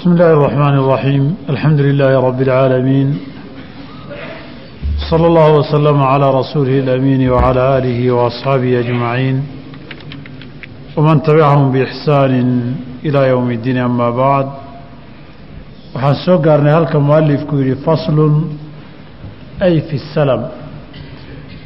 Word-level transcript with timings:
بسم 0.00 0.10
الله 0.12 0.32
الرحمن 0.32 0.74
الرحيم 0.82 1.24
الحمد 1.52 1.80
لله 1.80 2.12
رب 2.28 2.40
العالمين 2.46 3.08
صلى 5.10 5.26
الله 5.26 5.48
وسلم 5.60 6.02
على 6.12 6.26
رسوله 6.40 6.76
الأمين 6.84 7.30
وعلى 7.30 7.62
آله 7.78 7.98
وأصحابه 8.16 8.70
أجمعين 8.80 9.36
ومن 10.96 11.22
تبعهم 11.22 11.72
بإحسان 11.72 12.32
إلى 13.06 13.20
يوم 13.28 13.50
الدين 13.50 13.78
أما 13.78 14.10
بعد 14.10 14.46
waxaan 15.96 16.16
soo 16.26 16.36
gaarnay 16.44 16.72
halka 16.76 16.98
mualifku 17.00 17.54
yidhi 17.60 17.76
faslun 17.86 18.34
ay 19.66 19.74
fi 19.88 19.96
salam 20.14 20.42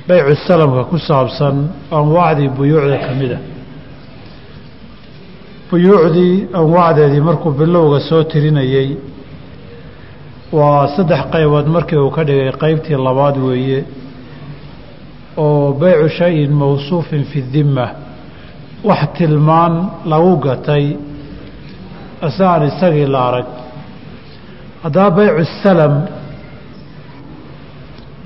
baycu 0.08 0.34
salamka 0.48 0.82
ku 0.90 0.96
saabsan 1.08 1.54
anwaacdii 1.98 2.48
buyuucda 2.58 2.96
ka 3.04 3.10
mid 3.20 3.32
a 3.36 3.38
buyuucdii 5.69 6.47
anwaacdeedii 6.59 7.21
markuu 7.29 7.51
bilowga 7.51 7.99
soo 8.09 8.23
tirinayey 8.23 8.89
waa 10.57 10.87
saddex 10.95 11.21
qaybood 11.33 11.67
markii 11.75 11.97
uu 12.03 12.11
ka 12.15 12.23
dhigay 12.27 12.51
qeybtii 12.63 12.97
labaad 13.07 13.37
weeye 13.47 13.79
oo 15.37 15.73
baycu 15.81 16.09
shayin 16.17 16.51
mawsuufin 16.61 17.23
fi 17.31 17.39
dimma 17.53 17.85
wax 18.83 19.01
tilmaan 19.17 19.73
lagu 20.11 20.33
gatay 20.45 20.85
isagaan 22.27 22.63
isagii 22.69 23.05
la 23.13 23.19
arag. 23.29 23.47
Haddaba 24.83 25.11
baycu 25.17 25.43
salam 25.63 25.93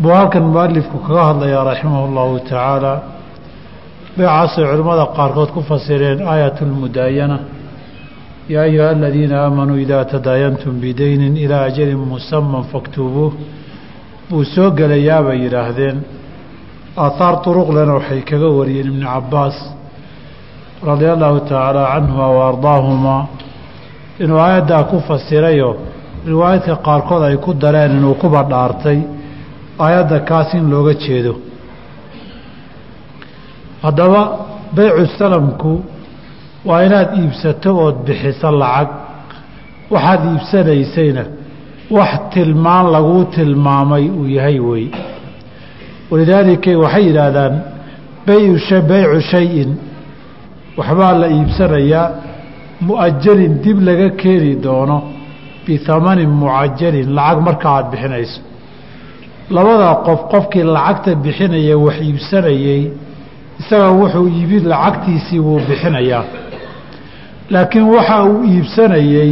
buu 0.02 0.12
halkan 0.18 0.44
mualifku 0.54 0.98
kaga 1.08 1.24
hadlayaa 1.30 1.64
raximah 1.70 2.02
اllahu 2.08 2.40
tacaala 2.40 2.94
beecaasay 4.18 4.64
culimmada 4.70 5.06
qaarkood 5.18 5.50
ku 5.56 5.62
fasireen 5.70 6.20
aayat 6.32 6.58
اlmudaayana 6.68 7.38
yaa 8.54 8.64
ayuha 8.70 8.88
aladiina 8.96 9.36
aamanuu 9.46 9.80
idaa 9.86 10.04
tadaayantum 10.14 10.74
bidaynin 10.84 11.34
ilaa 11.46 11.64
ajalin 11.70 12.02
musaman 12.14 12.64
faktubuuh 12.72 13.32
buu 14.30 14.44
soo 14.54 14.70
gelayaa 14.80 15.22
bay 15.28 15.38
yidhaahdeen 15.46 15.98
aahaar 17.06 17.36
duruqlena 17.44 17.94
waxay 17.98 18.22
kaga 18.30 18.50
wariyeen 18.58 18.88
ibnu 18.92 19.06
cabaas 19.14 19.58
radia 20.90 21.12
allahu 21.16 21.38
tacaala 21.50 21.82
canhuma 21.94 22.28
wa 22.38 22.42
ardaahumaa. 22.52 23.22
Inuu 24.24 24.40
aayaddaa 24.46 24.84
ku 24.92 24.98
fasirayo 25.08 25.70
riwaayadka 26.32 26.76
qaarkood 26.88 27.24
ay 27.28 27.36
ku 27.46 27.52
dareen 27.64 27.92
inuu 27.98 28.16
kuba 28.22 28.42
dhaartay 28.52 29.00
aayadda 29.84 30.18
kaas 30.30 30.50
in 30.58 30.66
looga 30.74 30.94
jeedo 31.04 31.34
haddaba 33.84 34.22
baycu 34.76 35.06
salamku 35.20 35.74
waa 36.68 36.84
inaad 36.88 37.10
iibsato 37.22 37.72
ood 37.86 37.98
bixiso 38.08 38.50
lacag. 38.62 38.90
Waxaad 39.94 40.22
iibsanaysayna 40.32 41.24
wax 41.98 42.12
tilmaan 42.34 42.86
laguu 42.96 43.24
tilmaamay 43.36 44.06
uu 44.20 44.28
yahay 44.38 44.60
wey. 44.70 44.86
Walidaalika 46.12 46.72
waxay 46.84 47.04
yidhaahdaan 47.08 47.54
baycu 48.28 49.22
shayin. 49.32 49.70
Waxbaa 50.78 51.14
la 51.22 51.28
iibsanayaa 51.38 52.06
mu'ajalin 52.88 53.54
dib 53.64 53.78
laga 53.88 54.10
keeni 54.22 54.56
doono 54.66 54.98
bihamanin 55.66 56.30
mucajalin 56.42 57.10
lacag 57.18 57.40
marka 57.48 57.68
aada 57.76 57.90
bixinayso. 57.92 58.40
Labada 59.56 59.90
qof 60.06 60.20
qofkii 60.32 60.64
lacagta 60.76 61.12
bixinaya 61.24 61.76
wax 61.86 61.98
iibsanayey 62.08 62.82
isaga 63.60 63.90
wuxuu 64.00 64.28
iibin 64.28 64.64
lacagtiisii 64.72 65.40
wuu 65.40 65.60
bixinayaa. 65.68 66.24
Laakiin 67.54 67.88
waxa 67.96 68.24
uu 68.24 68.44
iibsanayey 68.52 69.32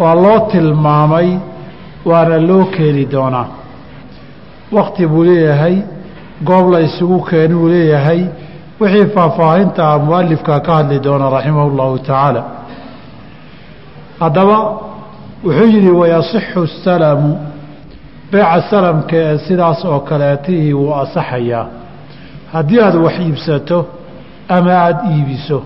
waa 0.00 0.14
loo 0.14 0.38
tilmaamay 0.50 1.28
waana 2.04 2.38
loo 2.48 2.64
keeni 2.74 3.04
doonaa. 3.12 3.46
Wakti 4.72 5.06
buu 5.06 5.24
leeyahay 5.24 5.76
goob 6.48 6.66
la 6.72 6.80
isugu 6.80 7.18
keeni 7.28 7.54
uu 7.54 7.68
leeyahay. 7.68 8.22
Wixii 8.80 9.06
faahfaahinta 9.14 9.82
ah 9.92 9.98
mualifka 9.98 10.60
ka 10.66 10.72
hadli 10.76 10.98
doona 11.06 11.30
raximah 11.30 11.64
اllahu 11.70 11.98
tacaala. 11.98 12.42
Haddaba 14.20 14.58
wuxuu 15.44 15.66
yidhi 15.74 15.90
wayasixu 16.00 16.66
salamu. 16.84 17.32
Beeca 18.32 18.62
salamka 18.70 19.16
ee 19.16 19.38
sidaas 19.46 19.84
oo 19.84 20.00
kaleetihii 20.08 20.72
wuu 20.72 20.94
asaxayaa 21.02 21.66
haddii 22.52 22.80
aada 22.86 22.98
wax 23.06 23.16
iibsato 23.26 23.78
ama 24.48 24.70
aada 24.84 25.00
iibiso 25.12 25.58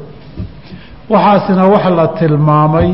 waxaasina 1.12 1.64
wax 1.72 1.84
la 1.98 2.06
tilmaamay 2.18 2.90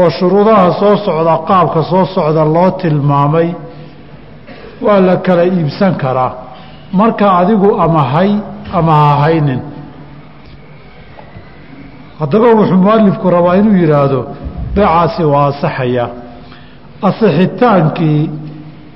oo 0.00 0.10
shuruudaha 0.18 0.66
soo 0.80 0.96
socda 1.06 1.34
qaabka 1.48 1.80
soo 1.90 2.04
socda 2.14 2.44
loo 2.54 2.70
tilmaamay 2.80 3.48
waa 4.84 5.00
la 5.08 5.16
kala 5.16 5.44
iibsan 5.44 5.94
karaa. 6.02 6.32
Marka 6.98 7.26
adigu 7.40 7.68
ama 7.84 8.02
hay 8.12 8.30
ama 8.78 8.92
ha 9.02 9.10
haynin. 9.22 9.60
Haddaba 12.20 12.48
wuxuu 12.58 12.76
mualifku 12.84 13.30
rabaa 13.30 13.56
inuu 13.60 13.76
yidhaahdo 13.82 14.20
beecaasi 14.74 15.22
waa 15.32 15.46
asaxayaa 15.52 16.08
asixitaankii 17.08 18.22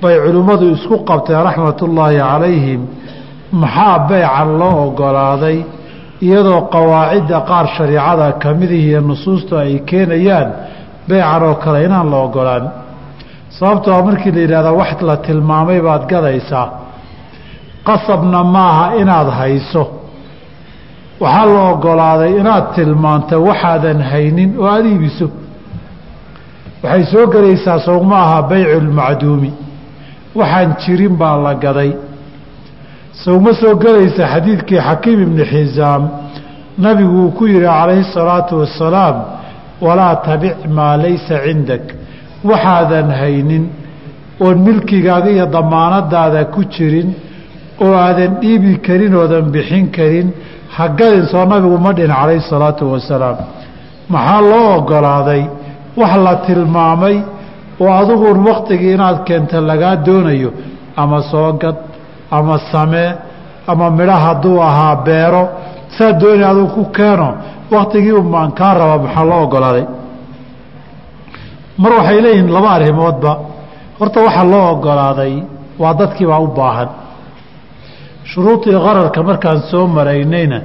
bay 0.01 0.15
culimmadu 0.25 0.65
isku 0.75 0.95
qabteen 1.09 1.43
raxmatullaahi 1.47 2.17
calayhim 2.29 2.81
maxaa 3.61 3.97
beecan 4.09 4.49
loo 4.59 4.75
ogolaaday 4.87 5.57
iyadoo 6.25 6.61
qawaacidda 6.73 7.37
qaar 7.49 7.65
shariicada 7.75 8.27
ka 8.41 8.49
midihiiyo 8.59 8.99
nusuustu 9.09 9.51
ay 9.63 9.73
keenayaan 9.89 10.49
beecan 11.09 11.43
oo 11.47 11.55
kale 11.63 11.79
inaan 11.87 12.07
la 12.13 12.17
ogolaan 12.27 12.65
sababtoo 13.57 13.99
markii 14.07 14.31
la 14.35 14.41
yidhahdaa 14.45 14.77
wax 14.81 14.91
la 15.09 15.15
tilmaamay 15.25 15.79
baad 15.87 16.03
gadaysaa 16.11 16.67
qasabna 17.87 18.39
maaha 18.55 18.85
inaad 19.01 19.29
hayso. 19.39 19.83
Waxaa 21.23 21.45
la 21.55 21.61
ogolaaday 21.73 22.31
inaad 22.41 22.65
tilmaanto 22.75 23.35
waxaadan 23.47 23.99
haynin 24.11 24.49
oo 24.61 24.67
aada 24.73 24.87
iibiso. 24.93 25.27
Waxay 26.83 27.03
soo 27.11 27.25
gelaysaa 27.33 27.79
sowma 27.87 28.17
aha 28.25 28.39
baycu 28.49 28.79
lmacduumi 28.87 29.51
waxaan 30.39 30.69
jirin 30.81 31.15
baa 31.21 31.35
la 31.45 31.53
gaday 31.63 31.91
sowma 33.21 33.53
soo 33.61 33.75
gelaysa 33.83 34.23
xadiidkii 34.33 34.79
xakiim 34.87 35.19
ibni 35.25 35.43
xisaam 35.51 36.03
nabigu 36.85 37.15
uu 37.23 37.31
ku 37.37 37.43
yihi 37.47 37.61
calayhi 37.65 38.03
salaatu 38.17 38.53
wasalaam 38.61 39.15
walaa 39.85 40.15
tabic 40.27 40.57
maa 40.77 40.97
laysa 41.03 41.35
cindak. 41.45 41.83
Waxaadan 42.49 43.09
haynin 43.19 43.63
oon 44.45 44.57
milkigaaga 44.67 45.29
iyo 45.35 45.45
damaanadaada 45.55 46.41
ku 46.53 46.61
jirin 46.73 47.09
oo 47.83 47.93
aadan 48.05 48.31
dhiibi 48.41 48.71
karin 48.85 49.13
oodan 49.21 49.45
bixin 49.53 49.85
karin 49.97 50.27
ha 50.75 50.85
gadin 50.99 51.25
soo 51.31 51.45
nabigu 51.51 51.77
ma 51.85 51.91
dhin 51.97 52.11
calayhi 52.19 52.43
salaatu 52.53 52.83
wasalaam 52.93 53.37
maxaa 54.13 54.41
loo 54.51 54.67
ogolaaday? 54.77 55.43
Wax 55.99 56.13
la 56.25 56.33
tilmaamay 56.45 57.17
oo 57.81 57.91
adiguun 58.01 58.37
waktigii 58.49 58.93
inaad 58.97 59.17
keenta 59.27 59.57
lagaa 59.69 59.95
doonayo 60.05 60.49
ama 61.01 61.19
soo 61.31 61.49
gad 61.61 61.77
ama 62.37 62.55
samee 62.71 63.09
ama 63.71 63.85
midho 63.97 64.17
hadduu 64.25 64.57
ahaa 64.69 64.95
beero 65.05 65.43
saad 65.97 66.15
doonay 66.21 66.47
aduu 66.51 66.67
ku 66.75 66.83
keeno 66.97 67.27
waktigii 67.73 68.15
umaan 68.21 68.51
kaa 68.59 68.73
raba 68.79 68.97
maxaa 69.03 69.25
loo 69.29 69.41
ogolaaday? 69.45 69.85
Mar 71.81 71.91
waxay 71.97 72.19
leeyihiin 72.25 72.49
laba 72.55 72.69
arrimoodba. 72.77 73.31
Horta 73.99 74.19
waxaa 74.27 74.45
loo 74.53 74.65
ogolaaday 74.73 75.33
waa 75.81 75.93
dadkiibaa 75.99 76.39
u 76.45 76.47
baahan. 76.57 76.89
Shuruudii 78.31 78.77
qararka 78.85 79.19
markaan 79.29 79.59
soo 79.71 79.85
maraynayna 79.95 80.59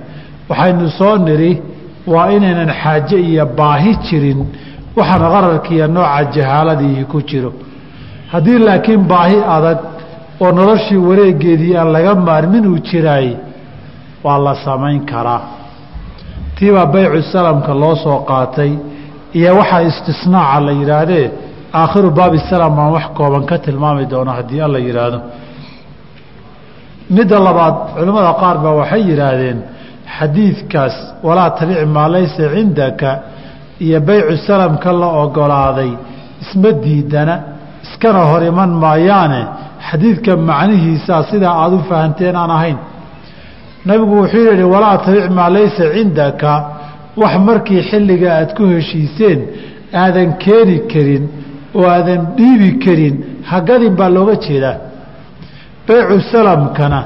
waxaynu 0.50 0.86
soo 0.98 1.14
nidhi 1.26 1.52
waa 2.12 2.26
inaynan 2.36 2.70
xaaje 2.82 3.16
iyo 3.30 3.44
baahi 3.58 3.92
jirin 4.06 4.40
waxaan 4.98 5.22
qararkiiyo 5.34 5.86
nooca 5.96 6.20
jahaaladiihi 6.34 7.04
ku 7.12 7.18
jiro. 7.28 7.50
Haddii 8.32 8.58
laakiin 8.66 9.02
baahi 9.12 9.36
adag 9.56 9.78
oo 10.42 10.50
noloshii 10.58 11.00
wareegeedii 11.08 11.74
aan 11.80 11.88
laga 11.96 12.12
maarmin 12.28 12.64
uu 12.72 12.78
jiraay 12.88 13.28
waa 14.24 14.38
la 14.46 14.54
samayn 14.64 15.00
karaa. 15.10 15.40
Tiibaa 16.56 16.86
baycu 16.94 17.22
salamka 17.32 17.72
loo 17.82 17.94
soo 18.04 18.18
qaatay 18.30 18.72
iyo 19.38 19.50
waxaa 19.58 19.82
istisnaaca 19.90 20.60
la 20.66 20.72
yidhaahdee 20.80 21.26
aakhiru 21.80 22.10
baabi 22.18 22.38
salam 22.50 22.72
baan 22.76 22.90
wax 22.96 23.06
kooban 23.18 23.44
ka 23.50 23.56
tilmaami 23.64 24.04
doona 24.12 24.32
haddii 24.38 24.60
alla 24.66 24.78
yidhaahdo. 24.86 25.18
Midda 27.16 27.38
labaad 27.46 27.74
culimmada 27.96 28.32
qaar 28.42 28.56
baa 28.64 28.74
waxay 28.80 29.02
yidhaahdeen 29.10 29.58
xadiidkaas 30.16 30.94
walaa 31.26 31.50
tabic 31.58 31.78
maa 31.96 32.08
laysa 32.14 32.44
cindaka 32.54 33.10
iyo 33.84 33.98
baycu 34.08 34.34
salamka 34.48 34.90
la 35.00 35.08
ogolaaday 35.22 35.90
isma 36.42 36.70
diidana 36.84 37.34
iskana 37.84 38.20
hor 38.30 38.42
iman 38.50 38.70
maayaane 38.84 39.40
xadiidka 39.88 40.32
macnihiisaa 40.50 41.22
sidaa 41.30 41.54
aada 41.62 41.76
u 41.76 41.82
fahanteen 41.90 42.36
aan 42.42 42.50
ahayn. 42.58 42.78
Nabigu 43.88 44.14
wuxuu 44.20 44.44
yihi 44.50 44.64
walaa 44.74 44.96
tabic 45.04 45.26
maa 45.38 45.50
laysa 45.56 45.84
cindaka. 45.94 46.52
Wax 47.20 47.34
markii 47.48 47.82
xilliga 47.90 48.28
aad 48.38 48.50
ku 48.56 48.62
heshiiseen 48.74 49.38
aadan 50.02 50.30
keeni 50.44 50.76
karin 50.92 51.24
oo 51.78 51.86
aadan 51.94 52.20
dhiibi 52.38 52.70
karin 52.84 53.14
hagadin 53.50 53.94
baa 53.98 54.10
looga 54.16 54.34
jeedaa. 54.44 54.76
Beycu 55.86 56.16
salamkana 56.32 57.00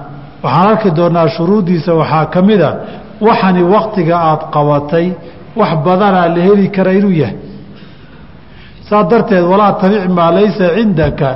waxaan 0.44 0.66
arki 0.72 0.90
doonaa 0.98 1.28
shuruuddiisa 1.36 1.90
waxaa 2.00 2.25
ka 2.34 2.40
mid 2.48 2.60
a 2.68 2.70
waxani 3.26 3.62
waktiga 3.75 4.14
aada 4.28 4.44
qabatay 4.54 5.06
wax 5.60 5.70
badanaa 5.86 6.26
la 6.34 6.40
heli 6.46 6.66
kara 6.76 6.92
inuu 6.98 7.14
yahay. 7.22 7.36
Saa 8.88 9.02
darteed 9.10 9.44
walaa 9.52 9.72
tabic 9.82 10.04
maa 10.18 10.30
laysa 10.38 10.66
cindaka 10.76 11.28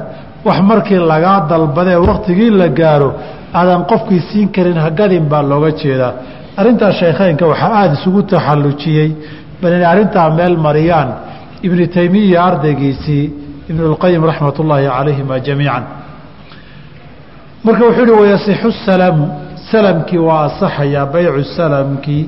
wax 0.46 0.58
markii 0.70 1.00
lagaa 1.12 1.38
dalbadee 1.50 1.98
waktigii 2.08 2.50
la 2.60 2.69
gaaro 2.81 3.10
aadan 3.58 3.82
qofkii 3.90 4.20
siin 4.28 4.48
karin 4.54 4.78
hagadin 4.87 5.25
baa 5.31 5.43
looga 5.50 5.70
jeedaa. 5.81 6.12
Arrintaas 6.60 6.94
shaykheynka 7.00 7.44
waxaa 7.52 7.72
aada 7.81 7.94
isugu 7.98 8.20
taxallujiyey 8.32 9.08
bal 9.60 9.72
inay 9.76 9.88
arrintaa 9.93 10.28
meel 10.38 10.54
mariyaan 10.66 11.08
ibnu 11.66 11.82
taymiya 11.96 12.38
ardaygiisii 12.48 13.25
ibnulqayim 13.70 14.22
raxmat 14.31 14.56
ullaahi 14.62 14.87
calayhima 14.96 15.34
jamiican. 15.46 15.84
Marka 17.64 17.82
wuxuu 17.88 18.02
uhi 18.04 18.14
wayasixu 18.22 18.70
salamu 18.87 19.25
salamkii 19.70 20.19
waa 20.28 20.42
asaxayaa 20.49 21.06
baycu 21.14 21.42
salamkii 21.58 22.22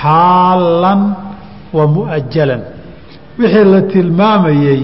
xaalan 0.00 1.00
wa 1.76 1.84
mu'ajalan. 1.96 2.62
Wixii 3.38 3.64
la 3.72 3.80
tilmaamayey 3.92 4.80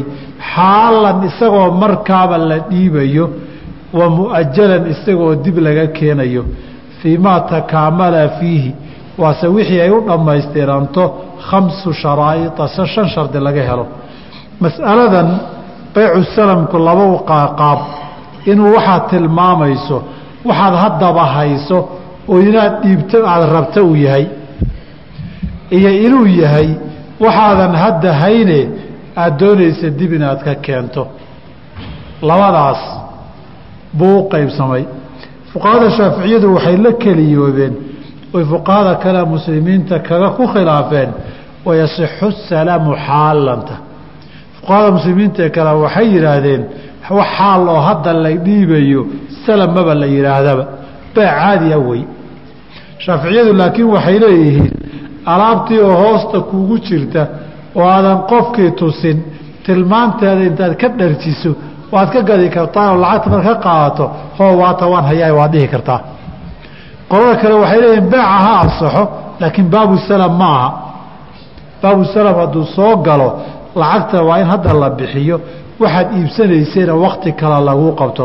xaalan 0.55 1.19
isagoo 1.29 1.71
markaaba 1.83 2.37
la 2.39 2.59
dhiibayo 2.71 3.25
wa 3.99 4.07
mu'ajalan 4.19 4.85
isagoo 4.93 5.35
dib 5.45 5.57
laga 5.67 5.87
keenayo. 5.97 6.45
Fii 7.01 7.19
maa 7.19 7.41
takaamala 7.53 8.29
fiihi. 8.39 8.75
Waase 9.19 9.47
wixii 9.57 9.81
ay 9.81 9.91
u 9.91 10.01
dhammaystiranto 10.09 11.05
khamsu 11.49 11.93
sharaa'ita 12.03 12.65
se 12.75 12.87
shan 12.93 13.09
shardi 13.15 13.39
laga 13.47 13.63
helo. 13.69 13.87
Mas'aladan 14.63 15.29
baycu 15.95 16.23
salamku 16.37 16.77
laba 16.87 17.05
qaaqaab. 17.31 17.81
Inuu 18.51 18.71
waxaad 18.77 19.03
tilmaamayso 19.11 19.99
waxaad 20.49 20.75
haddaba 20.83 21.25
hayso 21.37 21.79
oo 22.31 22.39
inaad 22.49 22.75
dhiibto 22.83 23.19
aada 23.33 23.47
rabto 23.57 23.81
uu 23.89 23.97
yahay. 24.07 24.27
Iyo 25.77 25.91
inuu 26.07 26.27
yahay 26.43 26.69
waxaadan 27.25 27.73
hadda 27.83 28.11
hayne 28.23 28.59
aada 29.23 29.37
doonaysa 29.41 29.87
dib 29.99 30.13
inaad 30.19 30.41
ka 30.47 30.55
keento. 30.67 31.03
Labadaas 32.29 32.81
buu 33.99 34.19
u 34.21 34.29
qaybsamay. 34.33 34.85
Fuqahada 35.53 35.89
shaaficiyadu 35.99 36.47
waxay 36.55 36.77
la 36.85 36.93
keliyoobeen 37.03 37.75
oy 38.37 38.45
fuqahada 38.53 38.95
kale 39.03 39.21
muslimiinta 39.35 39.97
kaga 40.09 40.29
ku 40.37 40.45
khilaafeen 40.53 41.11
wayasixu 41.67 42.29
salaamu 42.49 42.91
xaalanta 43.07 43.75
fuqahada 44.57 44.89
muslimiinta 44.97 45.45
kale 45.57 45.73
waxay 45.85 46.07
yidhaahdeen 46.15 46.63
wax 47.19 47.29
xaal 47.39 47.63
oo 47.75 47.81
hadda 47.89 48.13
la 48.25 48.31
dhiibayo 48.47 49.01
salam 49.47 49.71
maba 49.77 49.95
la 50.03 50.07
yidhaahdaba 50.15 50.65
baa 51.15 51.31
caadiya 51.41 51.79
wey. 51.89 52.03
Shaaficiyadu 53.05 53.53
laakiin 53.61 53.89
waxay 53.95 54.19
leeyihiin 54.25 54.71
alaabtii 55.33 55.81
oo 55.89 55.95
hoosta 56.03 56.39
kuugu 56.51 56.77
jirta 56.87 57.23
oo 57.79 57.87
aadan 57.95 58.19
qofkii 58.31 58.71
tusin 58.81 59.19
tilmaanteeda 59.65 60.43
intaad 60.51 60.75
ka 60.81 60.89
dharjiso 60.99 61.51
waad 61.93 62.09
ka 62.15 62.21
gadi 62.29 62.49
kartaa 62.57 62.87
oo 62.93 62.97
lacagta 63.03 63.31
mar 63.35 63.43
ka 63.49 63.55
qaadato 63.67 64.05
hoo 64.39 64.53
waata 64.63 64.85
waan 64.93 65.05
hayaa 65.11 65.33
waad 65.39 65.53
dhihi 65.55 65.69
kartaa. 65.75 66.01
Qolada 67.11 67.37
kale 67.43 67.55
waxay 67.63 67.81
leeyihiin 67.83 68.09
beeca 68.13 68.37
ha 68.45 68.53
ansaxo 68.63 69.03
laakiin 69.41 69.69
baabu 69.75 69.95
salam 70.09 70.33
ma 70.41 70.49
aha. 70.59 70.69
Baabu 71.83 72.05
salam 72.15 72.35
hadduu 72.41 72.65
soo 72.77 72.97
galo 73.07 73.29
lacagta 73.81 74.19
waa 74.29 74.39
in 74.43 74.47
hadda 74.53 74.73
la 74.83 74.89
bixiyo 74.99 75.37
waxaad 75.83 76.09
iibsanaysayna 76.19 76.95
wakti 77.05 77.31
kale 77.41 77.59
laguu 77.69 77.93
qabto. 78.01 78.25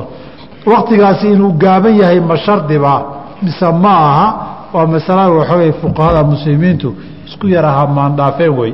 Waktigaasi 0.72 1.26
inuu 1.34 1.52
gaaban 1.64 1.96
yahay 2.02 2.20
ma 2.30 2.36
shardibaa 2.46 3.02
mise 3.44 3.68
ma 3.84 3.94
aha 4.10 4.28
waa 4.74 4.88
masalada 4.94 5.30
waxoogay 5.40 5.72
fuqahada 5.82 6.22
muslimiintu 6.32 6.90
isku 7.28 7.46
yaraha 7.56 7.84
maandhaafeen 7.98 8.54
wey 8.60 8.72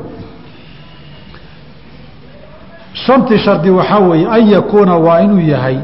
shantii 3.05 3.37
shardi 3.45 3.69
waxaa 3.69 3.99
weeye 3.99 4.27
an 4.35 4.47
yakuuna 4.51 4.95
waa 5.05 5.19
inuu 5.21 5.39
yahay 5.53 5.77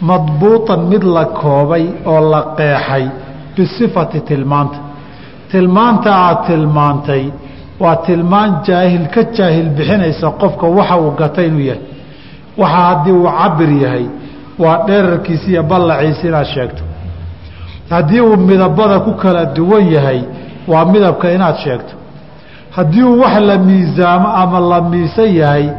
madbuuطan 0.00 0.80
mid 0.90 1.02
la 1.02 1.24
koobay 1.24 1.84
oo 2.06 2.20
la 2.30 2.42
qeexay 2.56 3.04
bisifati 3.56 4.20
tilmaanta. 4.20 4.78
Tilmaanta 5.50 6.10
aad 6.14 6.46
tilmaantay 6.46 7.24
waa 7.80 7.96
tilmaan 7.96 8.50
jaahil 8.66 9.06
ka 9.14 9.22
jaahil 9.36 9.68
bixinaysa 9.76 10.30
qofka 10.40 10.66
waxa 10.66 10.96
uu 10.96 11.10
gata 11.20 11.42
inuu 11.42 11.60
yahay. 11.70 11.82
Waxa 12.58 12.76
haddii 12.76 13.12
uu 13.12 13.28
cabir 13.38 13.70
yahay 13.82 14.06
waa 14.58 14.78
dherarkiisi 14.86 15.50
iyo 15.52 15.62
ballaciisi 15.62 16.26
inaad 16.28 16.46
sheegto. 16.46 16.82
Haddii 17.90 18.20
uu 18.20 18.36
midabada 18.36 18.98
ku 19.00 19.12
kala 19.14 19.44
duwan 19.44 19.92
yahay 19.92 20.20
waa 20.68 20.84
midabka 20.84 21.32
inaad 21.32 21.56
sheegto. 21.64 21.94
Haddii 22.70 23.02
uu 23.02 23.20
wax 23.20 23.40
la 23.40 23.58
miisaamo 23.58 24.28
ama 24.42 24.60
la 24.60 24.80
miisan 24.82 25.34
yahay 25.36 25.70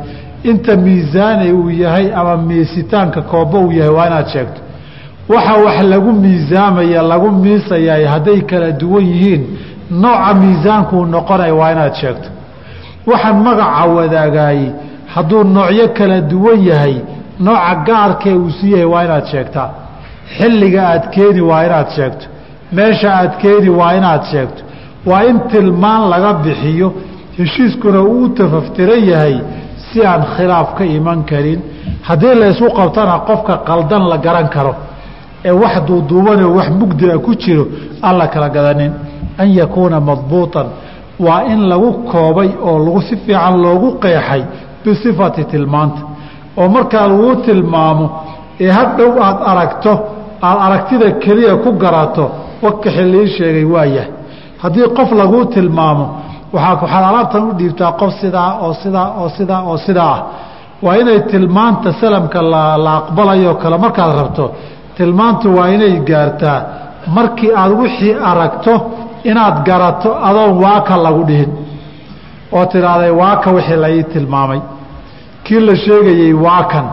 inta 0.44 0.76
miisaanay 0.76 1.52
uu 1.52 1.70
yahay 1.70 2.14
ama 2.16 2.38
miisitaanka 2.38 3.22
koobo 3.22 3.60
uu 3.60 3.72
yahay 3.72 3.90
waa 3.96 4.08
inaad 4.08 4.28
sheegto. 4.28 4.62
Waxa 5.30 5.54
wax 5.66 5.82
lagu 5.84 6.12
miisaamaya 6.12 7.02
lagu 7.02 7.32
miisayaay 7.32 8.06
hadday 8.06 8.42
kala 8.42 8.72
duwan 8.72 9.06
yihiin 9.08 9.44
nooca 9.92 10.34
miisaankuu 10.34 11.06
noqonaya 11.06 11.54
waa 11.56 11.72
inaad 11.72 11.94
sheegto. 12.02 12.30
Waxaan 13.08 13.38
magaca 13.44 13.86
wadaagaayey 13.98 14.70
hadduu 15.14 15.44
noocyo 15.44 15.88
kala 15.98 16.22
duwan 16.22 16.64
yahay 16.68 16.96
nooca 17.40 17.76
gaarkee 17.88 18.34
uu 18.34 18.50
sii 18.52 18.72
yahay 18.72 18.86
waa 18.86 19.04
inaad 19.06 19.26
sheegtaa. 19.32 19.70
Xilliga 20.38 20.82
aad 20.90 21.10
keeni 21.10 21.42
waa 21.42 21.64
inaad 21.66 21.90
sheegto. 21.96 22.26
Meesha 22.72 23.14
aad 23.16 23.34
keeni 23.42 23.70
waa 23.70 23.94
inaad 23.96 24.24
sheegto. 24.32 24.64
Waa 25.06 25.24
in 25.24 25.40
tilmaan 25.52 26.10
laga 26.10 26.34
bixiyo 26.34 26.94
heshiiskuna 27.38 28.02
uu 28.02 28.28
tafaftiran 28.30 29.04
yahay 29.10 29.40
si 29.92 30.00
aan 30.06 30.24
khilaaf 30.36 30.70
ka 30.78 30.84
iman 30.98 31.20
karin. 31.30 31.60
Haddii 32.08 32.36
laysku 32.42 32.68
qabtana 32.78 33.16
qofka 33.28 33.54
qaldan 33.68 34.04
la 34.12 34.18
garan 34.26 34.48
karo 34.56 34.74
ee 35.46 35.52
wax 35.62 35.76
duuduubanoo 35.88 36.56
wax 36.58 36.70
mugdia 36.80 37.18
ku 37.26 37.32
jiro 37.36 37.66
aan 38.06 38.18
la 38.18 38.28
kala 38.28 38.50
gadanin. 38.50 38.92
An 39.42 39.48
yakuuna 39.60 40.00
madbuuطan 40.00 40.68
waa 41.26 41.44
in 41.54 41.62
lagu 41.72 41.90
koobay 42.12 42.50
oo 42.68 42.78
lagu 42.86 43.02
si 43.08 43.16
fiican 43.24 43.56
loogu 43.64 43.90
qeexay 44.04 44.44
bisifati 44.84 45.44
tilmaanta. 45.52 46.02
Oo 46.58 46.68
markaa 46.76 47.08
laguu 47.08 47.36
tilmaamo 47.46 48.06
ee 48.60 48.72
hadhow 48.78 49.12
aada 49.24 49.42
aragto 49.52 49.92
aada 50.48 50.60
aragtida 50.66 51.08
keliya 51.24 51.56
ku 51.64 51.70
garato 51.84 52.26
wakaxi 52.64 53.04
lii 53.14 53.28
sheegay 53.38 53.66
waayah 53.74 54.06
haddii 54.64 54.88
qof 54.98 55.10
laguu 55.22 55.46
tilmaamo 55.56 56.06
waaa 56.54 56.74
waxaad 56.82 57.04
alaabtan 57.10 57.44
u 57.50 57.52
dhiibtaa 57.60 57.92
qof 58.00 58.12
sidaa 58.22 58.50
oo 58.66 58.74
sidaa 58.74 59.08
oo 59.22 59.30
sidaa 59.38 59.62
oo 59.70 59.78
sidaa 59.78 60.14
ah. 60.16 60.22
Waa 60.86 60.96
inay 61.02 61.20
tilmaanta 61.32 61.94
salamka 62.02 62.42
la 62.86 62.94
aqbalayo 63.00 63.56
kale 63.62 63.78
markaad 63.78 64.12
rabto. 64.20 64.46
Tilmaantu 64.98 65.48
waa 65.58 65.68
inay 65.76 65.96
gaartaa 66.10 66.60
markii 67.08 67.52
aad 67.62 67.72
wixii 67.82 68.16
aragto 68.30 68.74
inaad 69.24 69.58
garato 69.68 70.10
adoon 70.28 70.54
waaka 70.64 70.98
lagu 71.06 71.24
dhihin. 71.30 71.52
Oo 72.56 72.66
tidhaahday 72.72 73.12
waaka 73.22 73.52
wixii 73.52 73.80
la 73.84 73.90
tilmaamay. 74.14 74.62
Kii 75.44 75.60
la 75.68 75.76
sheegayey 75.76 76.34
waakan. 76.46 76.86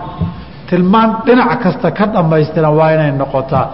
Tilmaan 0.68 1.10
dhinac 1.26 1.50
kasta 1.62 1.90
ka 1.90 2.06
dhammaystiran 2.06 2.74
waa 2.78 2.90
inay 2.94 3.10
noqotaa 3.20 3.66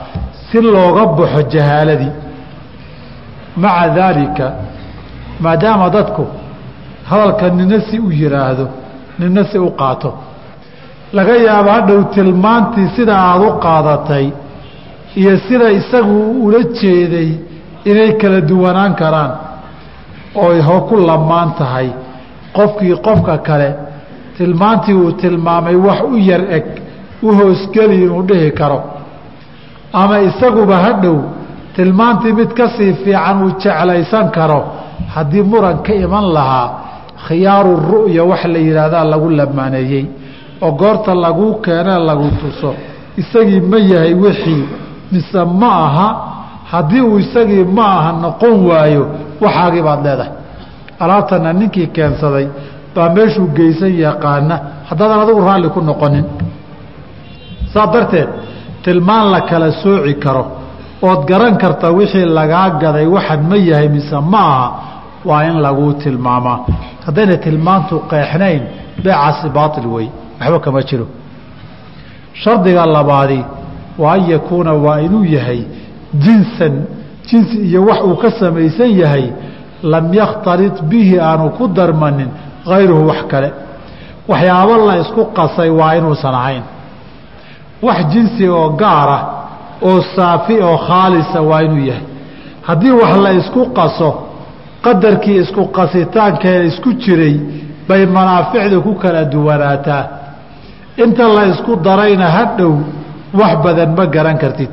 si 0.49 0.61
looga 0.61 1.07
baxo 1.17 1.43
jahaaladii 1.53 2.13
maca 3.57 3.89
daalika 3.97 4.45
maadaama 5.45 5.87
dadku 5.97 6.25
hadalka 7.11 7.47
nina 7.59 7.79
si 7.89 7.97
u 7.99 8.11
yidhaahdo 8.21 8.67
nina 9.19 9.45
si 9.51 9.59
u 9.59 9.71
qaato. 9.81 10.11
Laga 11.17 11.35
yaabo 11.47 11.71
hadhow 11.77 12.01
tilmaantii 12.15 12.89
sida 12.97 13.15
aada 13.29 13.45
u 13.51 13.59
qaadatay 13.65 14.27
iyo 15.21 15.33
sida 15.47 15.67
isagu 15.79 16.17
ula 16.47 16.61
jeeday 16.79 17.31
inay 17.91 18.13
kala 18.21 18.41
duwanaan 18.41 18.95
karaan 19.01 19.33
ho 20.67 20.77
ku 20.89 20.97
lamaan 21.09 21.51
tahay 21.59 21.89
qofkii 22.57 22.95
qofka 23.07 23.39
kale 23.49 23.69
tilmaantii 24.37 24.95
uu 24.95 25.13
tilmaamay 25.23 25.77
wax 25.87 26.01
u 26.13 26.17
yar 26.31 26.43
eg 26.57 26.65
u 27.23 27.29
hoosgeli 27.39 27.97
inuu 28.05 28.23
dhihi 28.29 28.51
karo. 28.61 28.81
Ama 29.93 30.17
isaguba 30.29 30.77
hadhow 30.87 31.17
tilmaantii 31.77 32.33
mid 32.33 32.51
ka 32.59 32.69
sii 32.77 32.93
fiican 33.05 33.43
uu 33.45 33.51
jeclaysan 33.63 34.31
karo 34.37 34.61
haddii 35.15 35.43
muran 35.43 35.79
ka 35.87 35.93
iman 35.95 36.27
lahaa 36.37 36.69
khiyaaru 37.29 37.73
ru'ya 37.91 38.23
wax 38.31 38.43
la 38.55 38.59
yidhaahdaa 38.67 39.05
lagu 39.13 39.29
lamaaneeyey 39.31 40.05
oo 40.65 40.73
goorta 40.81 41.15
laguu 41.25 41.55
keenee 41.65 41.99
lagu 42.09 42.29
tuso 42.41 42.71
isagii 43.21 43.61
ma 43.71 43.79
yahay 43.79 44.15
wixii 44.15 44.65
mise 45.13 45.41
ma 45.61 45.71
aha 45.87 46.09
haddii 46.73 47.01
uu 47.01 47.19
isagii 47.19 47.65
ma 47.77 47.85
aha 47.99 48.11
noqon 48.25 48.55
waayo 48.69 49.05
waxaagii 49.43 49.83
baad 49.83 50.01
leedahay. 50.07 50.33
Alaabtana 51.03 51.53
ninkii 51.53 51.87
keensaday 51.97 52.47
baa 52.95 53.09
meeshuu 53.17 53.47
geysan 53.57 53.93
yaqaana 54.05 54.57
haddaadan 54.89 55.21
adigu 55.25 55.41
raalli 55.49 55.69
ku 55.75 55.81
noqonin. 55.81 56.25
Saa 57.73 57.87
darteed 57.93 58.29
tilmaan 58.85 59.31
la 59.33 59.41
kala 59.51 59.69
sooci 59.83 60.15
karo 60.25 60.45
ood 61.03 61.21
garan 61.31 61.57
karta 61.63 61.91
wixii 61.99 62.25
lagaa 62.39 62.69
gaday 62.83 63.07
waxan 63.07 63.41
ma 63.51 63.57
yahay 63.57 63.89
mise 63.89 64.17
ma 64.33 64.41
aha 64.53 64.69
waa 65.25 65.45
in 65.45 65.57
laguu 65.65 65.93
tilmaamaa. 66.03 66.59
Haddayna 67.07 67.37
tilmaantu 67.45 67.95
qeexnayn 68.11 68.63
beecaasi 69.05 69.49
baail 69.57 69.87
wey 69.95 70.07
waxba 70.41 70.59
kama 70.65 70.83
jiro. 70.89 71.07
Shardiga 72.43 72.87
labaadi 72.87 73.45
waa 73.99 74.13
an 74.15 74.31
yakuuna 74.31 74.73
waa 74.73 75.01
inuu 75.01 75.25
yahay 75.25 75.61
jinsan. 76.15 76.85
Jinsi 77.31 77.57
iyo 77.69 77.85
wax 77.85 78.01
uu 78.05 78.17
ka 78.17 78.31
samaysan 78.31 78.91
yahay 79.01 79.27
lam 79.83 80.15
yakhtalit 80.15 80.83
bihi 80.83 81.21
aanu 81.21 81.51
ku 81.51 81.69
darmanin 81.69 82.29
hayruhu 82.65 83.07
wax 83.09 83.21
kale. 83.31 83.51
Waxyaabo 84.29 84.77
la 84.87 84.95
isku 85.03 85.25
qasay 85.39 85.71
waa 85.71 85.95
inuusan 85.99 86.35
ahayn. 86.35 86.63
Wax 87.83 87.99
jinsi 88.13 88.49
oo 88.49 88.69
gaara 88.81 89.19
oo 89.83 90.01
saafi 90.17 90.55
oo 90.63 90.77
khaalisa 90.87 91.41
waa 91.43 91.63
inuu 91.63 91.85
yahay. 91.91 92.07
Haddii 92.63 92.91
wax 92.91 93.17
la 93.25 93.31
isku 93.33 93.67
qaso 93.79 94.09
qadarkii 94.85 95.37
isku 95.43 95.63
qasitaankee 95.77 96.59
isku 96.71 96.91
jiray 97.03 97.37
bay 97.89 98.03
manaaficda 98.07 98.79
ku 98.87 98.93
kala 99.03 99.25
duwanaataa. 99.33 100.05
Inta 101.05 101.25
la 101.37 101.43
isku 101.53 101.73
darayna 101.87 102.27
hadhow 102.37 102.73
wax 103.41 103.53
badan 103.65 103.91
ma 103.97 104.05
garan 104.15 104.39
kartid. 104.43 104.71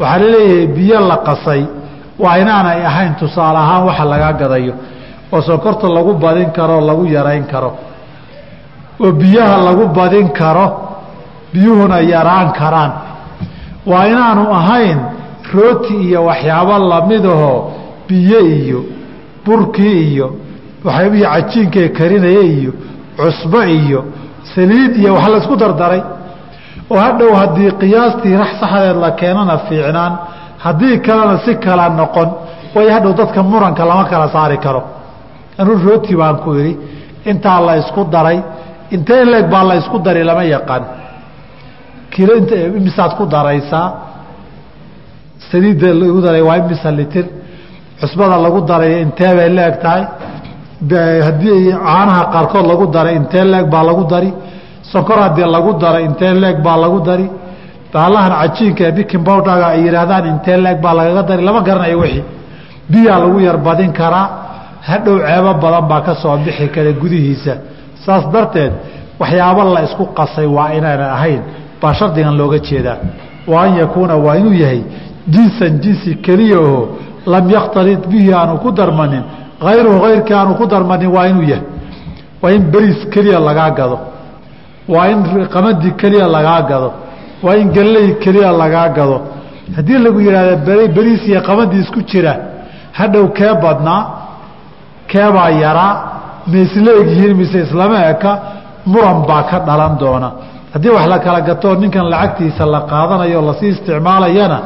Waxaa 0.00 0.18
la 0.18 0.26
leeyahay 0.34 0.66
biyo 0.76 1.00
la 1.10 1.16
qasay 1.28 1.62
waa 2.22 2.36
inaanay 2.42 2.80
ahayn 2.90 3.14
tusaale 3.20 3.58
ahaan 3.64 3.84
waxa 3.88 4.04
laga 4.12 4.32
gadayo 4.40 4.74
oo 5.32 5.40
sonkorta 5.48 5.86
lagu 5.96 6.12
badin 6.24 6.50
karo 6.56 6.80
lagu 6.88 7.04
yarayn 7.06 7.44
karo. 7.52 7.70
Oo 9.00 9.12
biyaha 9.20 9.56
lagu 9.66 9.84
badin 9.98 10.28
karo 10.40 10.66
biyuhuna 11.52 11.98
yaraan 12.00 12.48
karaan. 12.58 12.92
Waa 13.86 14.06
inaanu 14.12 14.42
ahayn 14.60 14.98
rooti 15.54 15.94
iyo 16.06 16.20
waxyaabo 16.28 16.74
lamidahoo 16.90 17.58
biyo 18.08 18.40
iyo 18.58 18.80
burkii 19.44 19.96
iyo 20.12 20.26
waxyaabihii 20.84 21.26
cajiinkee 21.32 21.88
karinaya 21.98 22.42
iyo 22.56 22.72
cusbo 23.18 23.60
iyo 23.80 24.00
saliid 24.54 24.92
iyo 25.02 25.10
wax 25.14 25.26
laysku 25.32 25.54
dardaray. 25.62 26.02
Oo 26.90 26.98
hadhow 27.04 27.32
haddii 27.40 27.70
qiyaastii 27.80 28.34
rax 28.42 28.50
saxdeed 28.60 28.96
la 29.04 29.10
keenana 29.20 29.56
fiicnaan 29.66 30.12
haddii 30.64 30.96
kalena 31.06 31.36
si 31.44 31.52
kala 31.64 31.84
noqon 32.00 32.28
waayo 32.74 32.90
hadhow 32.96 33.12
dadka 33.20 33.40
muranka 33.50 33.82
lama 33.90 34.04
kala 34.12 34.26
saari 34.34 34.58
karo. 34.64 34.82
Anuu 35.60 35.76
rooti 35.86 36.14
baan 36.20 36.36
ku 36.42 36.50
idhi 36.60 36.72
intaa 37.30 37.60
la 37.66 37.72
ysku 37.82 38.00
daray 38.14 38.38
intee 38.94 39.24
leeg 39.32 39.46
baa 39.52 39.64
la 39.68 39.74
ysku 39.80 39.96
dari 40.06 40.22
lama 40.28 40.44
yaqaan. 40.54 40.84
Kilo 42.12 42.32
int 42.40 42.50
imisaad 42.78 43.12
ku 43.18 43.24
daraysaa? 43.34 43.86
Saliidda 45.50 45.88
lagu 46.00 46.20
daray 46.26 46.42
waa 46.48 46.56
imisa 46.62 46.90
litir 46.98 47.26
cusbada 48.00 48.36
lagu 48.44 48.60
daray 48.70 49.02
intee 49.04 49.32
bay 49.38 49.48
leeg 49.58 49.74
tahay? 49.82 50.02
Haddii 51.26 51.72
caanaha 51.72 52.24
qaarkood 52.32 52.66
lagu 52.66 52.86
daray 52.94 53.14
intee 53.16 53.44
leeg 53.44 53.66
baa 53.70 53.82
lagu 53.82 54.04
dari? 54.12 54.32
Sonkor 54.92 55.18
haddii 55.24 55.46
lagu 55.56 55.72
daray 55.82 56.04
intee 56.04 56.34
leeg 56.34 56.62
baa 56.62 56.76
lagu 56.76 57.00
dari? 57.08 57.26
Baalahan 57.92 58.32
cajiinka 58.40 58.82
ee 58.88 58.92
bikin 58.98 59.20
bowdhaga 59.26 59.66
ay 59.74 59.80
yidhaahdaan 59.86 60.24
intee 60.32 60.56
leeg 60.64 60.78
baa 60.84 60.94
lagaga 60.98 61.22
dari? 61.28 61.42
Lama 61.42 61.60
garanayo 61.68 61.98
wixii. 62.02 62.24
Biyaa 62.90 63.18
lagu 63.22 63.38
yar 63.40 63.56
badin 63.66 63.92
karaa 63.92 64.26
hadhow 64.88 65.16
ceebo 65.26 65.52
badan 65.62 65.84
baa 65.90 66.00
ka 66.06 66.14
soo 66.22 66.36
bixi 66.44 66.68
kara 66.74 66.92
gudihiisa. 67.02 67.54
Saas 68.04 68.24
darteed 68.32 68.72
waxyaabo 69.20 69.62
la 69.74 69.80
isku 69.86 70.04
qasay 70.18 70.46
waa 70.56 70.70
inaynan 70.78 71.10
ahayn 71.16 71.42
baa 71.82 71.92
shardigan 71.98 72.36
looga 72.40 72.58
jeedaa. 72.68 72.96
Wa 73.50 73.62
an 73.64 73.70
yakuuna 73.80 74.14
waa 74.16 74.36
inuu 74.40 74.52
yahay 74.62 74.82
jinsan 75.34 75.80
jinsi 75.82 76.10
keliya 76.24 76.58
oo 76.60 76.82
lam 77.32 77.44
yakhtalit 77.56 78.02
bihi 78.10 78.30
aanu 78.38 78.54
ku 78.64 78.68
darmanin 78.78 79.24
hayruhu 79.66 79.98
hayrkii 80.04 80.34
aanu 80.40 80.52
ku 80.60 80.64
darmanin 80.72 81.10
waa 81.16 81.26
inuu 81.30 81.46
yahay. 81.52 81.64
Waa 82.42 82.50
in 82.56 82.62
beriis 82.72 83.00
keliya 83.14 83.38
lagaa 83.48 83.70
gado. 83.78 83.98
Waa 84.94 85.06
in 85.12 85.18
qamadi 85.54 85.90
keliya 86.00 86.26
lagaa 86.36 86.60
gado. 86.70 86.90
Waa 87.44 87.56
in 87.62 87.68
galley 87.76 88.08
keliya 88.22 88.50
lagaa 88.62 88.88
gado. 88.96 89.18
Haddii 89.76 89.98
lagu 90.04 90.18
yidhahda 90.26 90.56
beriis 90.96 91.22
iyo 91.30 91.40
qamadii 91.48 91.80
isku 91.84 92.00
jira 92.10 92.32
hadhow 92.98 93.24
kee 93.38 93.52
badnaa 93.62 94.00
keebaa 95.10 95.50
yaraa 95.64 95.92
ma 96.50 96.58
isla 96.66 96.90
egyihiin 97.00 97.34
mise 97.40 97.58
islama 97.66 97.98
eka 98.12 98.30
muran 98.92 99.18
baa 99.28 99.42
ka 99.50 99.56
dhalan 99.66 99.94
doona. 100.00 100.28
Haddii 100.74 100.92
wax 100.96 101.06
la 101.12 101.18
kala 101.24 101.40
gatoo 101.48 101.74
ninkan 101.82 102.06
lacagtiisa 102.12 102.64
la 102.74 102.80
qaadanayo 102.90 103.40
la 103.48 103.54
sii 103.60 103.70
isticmaalayana 103.74 104.58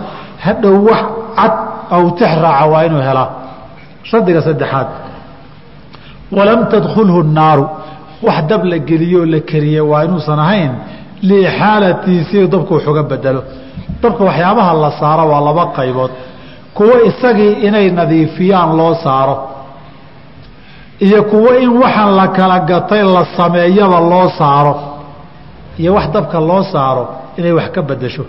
hadhow 0.45 0.75
wax 0.89 1.03
cad 1.39 1.55
aw 1.95 2.05
tix 2.19 2.33
raaca 2.45 2.65
waa 2.73 2.83
inuu 2.89 3.03
helaa 3.09 3.29
shardiga 4.11 4.41
saddexaad 4.49 4.89
walam 6.37 6.61
tadkulhu 6.73 7.23
naaru 7.39 7.65
wax 8.27 8.39
dab 8.51 8.63
la 8.65 8.79
geliyoo 8.79 9.25
la 9.35 9.41
kariye 9.51 9.81
waa 9.91 10.03
inuusan 10.07 10.39
ahayn 10.47 10.73
liixaalatii 11.29 12.21
si 12.29 12.37
dabku 12.53 12.73
wax 12.75 12.87
bedelo 13.11 13.43
dabka 14.03 14.25
waxyaabaha 14.29 14.73
la 14.85 14.91
saaro 15.01 15.25
waa 15.33 15.41
laba 15.49 15.65
qaybood 15.77 16.11
kuwo 16.77 16.95
isagii 17.09 17.53
inay 17.67 17.91
nadiifiyaan 17.99 18.71
loo 18.77 18.95
saaro 19.05 19.37
iyo 21.07 21.23
kuwo 21.31 21.51
in 21.65 21.71
waxaan 21.83 22.17
la 22.17 22.27
kala 22.29 22.59
gatay 22.71 23.03
la 23.17 23.23
sameeyaba 23.37 23.99
loo 24.13 24.29
saaro 24.39 24.75
iyo 25.79 25.95
wax 25.95 26.07
dabka 26.15 26.41
loo 26.41 26.63
saaro 26.73 27.05
inay 27.39 27.53
wax 27.59 27.69
ka 27.75 27.83
bedesho 27.83 28.25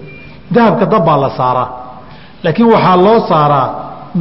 dahabka 0.52 0.86
dab 0.86 1.06
baa 1.06 1.18
la 1.18 1.30
saaraa 1.40 1.83
laakiin 2.44 2.68
waxaa 2.74 2.98
loo 3.06 3.20
saaraa 3.32 3.68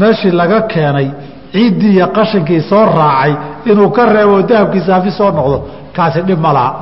meeshii 0.00 0.33
laga 0.41 0.59
keenay 0.73 1.09
ciiddii 1.52 1.93
iyo 1.97 2.07
qashinkii 2.17 2.61
soo 2.71 2.85
raacay 2.99 3.33
inuu 3.71 3.91
ka 3.97 4.02
reebo 4.14 4.35
dahabkii 4.50 4.83
saafi 4.88 5.11
soo 5.19 5.31
noqdo 5.38 5.57
kaasi 5.97 6.21
dhib 6.29 6.38
ma 6.47 6.52
laha. 6.57 6.73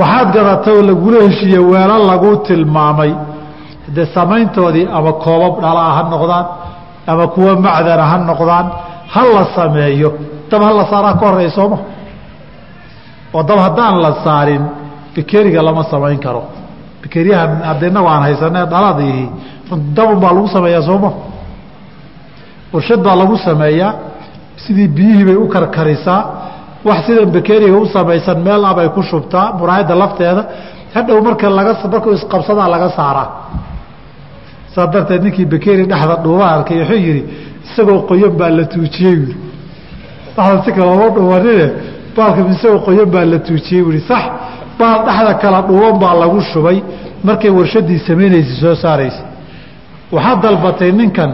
Waxaad 0.00 0.28
gadatay 0.34 0.74
oo 0.78 0.82
lagula 0.90 1.18
heshiiye 1.26 1.58
weelo 1.70 1.96
lagu 2.10 2.30
tilmaamay 2.46 3.12
dee 3.94 4.06
samayntoodii 4.16 4.86
ama 4.98 5.12
koobab 5.24 5.54
dhalaa 5.64 5.90
ha 5.96 6.02
noqdaan 6.12 6.46
ama 7.10 7.24
kuwo 7.34 7.50
macdana 7.66 8.04
ha 8.10 8.16
noqdaan 8.30 8.66
ha 9.14 9.22
la 9.34 9.42
sameeyo 9.56 10.10
dab 10.50 10.62
ha 10.66 10.70
la 10.78 10.84
saaraa 10.92 11.14
ka 11.20 11.24
horreya 11.28 11.50
sooma 11.58 11.78
oo 13.36 13.42
dab 13.48 13.58
haddaan 13.64 13.94
la 14.04 14.10
saarin 14.24 14.62
bikeriga 15.14 15.60
lama 15.66 15.82
samayn 15.92 16.18
karo 16.24 16.42
bikeriyaha 17.04 17.46
hadda 17.68 17.84
inagu 17.92 18.08
aan 18.14 18.22
haysanee 18.26 18.64
dhaladiihi 18.72 19.24
dabun 19.96 20.18
baa 20.22 20.32
lagu 20.36 20.48
sameeyaa 20.56 20.82
sooma 20.88 21.10
warshad 22.72 23.00
baa 23.06 23.16
lagu 23.20 23.36
sameeyaa. 23.48 23.92
Sidii 24.64 24.88
biyihii 24.96 25.24
bay 25.28 25.36
u 25.36 25.46
karkarisaa. 25.54 26.20
Wax 26.88 26.98
sidan 27.06 27.30
bakeriga 27.36 27.76
u 27.76 27.86
samaysan 27.94 28.38
meel 28.46 28.62
abay 28.70 28.88
ku 28.96 29.02
shubtaa 29.10 29.46
muraayadda 29.58 29.94
lafteeda. 30.02 30.42
Hadhow 30.94 31.18
marka 31.26 31.46
laga 31.58 31.72
markuu 31.92 32.12
isqabsadaa 32.18 32.68
laga 32.74 32.88
saaraa. 32.98 33.28
Saa 34.74 34.86
darteed 34.92 35.22
ninkii 35.24 35.46
bakeri 35.54 35.84
dhexda 35.90 36.14
dhuuba 36.24 36.44
arkay 36.54 36.78
wuxuu 36.80 37.00
yidhi 37.06 37.22
isagoo 37.66 37.98
qoyan 38.10 38.32
baa 38.40 38.50
la 38.58 38.64
tuujiyey 38.72 39.16
buui 39.22 39.36
dhexda 40.36 40.62
si 40.64 40.70
kalama 40.76 41.06
dhuubanine 41.16 41.66
baalka 42.16 42.40
isagoo 42.54 42.80
qoyan 42.86 43.08
baa 43.14 43.24
la 43.32 43.38
tuujiyey 43.46 43.82
buui 43.86 44.00
sax 44.08 44.22
baal 44.78 44.98
dhexda 45.06 45.34
kala 45.42 45.60
dhuuban 45.68 45.98
baa 46.02 46.14
lagu 46.22 46.40
shubay. 46.52 46.78
Markay 47.26 47.50
warshadii 47.58 47.98
samaynaysay 48.06 48.56
soo 48.62 48.74
saaraysay 48.84 49.26
waxaad 50.14 50.38
dalbatay 50.44 50.90
ninkan 50.92 51.30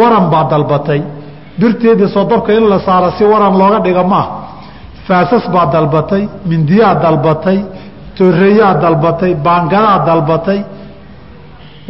waran 0.00 0.26
baa 0.32 0.44
dalbatay. 0.52 1.00
Birteeda 1.60 2.06
soo 2.14 2.24
dabka 2.30 2.52
in 2.58 2.64
la 2.68 2.78
saaro 2.86 3.10
si 3.18 3.24
waran 3.24 3.54
looga 3.60 3.78
dhiga 3.86 4.02
maah 4.12 4.26
faasas 5.06 5.44
baa 5.54 5.66
dalbatay 5.74 6.22
mindiyaa 6.50 6.94
dalbatay 7.04 7.58
tooreeyaa 8.16 8.74
dalbatay 8.84 9.32
baangadaa 9.46 9.98
dalbatay. 10.08 10.60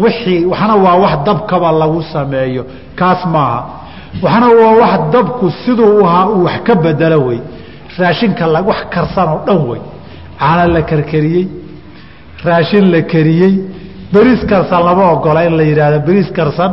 Wixii 0.03 0.45
waxna 0.50 0.75
waa 0.85 0.97
wax 1.03 1.15
dabkaba 1.26 1.73
lagu 1.73 2.00
sameeyo 2.12 2.62
kaas 2.99 3.21
maaha 3.35 3.61
waxna 4.23 4.47
waa 4.61 4.73
wax 4.83 4.95
dabku 5.15 5.47
siduu 5.65 6.05
ahaa 6.07 6.26
uu 6.35 6.45
wax 6.45 6.57
ka 6.67 6.75
bedelo 6.85 7.19
wey. 7.26 7.41
Raashinka 7.99 8.45
wax 8.69 8.81
karsan 8.95 9.29
oo 9.35 9.41
dhan 9.47 9.61
wey 9.71 9.81
caana 10.40 10.64
la 10.75 10.83
karkariyey 10.90 11.47
raashin 12.45 12.85
la 12.95 13.00
kariyey 13.12 13.55
beriis 14.12 14.43
karsan 14.50 14.81
lama 14.88 15.05
ogola 15.14 15.40
in 15.49 15.57
la 15.59 15.62
yidhaahdo 15.71 15.99
beriis 16.07 16.31
karsan 16.38 16.73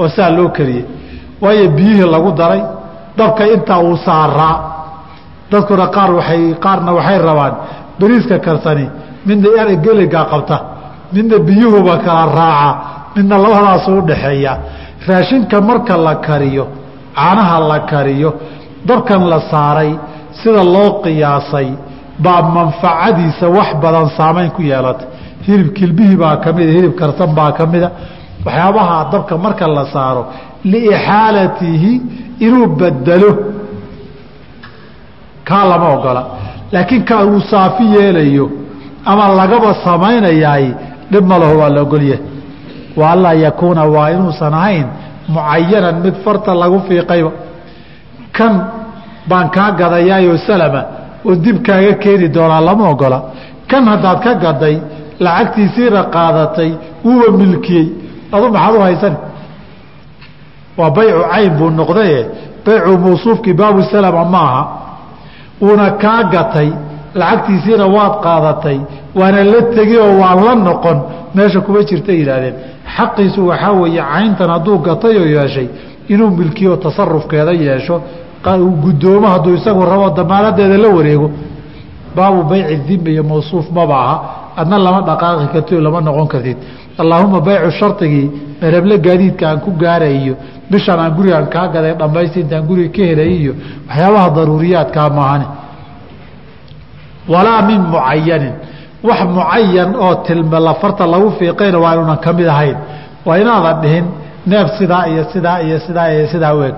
oo 0.00 0.08
saa 0.08 0.30
loo 0.36 0.48
kariyey. 0.56 0.84
Waayo 1.42 1.68
biyihii 1.76 2.08
lagu 2.14 2.30
daray 2.40 2.62
dabka 3.18 3.46
intaa 3.54 3.80
uu 3.82 3.96
saaraa. 4.06 4.56
Dadkuna 5.50 5.86
qaar 5.96 6.10
waay 6.18 6.54
qaarna 6.64 6.90
waxay 6.98 7.18
rabaan 7.18 7.54
beriiska 8.00 8.38
karsani 8.38 8.86
midna 9.26 9.76
geligaa 9.84 10.24
qabta 10.32 10.56
midna 11.12 11.38
biyuhuba 11.38 11.98
kala 12.04 12.24
raaca 12.38 12.70
midna 13.16 13.36
labadaasu 13.38 13.90
udhaxeeya 14.00 14.52
raashinka 15.08 15.60
marka 15.60 15.96
la 15.96 16.14
kariyo 16.26 16.64
caanaha 17.14 17.56
la 17.70 17.78
kariyo 17.90 18.30
dabkan 18.88 19.22
la 19.32 19.38
saaray 19.50 19.90
sida 20.40 20.62
loo 20.74 21.02
qiyaasay 21.04 21.68
baa 22.18 22.42
manfacadiisa 22.42 23.48
wax 23.48 23.74
badan 23.82 24.08
saamayn 24.16 24.50
ku 24.50 24.62
yeelatay. 24.62 25.06
Hilib 25.46 25.72
kilbihii 25.74 26.16
baa 26.16 26.36
ka 26.36 26.52
mida 26.52 26.72
hilib 26.72 26.94
karsan 27.00 27.34
baa 27.34 27.52
ka 27.52 27.66
mida 27.66 27.90
waxyaabaha 28.44 29.10
dabka 29.12 29.38
marka 29.38 29.66
la 29.66 29.84
saaro 29.92 30.26
liixaalatihi 30.64 31.92
inuu 32.46 32.66
bedelo 32.66 33.30
kaa 35.44 35.64
lama 35.64 35.88
ogola. 35.94 36.22
Laakiin 36.72 37.04
ka 37.04 37.24
uu 37.24 37.40
saafi 37.40 37.84
yeelayo 37.94 38.50
ama 39.04 39.28
lagaba 39.28 39.74
samaynayaay 39.84 40.74
dhib 41.10 41.24
ma 41.24 41.38
waa 41.38 41.68
la 41.68 41.80
ogolyahay 41.82 42.22
wa 42.96 43.10
anlaa 43.12 43.32
yakuuna 43.34 43.84
waa 43.84 44.10
inuusan 44.10 44.54
ahayn 44.54 44.86
mucayanan 45.28 46.00
mid 46.04 46.14
farta 46.24 46.54
lagu 46.54 46.80
fiiqayba. 46.88 47.30
Kan 48.32 48.52
baan 49.28 49.50
kaa 49.50 49.70
gadayaayoo 49.80 50.38
salama 50.46 51.01
oo 51.26 51.34
dib 51.44 51.56
kaaga 51.66 51.92
keeni 52.02 52.28
doonaa 52.36 52.60
lama 52.68 52.84
ogola. 52.92 53.18
Kan 53.70 53.84
haddaad 53.92 54.18
ka 54.24 54.32
gaday 54.44 54.76
lacagtiisiina 55.24 56.00
qaadatay 56.14 56.70
wuuba 57.04 57.28
milkiyey. 57.40 57.86
Adu 58.34 58.46
maxaad 58.54 58.74
u 58.76 58.80
haysan 58.86 59.14
waa 60.78 60.90
baycu 60.96 61.20
cayn 61.32 61.50
buu 61.58 61.70
noqdaye 61.80 62.20
baycu 62.66 62.98
mawsuufkii 63.04 63.52
baabu 63.60 63.82
salama 63.92 64.24
maaha. 64.34 64.62
Uuna 65.62 65.90
kaa 66.02 66.22
gatay 66.34 66.68
lacagtiisiina 67.20 67.86
waad 67.96 68.14
qaadatay 68.24 68.78
waana 69.18 69.44
la 69.52 69.60
tegi 69.74 69.96
oo 70.04 70.12
waan 70.22 70.38
la 70.46 70.54
noqon. 70.54 70.98
Meesha 71.34 71.60
kuma 71.60 71.80
jirta 71.88 72.12
yidhaahdeen. 72.12 72.54
Xaqiisu 72.96 73.40
waxaa 73.50 73.72
weeye 73.80 74.02
cayntan 74.12 74.50
hadduu 74.54 74.78
gatay 74.88 75.14
oo 75.20 75.26
yeeshay 75.36 75.68
inuu 76.12 76.30
milkiyo 76.38 76.76
tasarufkeeda 76.76 77.52
yeesho 77.52 77.96
guddoomo 78.84 79.26
hadduu 79.28 79.54
isagu 79.54 79.82
rabo 79.84 80.10
damaanadeeda 80.10 80.76
la 80.78 80.88
wareego 80.88 81.30
baabu 82.16 82.42
bayci 82.50 82.76
dimi 82.88 83.10
iyo 83.12 83.22
mawsuuf 83.24 83.70
maba 83.70 83.94
aha 84.04 84.16
adna 84.56 84.78
lama 84.78 85.00
dhaqaaqi 85.08 85.46
karti 85.52 85.74
lama 85.80 86.00
noqon 86.00 86.26
kartid. 86.28 86.56
Allaahuma 86.98 87.40
baycu 87.40 87.70
shardigii 87.70 88.30
mereble 88.62 88.98
gaadiidka 88.98 89.44
aan 89.50 89.60
ku 89.64 89.70
gaaray 89.82 90.16
iyo 90.22 90.34
bishaan 90.70 91.00
aan 91.00 91.12
gurigaan 91.16 91.46
kaa 91.54 91.66
gaday 91.74 91.94
dhammaysta 92.00 92.38
intaan 92.40 92.64
guriga 92.68 92.90
ka 92.96 93.02
helay 93.10 93.30
iyo 93.42 93.52
waxyaabaha 93.88 94.28
daruuriyaadkaa 94.36 95.08
maahane 95.18 95.46
walaa 97.28 97.62
min 97.68 97.80
mucayanin 97.92 98.54
wax 99.08 99.20
mucayan 99.36 99.90
oo 100.04 100.14
tilme 100.26 100.58
lafarta 100.60 101.06
lagu 101.06 101.30
fiiqayna 101.38 101.78
waa 101.84 101.94
inuunan 101.94 102.18
ka 102.24 102.32
mid 102.32 102.46
ahayn. 102.54 102.76
Waa 103.26 103.36
inaadan 103.42 103.80
dhihin 103.82 104.04
neef 104.46 104.68
sidaa 104.78 105.04
iyo 105.12 105.24
sidaa 105.32 105.58
iyo 105.66 105.78
sidaa 105.86 106.08
iyo 106.14 106.26
sidaa 106.32 106.54
u 106.54 106.62
eg 106.68 106.74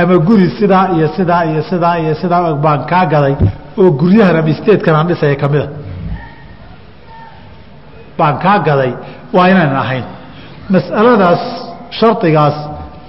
ama 0.00 0.16
guri 0.28 0.46
sidaa 0.58 0.86
iyo 0.96 1.08
sidaa 1.16 1.44
iyo 1.50 1.62
sidaa 1.70 1.96
iyo 2.02 2.14
sidaa 2.22 2.54
baan 2.64 2.80
kaa 2.90 3.04
gaday 3.12 3.34
oo 3.80 3.90
guryahan 4.00 4.36
ama 4.40 4.48
isteedkan 4.54 4.94
aan 4.98 5.06
dhisaya 5.10 5.36
ka 5.42 5.48
mida 5.52 5.66
baan 8.18 8.36
kaa 8.44 8.58
gaday 8.68 8.92
waa 9.34 9.46
inaynan 9.52 9.76
ahayn. 9.84 10.04
Mas'aladaas 10.74 11.42
shardigaas 11.98 12.56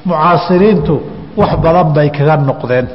mucaasiriintu 0.10 0.96
wax 1.39 1.51
badan 1.63 1.88
bay 1.96 2.08
kaga 2.17 2.36
noqdeen. 2.50 2.88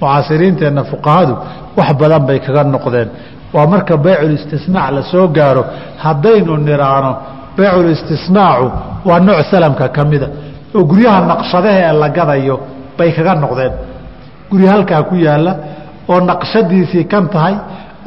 Mucaasiriinteenna 0.00 0.82
fuqahadu 0.90 1.34
wax 1.78 1.90
badan 2.00 2.22
bay 2.28 2.38
kaga 2.46 2.62
noqdeen. 2.74 3.08
Waa 3.54 3.66
marka 3.72 3.94
bayculistisnaac 4.06 4.90
la 4.96 5.02
soo 5.12 5.26
gaaro 5.36 5.62
haddaynu 6.04 6.52
niraano 6.68 7.12
bayculistisnaacu 7.58 8.66
waa 9.08 9.20
nooc 9.26 9.40
salamka 9.50 9.86
ka 9.96 10.02
mida 10.10 10.28
oo 10.76 10.82
guryaha 10.90 11.20
naqshadaha 11.32 11.78
ee 11.88 11.92
la 12.02 12.08
gadayo 12.18 12.56
bay 12.98 13.10
kaga 13.16 13.32
noqdeen. 13.44 13.72
Guri 14.50 14.66
halkaa 14.72 15.02
ku 15.08 15.14
yaalla 15.26 15.52
oo 16.12 16.20
naqshadiisii 16.30 17.04
kan 17.12 17.24
tahay 17.34 17.54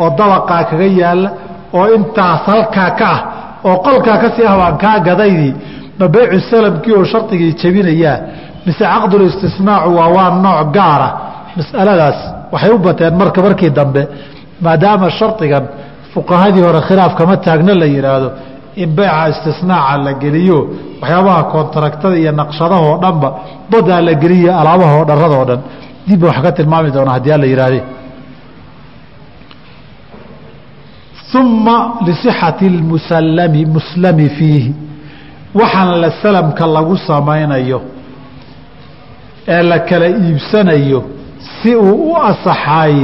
oo 0.02 0.10
dabaqaa 0.20 0.64
kaga 0.70 0.88
yaalla 1.02 1.30
oo 1.78 1.86
intaas 1.98 2.42
halkaa 2.52 2.90
ka 3.00 3.08
ah 3.16 3.20
oo 3.68 3.76
qolkaa 3.86 4.18
ka 4.24 4.28
sii 4.36 4.46
ah 4.52 4.56
baan 4.62 4.76
kaa 4.84 4.98
gadaydii. 5.08 5.54
Ma 6.00 6.06
baycu 6.16 6.40
salamkii 6.52 6.94
oo 6.98 7.06
shardigii 7.12 7.52
jebinayaa 7.62 8.18
mise 8.66 8.84
caqdulistisnaacu 8.94 9.90
waa 9.98 10.10
waa 10.16 10.30
nooc 10.46 10.68
gaara. 10.78 11.10
Masaladaas 11.58 12.20
waxay 12.54 12.72
u 12.72 12.78
bateen 12.86 13.14
marka 13.22 13.40
markii 13.48 13.70
dambe 13.78 14.02
maadaama 14.66 15.08
shardigan 15.20 15.64
fuqahadii 16.14 16.64
hore 16.68 16.82
khilaaf 16.88 17.14
kama 17.20 17.36
taagna 17.46 17.74
la 17.82 17.86
yidhaahdo 17.96 18.30
in 18.82 18.90
beyca 18.98 19.24
istisnaaca 19.34 19.98
la 20.06 20.12
geliyo 20.24 20.60
waxyaabaha 21.02 21.44
koontaragtada 21.52 22.16
iyo 22.22 22.32
naqshadahoo 22.42 22.96
dhanba 23.04 23.30
badaa 23.72 24.02
la 24.08 24.14
geliyo 24.24 24.52
alaabahoo 24.62 25.04
dharadoo 25.10 25.46
dhan. 25.50 25.60
Dibba 26.08 26.28
wax 26.30 26.38
ka 26.46 26.52
tilmaami 26.58 26.90
doona 26.96 27.12
haddii 27.16 27.32
alla 27.38 27.46
yihahde 27.52 27.82
uma 31.40 31.78
lisixati 32.06 32.70
musalami 32.70 33.66
muslami 33.66 34.30
fiihi. 34.38 34.74
Waxaan 35.60 36.02
la 36.02 36.10
salamka 36.22 36.66
lagu 36.76 36.96
samaynayo 37.08 37.80
ee 39.48 39.64
la 39.64 39.80
kala 39.80 40.08
iibsanayo 40.08 41.00
si 41.62 41.76
uu 41.76 42.12
u 42.14 42.16
asaxaay 42.30 42.96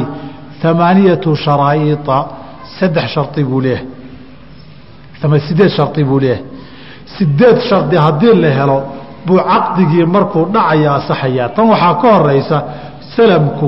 amaaniyatu 0.70 1.36
sharaa'iطa 1.44 2.18
saddex 2.80 3.08
shari 3.14 3.44
buu 3.50 3.62
leeyahay 3.62 3.86
ama 5.24 5.40
sideed 5.46 5.70
shari 5.78 6.04
buu 6.10 6.20
leeyahay? 6.24 6.44
Sideed 7.18 7.58
shardi 7.70 7.96
haddii 8.06 8.34
la 8.44 8.50
helo 8.58 8.78
buu 9.26 9.40
caqdigii 9.52 10.06
markuu 10.16 10.46
dhacaya 10.54 10.92
asaxayaa 11.00 11.50
tan 11.56 11.66
waxaa 11.74 11.94
ka 12.02 12.08
horeysa 12.18 12.58
salamku 13.16 13.68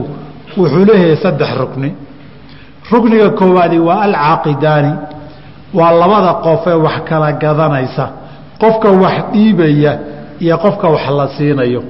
wuxuu 0.58 0.86
leeyahay 0.90 1.16
saddex 1.24 1.52
rukni. 1.62 1.90
Rukniga 2.92 3.30
koowaadi 3.40 3.78
waa 3.88 4.02
alcaaqidaani 4.08 4.92
waa 5.80 5.92
labada 6.02 6.34
qof 6.46 6.64
ee 6.68 6.74
wax 6.86 6.98
kala 7.10 7.28
gadanaysa. 7.44 8.06
Qofka 8.62 8.90
wax 9.04 9.16
dhiibaya 9.34 9.92
iyo 10.44 10.56
qofka 10.64 10.88
wax 10.94 11.04
la 11.18 11.26
siinayo. 11.36 11.82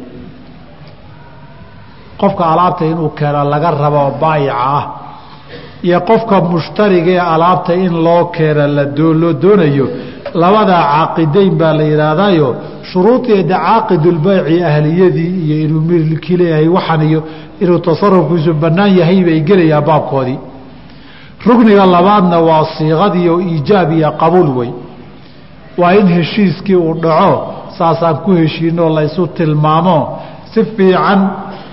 Qofka 2.19 2.43
alaabta 2.53 2.85
inuu 2.85 3.09
keeno 3.17 3.43
laga 3.51 3.71
rabo 3.71 4.03
baayica 4.21 4.55
ah 4.77 4.83
iyo 5.83 5.99
qofka 6.09 6.35
mushtariga 6.51 7.11
ee 7.11 7.19
alaabta 7.33 7.73
in 7.75 7.93
loo 8.05 8.25
keena 8.35 8.67
loo 8.67 9.33
doonayo. 9.43 9.87
Labadaa 10.41 10.83
caaqidayn 10.93 11.53
baa 11.59 11.73
la 11.73 11.83
yidhaahdayo 11.91 12.47
shuruudeeda 12.91 13.55
caaqidulbayci 13.65 14.63
ahliyadii 14.69 15.31
iyo 15.45 15.55
inuu 15.65 15.81
milki 15.89 16.37
leeyahay 16.39 16.67
waxan 16.67 17.01
iyo 17.09 17.19
inuu 17.63 17.79
tasarufkiisu 17.87 18.53
bannaan 18.53 18.91
yahay 18.99 19.19
bay 19.27 19.39
gelayaa 19.49 19.81
baabkoodii. 19.89 20.39
Rukniga 21.45 21.85
labaadna 21.95 22.37
waa 22.47 22.65
siiqadii 22.77 23.29
oo 23.33 23.39
iijaab 23.41 23.91
iyo 23.91 24.11
qabuul 24.21 24.49
wey. 24.57 24.69
Waa 25.77 25.93
in 25.99 26.07
heshiiskii 26.07 26.75
uu 26.75 26.93
dhaco 27.03 27.33
saasaan 27.77 28.15
ku 28.23 28.31
heshiinoo 28.31 28.89
laysu 28.97 29.27
tilmaamo 29.27 29.97
si 30.53 30.63
fiican 30.75 31.19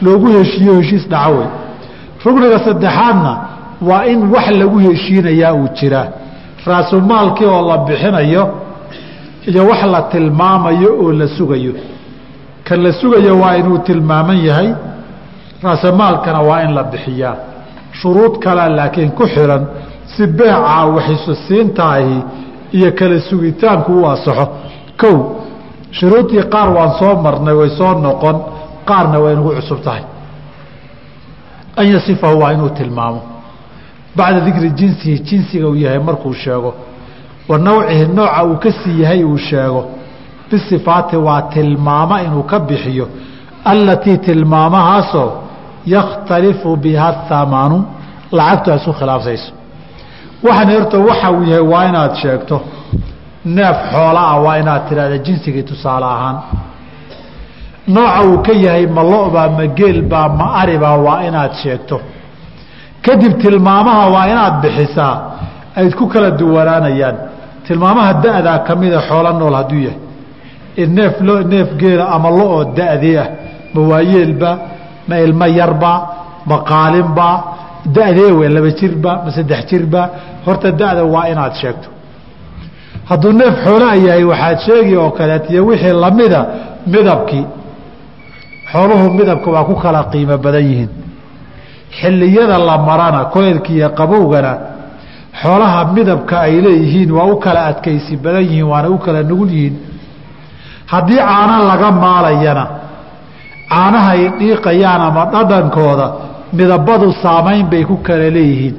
loogu 0.03 0.27
heshiiyo 0.39 0.73
heshiis 0.81 1.05
dhaco 1.09 1.33
wey. 1.39 1.49
Rukniga 2.25 2.59
saddexaadna 2.67 3.33
waa 3.83 4.05
in 4.07 4.21
wax 4.35 4.47
lagu 4.51 4.79
heshiinayaa 4.79 5.53
uu 5.55 5.69
jiraa 5.79 6.07
raasumaalkii 6.67 7.47
oo 7.47 7.63
la 7.69 7.79
bixinayo 7.79 8.45
iyo 9.47 9.67
wax 9.67 9.83
la 9.93 10.03
tilmaamayo 10.03 10.91
oo 11.03 11.13
la 11.13 11.29
sugayo. 11.29 11.73
Kan 12.65 12.83
la 12.83 12.93
sugayo 12.93 13.39
waa 13.41 13.57
inuu 13.57 13.79
tilmaaman 13.79 14.39
yahay. 14.47 14.71
Raasamaalkana 15.63 16.41
waa 16.49 16.61
in 16.63 16.75
la 16.75 16.83
bixiyaa. 16.85 17.37
Shuruud 18.01 18.39
kalea 18.45 18.69
laakiin 18.69 19.11
ku 19.11 19.25
xiran 19.27 19.67
si 20.17 20.27
beecaa 20.27 20.85
waxisu 20.87 21.35
siintaahi 21.35 22.23
iyo 22.73 22.93
kala 22.99 23.21
sugitaanku 23.21 23.93
u 24.03 24.07
asaxo 24.13 24.47
kow 25.01 25.17
shuruudii 25.91 26.43
qaar 26.53 26.69
waan 26.77 26.93
soo 26.99 27.15
marnay 27.25 27.55
way 27.61 27.71
soo 27.79 27.93
noqon 28.05 28.37
qaarna 28.89 29.19
way 29.25 29.35
nagu 29.37 29.51
cusub 29.57 29.81
tahay. 29.85 30.03
An 31.77 31.87
yasifahu 31.95 32.41
waa 32.43 32.53
inuu 32.53 32.69
tilmaamo 32.69 33.21
bacda 34.19 34.41
dikri 34.47 34.71
jinsihi 34.81 35.19
jinsiga 35.29 35.67
uu 35.69 35.77
yahay 35.85 35.99
markuu 36.09 36.35
sheego. 36.43 36.71
Wa 37.49 37.59
nawcihi 37.59 38.07
nooca 38.17 38.45
uu 38.45 38.57
ka 38.63 38.71
sii 38.73 39.01
yahay 39.03 39.25
uu 39.25 39.39
sheego. 39.39 39.81
Bisifaati 40.51 41.17
waa 41.17 41.43
tilmaamo 41.53 42.17
inuu 42.27 42.43
ka 42.51 42.59
bixiyo. 42.69 43.07
Allatii 43.65 44.19
tilmaamahaasoo 44.19 45.31
yakhtalifu 45.87 46.77
biha 46.77 47.09
thamanu 47.29 47.77
lacagtu 48.33 48.71
ay 48.73 48.77
isu 48.81 48.93
khilaafsayso. 48.99 49.53
Waxaan 50.45 50.71
horta 50.75 50.99
waxa 51.09 51.31
uu 51.37 51.43
yahay 51.51 51.65
waa 51.73 51.85
inaad 51.91 52.15
sheegto. 52.23 52.57
Neef 53.45 53.77
xoola 53.93 54.21
ah 54.33 54.37
waa 54.45 54.57
inaad 54.63 54.83
tidhahda 54.89 55.19
jinsigii 55.27 55.63
tusaale 55.63 56.07
ahaan. 56.15 56.37
Nooca 57.95 58.21
uu 58.29 58.39
ka 58.47 58.53
yahay 58.53 58.87
ma 58.87 59.03
lo-baa 59.03 59.49
ma 59.49 59.67
geelbaa 59.79 60.29
ma 60.29 60.97
waa 61.07 61.21
inaad 61.29 61.53
sheegto 61.63 62.01
kadib 63.09 63.33
tilmaamaha 63.43 64.05
waa 64.15 64.27
inaad 64.33 64.55
bixisaa. 64.63 65.15
Ay 65.77 65.91
ku 65.99 66.05
kala 66.13 66.31
duwanaanayaan. 66.41 67.17
Tilmaamaha 67.67 68.13
da-daa 68.25 68.59
ka 68.67 68.73
mida 68.81 68.99
xoolo 69.09 69.31
nool 69.41 69.55
hadduu 69.61 69.81
yahay. 69.87 70.01
Neef 70.97 71.15
neef 71.53 71.69
geela 71.81 72.05
ama 72.17 72.29
lo'oo 72.39 72.65
da-dii 72.79 73.17
ah. 73.25 73.29
Ma 73.75 73.81
waayeelba 73.91 74.51
ma 75.09 75.17
ilmo 75.27 75.47
yarbaa 75.61 75.99
ma 76.51 76.57
qaalinbaa 76.71 77.37
da-dee 77.97 78.33
we 78.39 78.47
laba 78.55 78.71
jirba 78.81 79.13
ma 79.25 79.31
saddex 79.37 79.61
jirba 79.71 80.01
horta 80.47 80.71
da-da 80.81 81.03
waa 81.15 81.25
inaad 81.33 81.55
sheegto. 81.61 81.89
Hadduu 83.11 83.33
neef 83.41 83.55
xoolaa 83.65 83.95
yahay 84.07 84.25
waxaad 84.33 84.59
sheegi 84.67 84.95
oo 85.03 85.11
kaleet 85.19 85.45
iyo 85.51 85.63
wixii 85.69 85.93
lamida 86.05 86.41
midabkii. 86.93 87.47
Xooluhu 88.73 89.07
midabka 89.19 89.49
waa 89.55 89.65
ku 89.69 89.75
kala 89.83 90.01
qiimo 90.13 90.37
badan 90.45 90.65
yihiin 90.71 90.91
xilliyada 92.01 92.59
la 92.59 92.79
marana 92.79 93.25
koleelka 93.33 93.71
iyo 93.73 93.89
qabowgana 93.99 94.53
xoolaha 95.43 95.81
midabka 95.95 96.41
ay 96.41 96.61
leeyihiin 96.65 97.11
waa 97.17 97.27
u 97.33 97.37
kala 97.45 97.61
adkaysi 97.71 98.17
badan 98.17 98.43
yihiin 98.45 98.65
waana 98.73 98.89
u 98.89 98.99
kala 98.99 99.23
nugul 99.23 99.51
yihiin. 99.57 99.77
Haddii 100.93 101.17
caano 101.29 101.57
laga 101.71 101.91
maalayana 101.91 102.65
caanahay 103.71 104.23
dhiiqayaan 104.39 105.01
ama 105.09 105.25
dhadhankooda 105.33 106.07
midabadu 106.53 107.13
saamayn 107.23 107.67
bay 107.71 107.85
ku 107.85 107.97
kala 108.07 108.31
leeyihiin. 108.37 108.75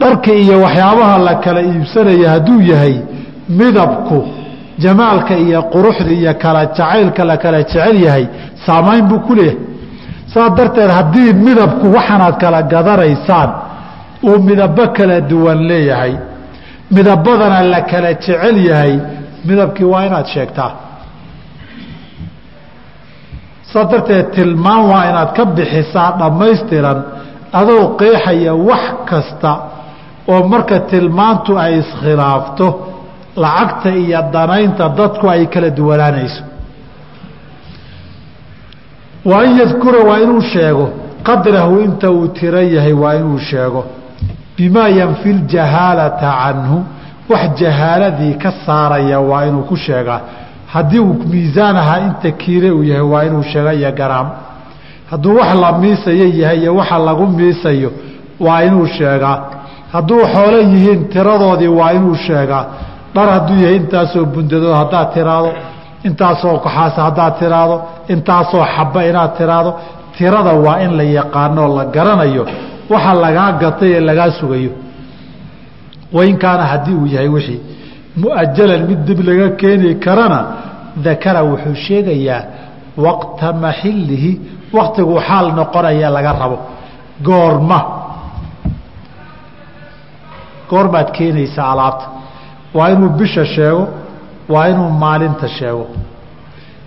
Dharka 0.00 0.32
iyo 0.42 0.56
waxyaabaha 0.64 1.18
la 1.26 1.34
kala 1.44 1.60
iibsanaya 1.62 2.30
hadduu 2.34 2.60
yahay 2.70 2.94
midabku 3.48 4.18
jamaalka 4.82 5.34
iyo 5.44 5.60
quruxda 5.72 6.12
iyo 6.20 6.32
kala 6.42 6.60
jacaylka 6.66 7.24
la 7.30 7.36
kala 7.42 7.58
jecel 7.62 7.96
yahay 8.06 8.24
saamayn 8.66 9.04
buu 9.08 9.20
ku 9.26 9.34
leeyahay 9.34 9.58
saas 10.32 10.50
darteed 10.58 10.90
haddii 10.98 11.32
midabku 11.46 11.86
waxaanaad 11.96 12.36
kala 12.42 12.60
gadanaysaan 12.72 13.50
uu 14.28 14.38
midabo 14.48 14.84
kala 14.96 15.16
duwan 15.30 15.60
leeyahay 15.70 16.12
midabadana 16.94 17.58
la 17.72 17.80
kala 17.90 18.10
jecel 18.14 18.56
yahay 18.70 18.92
midabkii 19.48 19.84
waa 19.92 20.04
inaad 20.08 20.26
sheegtaa. 20.34 20.70
Saas 23.72 23.88
darteed 23.92 24.26
tilmaan 24.36 24.82
waa 24.90 25.04
inaad 25.10 25.30
ka 25.36 25.44
bixisaa 25.56 26.10
dhammaystiran 26.20 26.98
adoo 27.60 27.84
qeexaya 28.00 28.52
wax 28.68 28.84
kasta 29.10 29.52
oo 30.32 30.40
marka 30.52 30.76
tilmaantu 30.90 31.52
ay 31.64 31.72
iskhilaafto 31.82 32.66
lacagta 33.42 33.90
iyo 34.02 34.20
danaynta 34.34 34.84
dadku 34.98 35.24
ay 35.34 35.42
kala 35.54 35.70
duwanaanayso 35.78 36.42
wa 39.30 39.36
an 39.42 39.58
yadkura 39.60 39.98
waa 40.08 40.18
inuu 40.24 40.40
sheego. 40.52 40.88
Qadrahu 41.22 41.80
inta 41.86 42.10
uu 42.10 42.28
tiro 42.28 42.60
yahay 42.62 42.92
waa 42.92 43.14
inuu 43.20 43.38
sheego. 43.38 43.84
Bimaa 44.56 44.88
yanfi 44.88 45.32
ljahaalata 45.32 46.30
canhu. 46.42 46.78
Wax 47.30 47.42
jahaaladii 47.60 48.34
ka 48.42 48.50
saaraya 48.66 49.20
waa 49.20 49.44
inuu 49.46 49.62
ku 49.62 49.76
sheegaa 49.76 50.20
haddii 50.72 50.98
uu 50.98 51.14
miisaan 51.32 51.76
ahaa 51.76 51.98
inta 52.06 52.30
kiile 52.30 52.70
uu 52.70 52.82
yahay 52.82 53.02
waa 53.12 53.24
inuu 53.24 53.42
sheega 53.42 53.72
iyo 53.74 53.92
garaam. 53.92 54.28
Hadduu 55.10 55.36
wax 55.36 55.54
la 55.60 55.72
miisayo 55.78 56.26
yahay 56.40 56.58
iyo 56.62 56.76
waxa 56.76 56.98
lagu 56.98 57.26
miisayo 57.26 57.90
waa 58.40 58.62
inuu 58.62 58.86
sheegaa 58.86 59.36
hadduu 59.92 60.20
xoolo 60.34 60.58
yihiin 60.60 61.08
tiradoodii 61.08 61.66
waa 61.68 61.92
inuu 61.92 62.14
sheegaa 62.14 62.64
dhar 63.14 63.28
hadduu 63.30 63.56
yahay 63.62 63.76
intaasoo 63.76 64.24
bundadood 64.24 64.74
haddaad 64.76 65.08
tiraado 65.14 65.50
intaasoo 66.04 66.58
koxaas 66.64 66.96
haddaad 67.06 67.38
tiraado 67.38 67.76
intaasoo 68.12 68.64
xaba 68.74 69.00
inaad 69.10 69.32
tiraado 69.38 69.70
tirada 70.16 70.52
waa 70.66 70.78
in 70.84 70.92
la 70.98 71.04
yaqaanoo 71.18 71.68
la 71.78 71.84
garanayo 71.96 72.44
waxa 72.92 73.12
lagaa 73.24 73.50
gatay 73.62 73.90
ee 73.96 74.00
lagaa 74.08 74.30
sugayo. 74.40 74.70
Wain 76.16 76.36
kaana 76.42 76.64
haddii 76.72 76.94
uu 77.00 77.06
yahay 77.14 77.28
wixii 77.36 77.60
muajalan 78.20 78.82
mid 78.88 79.00
dib 79.08 79.20
laga 79.28 79.48
keeni 79.60 79.90
karana 80.04 80.40
dakara 81.06 81.40
wuxuu 81.50 81.74
sheegayaa 81.86 82.40
waqta 83.04 83.48
maxilihi 83.64 84.30
waktiguu 84.76 85.18
xaal 85.28 85.46
noqonaya 85.58 86.08
laga 86.16 86.32
rabo. 86.40 86.58
Goorma 87.26 87.78
goormaad 90.70 91.08
keenaysaa 91.16 91.70
alaabta. 91.72 92.06
Waa 92.76 92.88
inuu 92.94 93.08
bisha 93.18 93.44
sheego 93.54 93.82
waa 94.52 94.66
inuu 94.72 94.90
maalinta 95.02 95.48
sheego 95.48 95.84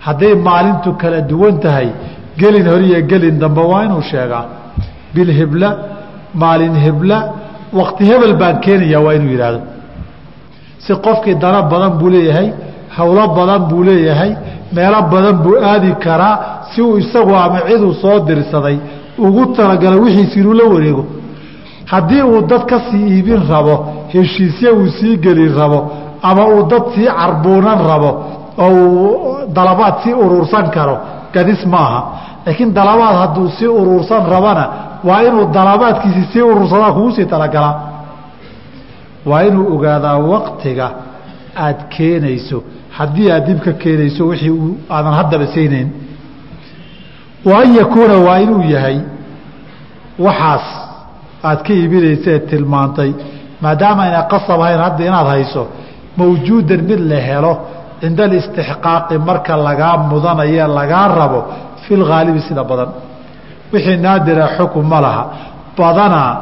hadday 0.06 0.34
maalintu 0.46 0.90
kala 1.00 1.20
duwan 1.30 1.56
tahay 1.64 1.88
gelin 2.40 2.66
hor 2.72 2.82
iyo 2.88 3.00
gelin 3.10 3.36
dambe 3.42 3.62
waa 3.70 3.84
inuu 3.86 4.02
sheegaa. 4.12 4.44
Bilhibla 5.14 5.68
maalin 6.42 6.74
hibla 6.84 7.18
wakti 7.78 8.02
hebel 8.10 8.34
baan 8.40 8.56
keenaya 8.64 8.98
waa 9.04 9.14
inuu 9.18 9.30
yidhaahdo. 9.34 9.60
Si 10.84 10.92
qofkii 11.04 11.34
dano 11.42 11.60
badan 11.72 11.92
buu 11.98 12.10
leeyahay 12.14 12.48
howlo 12.96 13.24
badan 13.38 13.60
buu 13.70 13.82
leeyahay 13.88 14.30
meelo 14.74 15.00
badan 15.12 15.36
buu 15.44 15.54
aadi 15.70 15.90
karaa 16.04 16.36
si 16.70 16.80
uu 16.82 16.96
isagu 17.02 17.34
ama 17.44 17.58
ciduu 17.68 17.94
soo 18.02 18.18
dirsaday 18.28 18.76
ugu 19.26 19.42
talagalo 19.56 19.96
wixiisi 20.04 20.36
inuu 20.40 20.54
la 20.60 20.64
wareego. 20.72 21.04
Haddii 21.92 22.22
uu 22.22 22.40
dad 22.50 22.62
ka 22.70 22.76
sii 22.88 23.04
iibin 23.14 23.40
rabo 23.50 23.74
heshiisye 24.12 24.70
uu 24.78 24.88
sii 24.98 25.16
gelin 25.24 25.52
rabo 25.60 25.78
ama 26.22 26.42
uu 26.54 26.62
dad 26.70 26.84
sii 26.94 27.06
carbuunan 27.18 27.78
rabo 27.90 28.10
oo 28.58 29.46
dalabaad 29.54 29.94
sii 30.02 30.12
urursan 30.14 30.70
karo 30.70 30.98
gadis 31.34 31.66
maaha. 31.66 32.00
Laakiin 32.46 32.74
dalabaad 32.74 33.16
hadduu 33.22 33.48
sii 33.48 33.66
urursan 33.66 34.26
rabana 34.30 34.64
waa 35.04 35.22
inuu 35.22 35.46
dalabaadkiisi 35.54 36.24
sii 36.32 36.42
urursadaa 36.42 36.92
kugu 36.92 37.10
sii 37.12 37.26
waa 39.26 39.42
inuu 39.42 39.74
ogaadaa 39.74 40.18
waktiga 40.18 40.90
aad 41.56 41.76
keenayso. 41.96 42.62
Haddii 42.90 43.30
aad 43.32 43.46
dib 43.46 43.60
ka 43.64 43.72
keenayso 43.72 44.26
wixii 44.26 44.74
aadan 44.90 45.14
haddaba 45.14 45.46
saynayn 45.46 45.88
wa 47.44 47.58
an 47.60 47.74
yakuuna 47.74 48.16
waa 48.26 48.38
inuu 48.38 48.62
yahay 48.62 48.98
waxaas 50.18 50.66
aad 51.44 51.62
ka 51.66 51.72
iibinaysae 51.72 52.38
tilmaantay. 52.38 53.12
Maadaama 53.60 54.02
ayna 54.02 54.22
qasab 54.22 54.60
ahayn 54.60 54.80
hadda 54.80 55.04
inaad 55.06 55.26
hayso 55.26 55.66
mawjuudan 56.16 56.82
mid 56.82 57.00
la 57.10 57.20
helo 57.20 57.52
cinda 58.02 58.24
alistixqaaqi 58.28 59.14
marka 59.28 59.54
lagaa 59.66 59.96
mudanaye 60.10 60.64
lagaa 60.78 61.06
rabo 61.20 61.40
fi 61.82 61.92
lhaalibi 62.00 62.40
sida 62.48 62.62
badan. 62.70 62.90
Wixii 63.72 63.96
naadira 64.04 64.46
xukun 64.56 64.84
ma 64.92 64.98
laha. 65.04 65.24
Badanaa 65.78 66.32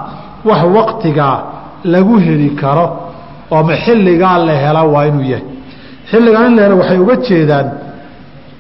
wax 0.49 0.63
waktigaa 0.77 1.37
lagu 1.93 2.15
heli 2.27 2.51
karo 2.61 2.87
ooma 3.55 3.75
xilligaa 3.85 4.37
la 4.47 4.55
hela 4.63 4.83
waa 4.93 5.05
inuu 5.11 5.27
yahay. 5.33 5.45
Xilligaa 6.11 6.47
in 6.49 6.55
la 6.57 6.63
helo 6.65 6.77
waxay 6.81 6.99
uga 7.05 7.17
jeedaan 7.27 7.67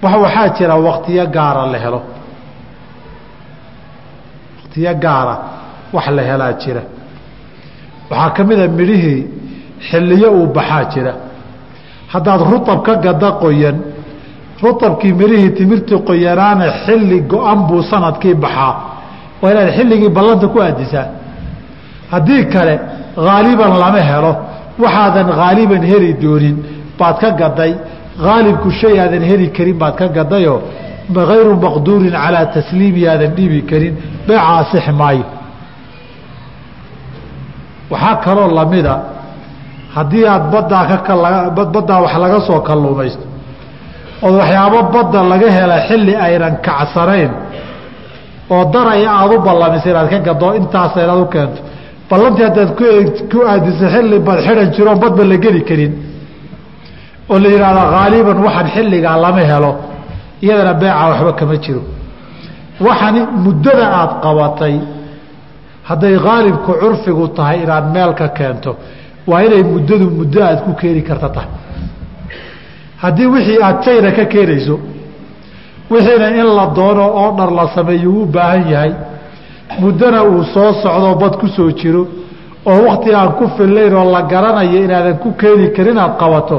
waxaa 0.02 0.48
jira 0.56 0.74
waktiyo 0.86 1.24
gaara 1.36 1.62
la 1.72 1.78
helo. 1.84 2.00
Waktiyo 4.58 4.92
gaara 5.04 5.34
wax 5.94 6.06
la 6.16 6.22
helaa 6.28 6.52
jira. 6.62 6.82
Waxaa 8.10 8.30
ka 8.36 8.42
mida 8.48 8.68
midhihii 8.78 9.20
xilliyo 9.88 10.28
uu 10.38 10.46
baxaa 10.56 10.84
jira 10.92 11.12
haddaad 12.12 12.40
rutab 12.50 12.82
ka 12.86 12.94
gada 13.04 13.30
qoyan 13.42 13.76
rutabkii 14.62 15.12
midhihii 15.20 15.50
timirtii 15.58 15.98
qoyanaana 16.08 16.66
xilli 16.84 17.18
go-an 17.30 17.60
buu 17.68 17.82
sannadkii 17.90 18.34
baxaa. 18.44 18.74
Waa 19.40 19.50
inaad 19.52 19.70
xilligii 19.76 20.10
ballanta 20.18 20.46
ku 20.52 20.58
aadisaa. 20.66 21.06
Haddii 22.12 22.44
kale 22.54 22.74
haaliban 23.26 23.72
lama 23.82 24.02
helo. 24.10 24.32
Waxaadan 24.82 25.28
haaliban 25.40 25.82
heli 25.90 26.10
doonin 26.22 26.56
baad 26.98 27.16
ka 27.22 27.30
gaday. 27.40 27.72
Haalibku 28.24 28.70
shay 28.80 28.94
aadan 29.00 29.22
heli 29.30 29.46
karin 29.56 29.76
baad 29.82 29.94
ka 30.00 30.06
gadayoo 30.16 30.60
hayru 31.30 31.54
maqduurin 31.66 32.14
calaa 32.22 32.46
tasliimi 32.54 33.02
aadan 33.08 33.30
dhiibi 33.36 33.60
karin. 33.70 33.94
Beeca 34.26 34.48
asix 34.60 34.84
waxaa 37.90 38.16
kaloo 38.24 38.48
lamida 38.58 38.94
haddii 39.96 40.24
aad 40.32 40.44
baddaa 40.54 40.84
kabaddaa 41.08 42.00
wax 42.04 42.14
laga 42.24 42.38
soo 42.48 42.60
kalluumaysto 42.68 43.24
ood 44.24 44.34
waxyaabo 44.40 44.78
badda 44.94 45.18
laga 45.32 45.48
hela 45.58 45.76
xilli 45.88 46.14
aynan 46.26 46.54
kacsanayn 46.66 47.32
oo 48.54 48.64
daraya 48.74 49.10
aada 49.20 49.34
u 49.36 49.40
ballamiso 49.46 49.86
inaad 49.92 50.08
ka 50.12 50.18
gado 50.28 50.48
intaasa 50.60 50.98
inaad 51.04 51.20
u 51.26 51.26
keento. 51.34 51.60
Ballantii 52.10 52.44
haddaad 52.48 52.70
ku 53.30 53.38
aadiso 53.52 53.86
xilli 53.94 54.16
bad 54.26 54.38
xidhan 54.46 54.98
badba 55.02 55.22
la 55.30 55.36
geli 55.44 55.62
karin. 55.68 55.92
Oo 57.30 57.38
la 57.42 57.48
yidhaahdo 57.54 57.82
haaliban 57.94 58.38
waxaan 58.46 58.68
xilligaa 58.74 59.16
lama 59.24 59.42
helo 59.50 59.72
iyadana 60.44 60.72
beeca 60.80 61.04
waxba 61.10 61.32
kama 61.40 61.56
jiro. 61.64 61.82
Waxani 62.86 63.20
muddada 63.44 63.86
aada 63.98 64.14
qabatay 64.24 64.74
hadday 65.88 66.14
haalibku 66.26 66.72
curfigu 66.82 67.24
tahay 67.36 67.58
inaad 67.64 67.86
meel 67.94 68.12
ka 68.20 68.26
keento 68.38 68.70
waa 69.26 69.42
inay 69.46 69.62
muddadu 69.72 70.06
muddo 70.18 70.40
aad 70.48 70.60
ku 70.64 70.72
keeni 70.80 71.02
karta 71.08 71.28
tahay. 71.34 71.48
Haddii 73.02 73.26
wixii 73.34 73.58
aad 73.66 73.76
jayna 73.84 74.10
ka 74.18 74.24
keenayso 74.32 74.76
wixiina 75.90 76.28
in 76.40 76.46
la 76.58 76.66
doono 76.76 77.04
oo 77.20 77.30
dhar 77.38 77.50
la 77.58 77.64
sameeyo 77.74 78.10
uu 78.10 78.26
baahan 78.26 78.64
yahay. 78.72 78.92
Muddona 79.80 80.22
uu 80.24 80.42
soo 80.54 80.72
socdo 80.82 81.14
bad 81.22 81.34
ku 81.40 81.46
soo 81.56 81.70
jiro 81.80 82.02
oo 82.66 82.80
wakti 82.88 83.14
aan 83.14 83.32
ku 83.38 83.44
fillayn 83.56 83.94
oo 83.94 84.10
la 84.14 84.22
garanayo 84.22 84.78
inaadan 84.84 85.16
ku 85.22 85.28
keeni 85.40 85.66
karin 85.76 85.98
aad 85.98 86.14
qabato 86.20 86.56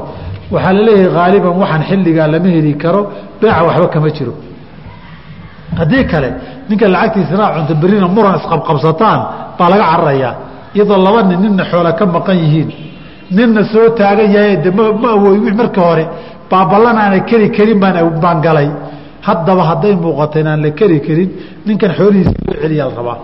waxaa 0.51 0.73
la 0.73 0.81
leeyahay 0.87 1.13
haaliban 1.17 1.53
waxaan 1.61 1.83
xilligaa 1.89 2.27
lama 2.33 2.49
heli 2.55 2.73
karo 2.83 3.01
beeca 3.39 3.61
waxba 3.67 3.87
kama 3.93 4.09
jiro. 4.17 4.33
Haddii 5.79 6.03
kale 6.11 6.29
ninka 6.69 6.87
lacagtiisana 6.93 7.45
cunto 7.55 7.73
berina 7.81 8.07
muran 8.15 8.35
isqabqabsataan 8.39 9.19
baa 9.57 9.69
laga 9.71 9.85
cararayaa 9.91 10.33
iyadoo 10.75 10.97
laba 11.05 11.21
nin 11.29 11.39
ninna 11.43 11.63
xoola 11.71 11.91
ka 11.99 12.05
maqan 12.05 12.37
yihiin. 12.43 12.69
Ninna 13.31 13.63
soo 13.71 13.89
taagan 13.99 14.29
yahay 14.35 14.57
de 14.63 14.69
ma 14.71 14.83
awoodi 15.15 15.51
marka 15.59 15.81
hore 15.87 16.05
baaballan 16.49 16.97
aana 17.03 17.19
keri 17.29 17.47
karin 17.55 17.79
baan 18.23 18.41
galay. 18.45 18.69
Haddaba 19.27 19.63
hadday 19.69 19.95
muuqato 20.03 20.39
inaan 20.39 20.61
la 20.65 20.71
keri 20.79 20.97
karin 21.07 21.29
ninkan 21.67 21.91
xoolihiisa 21.97 22.31
loo 22.47 22.55
celiyaa 22.61 22.89
la 22.89 22.95
rabaa 22.99 23.17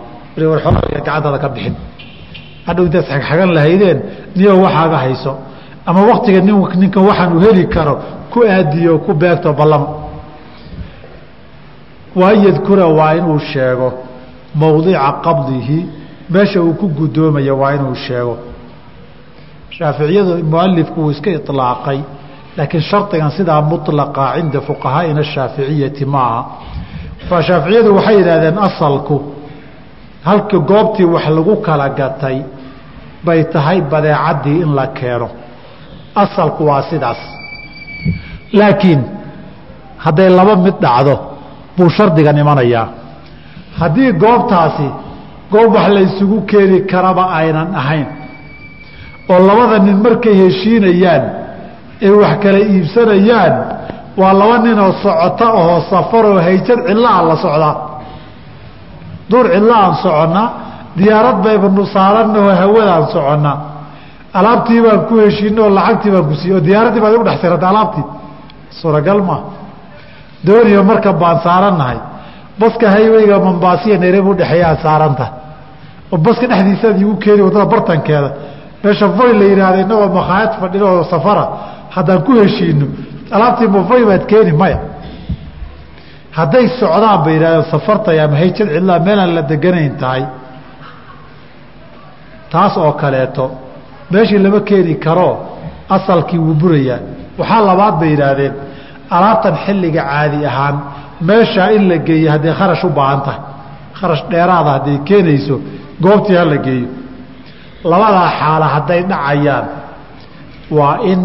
war 0.51 0.60
xoolaa 0.63 0.81
gacantaada 0.95 1.38
ka 1.43 1.49
bixin. 1.55 1.75
Hadhow 2.67 2.86
intaad 2.88 3.05
xagxagan 3.12 3.49
lahaydeen 3.57 3.97
niyo 4.38 4.51
waxaaga 4.65 4.97
hayso. 5.03 5.31
Ama 5.89 6.01
waktiga 6.12 6.39
ninkan 6.81 7.03
waxaanu 7.10 7.39
heli 7.45 7.63
karo 7.75 7.93
ku 8.31 8.39
aadiyo 8.43 8.99
ku 9.05 9.12
beegto 9.21 9.49
ballama 9.60 9.88
waa 12.19 12.29
an 12.33 12.43
yadkura 12.45 12.86
waa 12.88 13.13
inuu 13.19 13.39
sheego 13.39 13.88
mawdica 14.55 15.12
qabdihi 15.25 15.79
meesha 16.30 16.62
uu 16.62 16.74
ku 16.74 16.88
guddoomayo 16.98 17.54
waa 17.62 17.72
inuu 17.78 17.96
sheego. 17.96 18.38
Shaaficiyadu 19.78 20.44
mualifku 20.54 21.02
uu 21.02 21.12
iska 21.12 21.30
ilaaqay 21.30 22.00
laakiin 22.58 22.84
shardigan 22.90 23.32
sidaa 23.38 23.62
mulaqa 23.62 24.24
cinda 24.36 24.60
fuqahaaina 24.68 25.24
shaaficiyati 25.34 26.06
maaha 26.06 26.42
shaaficiyadu 27.48 27.90
waxay 27.98 28.16
yidhahdeen 28.20 28.58
asalku 28.68 29.16
halka 30.28 30.58
goobtii 30.70 31.06
wax 31.13 31.26
lagu 31.38 31.56
kala 31.68 31.88
gatay 32.00 32.38
bay 33.26 33.44
tahay 33.54 33.82
badeecaddii 33.92 34.62
in 34.63 34.72
la 34.76 34.88
keeno. 34.88 35.28
Asalku 36.24 36.62
waa 36.70 36.82
sidaas. 36.90 37.18
Laakiin 38.54 39.02
hadday 40.06 40.30
laba 40.30 40.56
mid 40.66 40.76
dhacdo 40.82 41.16
buu 41.78 41.90
shardigan 41.98 42.38
imanayaa. 42.44 42.88
Haddii 43.80 44.12
goobtaasi 44.24 44.88
goob 45.51 45.71
wax 45.75 45.88
laysugu 45.97 46.38
keeni 46.49 46.77
karaba 46.91 47.23
aynan 47.39 47.69
ahayn. 47.81 48.07
Oo 49.29 49.39
labada 49.47 49.77
nin 49.86 49.97
markay 50.05 50.36
heshiinayaan 50.41 51.23
ay 52.05 52.12
wax 52.21 52.33
kala 52.43 52.60
iibsanayaan 52.73 53.53
waa 54.19 54.33
laba 54.39 54.57
ninoo 54.65 54.91
socoto 55.03 55.45
ahoo 55.60 55.79
safaroo 55.91 56.39
hayjad 56.47 56.79
cidlaaan 56.88 57.25
la 57.29 57.36
socdaa 57.43 57.75
duur 59.31 59.45
cidlaaan 59.55 59.93
soconnaa 60.03 60.47
diyaarad 60.97 61.38
baybanu 61.45 61.83
saaranahoo 61.95 62.53
hawadaan 62.62 63.05
soconnaa 63.15 63.55
alaabtii 64.39 64.81
baan 64.86 65.01
ku 65.10 65.13
heshiina 65.23 65.62
oo 65.65 65.69
lacagtii 65.77 66.12
baan 66.15 66.25
ku 66.29 66.36
siiye 66.39 66.53
oo 66.57 66.63
diyaaraddii 66.67 67.01
baad 67.03 67.13
igu 67.15 67.25
dhex 67.27 67.39
sirata 67.43 67.67
alaabtii. 67.71 68.05
Suuragal 68.79 69.21
maa 69.29 69.41
dooniyo 70.47 70.81
marka 70.89 71.12
baan 71.21 71.38
saarannahay. 71.45 71.99
Baska 72.60 72.86
hayweyga 72.95 73.36
mambaasiya 73.45 73.97
nairobi 74.03 74.29
udhexeeyaa 74.33 74.75
saaranta 74.86 75.25
oo 76.12 76.17
baska 76.26 76.46
dhexdiisaad 76.52 76.98
iigu 77.02 77.15
keeni 77.24 77.41
waddada 77.48 77.65
bartankeeda. 77.74 78.30
Meesha 78.84 79.08
foy 79.17 79.32
la 79.39 79.46
yidhaahda 79.52 79.80
inagoo 79.86 80.10
makhaayad 80.20 80.52
fadhino 80.62 80.86
oo 80.96 81.04
safara. 81.04 81.46
Haddaan 81.96 82.22
ku 82.26 82.32
heshiino 82.41 82.86
alaabtii 83.36 83.67
mafoy 83.67 84.02
baad 84.10 84.24
keeni 84.32 84.52
maya. 84.62 84.80
Hadday 86.38 86.65
socdaan 86.80 87.20
bay 87.26 87.34
yidhahdeen 87.38 87.65
safartay 87.72 88.20
ama 88.24 88.38
hayjad 88.41 88.67
cidlaa 88.74 89.00
meelaan 89.08 89.36
la 89.36 89.41
deganayn 89.52 89.96
tahay. 90.02 90.24
Taas 92.52 92.78
oo 92.78 92.91
kaleeto 93.02 93.46
meeshii 94.12 94.39
lama 94.46 94.60
keeni 94.60 94.96
karo 94.96 95.30
asalkii 95.89 96.39
wuu 96.39 96.56
waxaa 97.39 97.62
labaad 97.70 97.96
bay 98.00 98.10
yidhaahdeen 98.10 98.54
alaabtan 99.10 99.56
xilliga 99.65 100.02
caadi 100.12 100.46
ahaan 100.46 100.76
meeshaa 101.22 101.70
in 101.78 101.89
la 101.89 101.98
geeyo 101.98 102.32
hadday 102.32 102.54
kharash 102.60 102.84
u 102.84 102.89
baahan 102.89 103.22
tahay. 103.26 103.41
Kharash 104.00 104.24
dheeraada 104.32 104.70
hadday 104.76 104.98
keenayso 105.10 105.56
goobtii 106.03 106.36
ha 106.39 106.45
la 106.51 106.57
geeyo. 106.65 106.88
Labadaa 107.91 108.29
xaala 108.39 108.67
hadday 108.75 109.01
dhacayaan 109.12 109.65
waa 110.77 110.97
in 111.12 111.21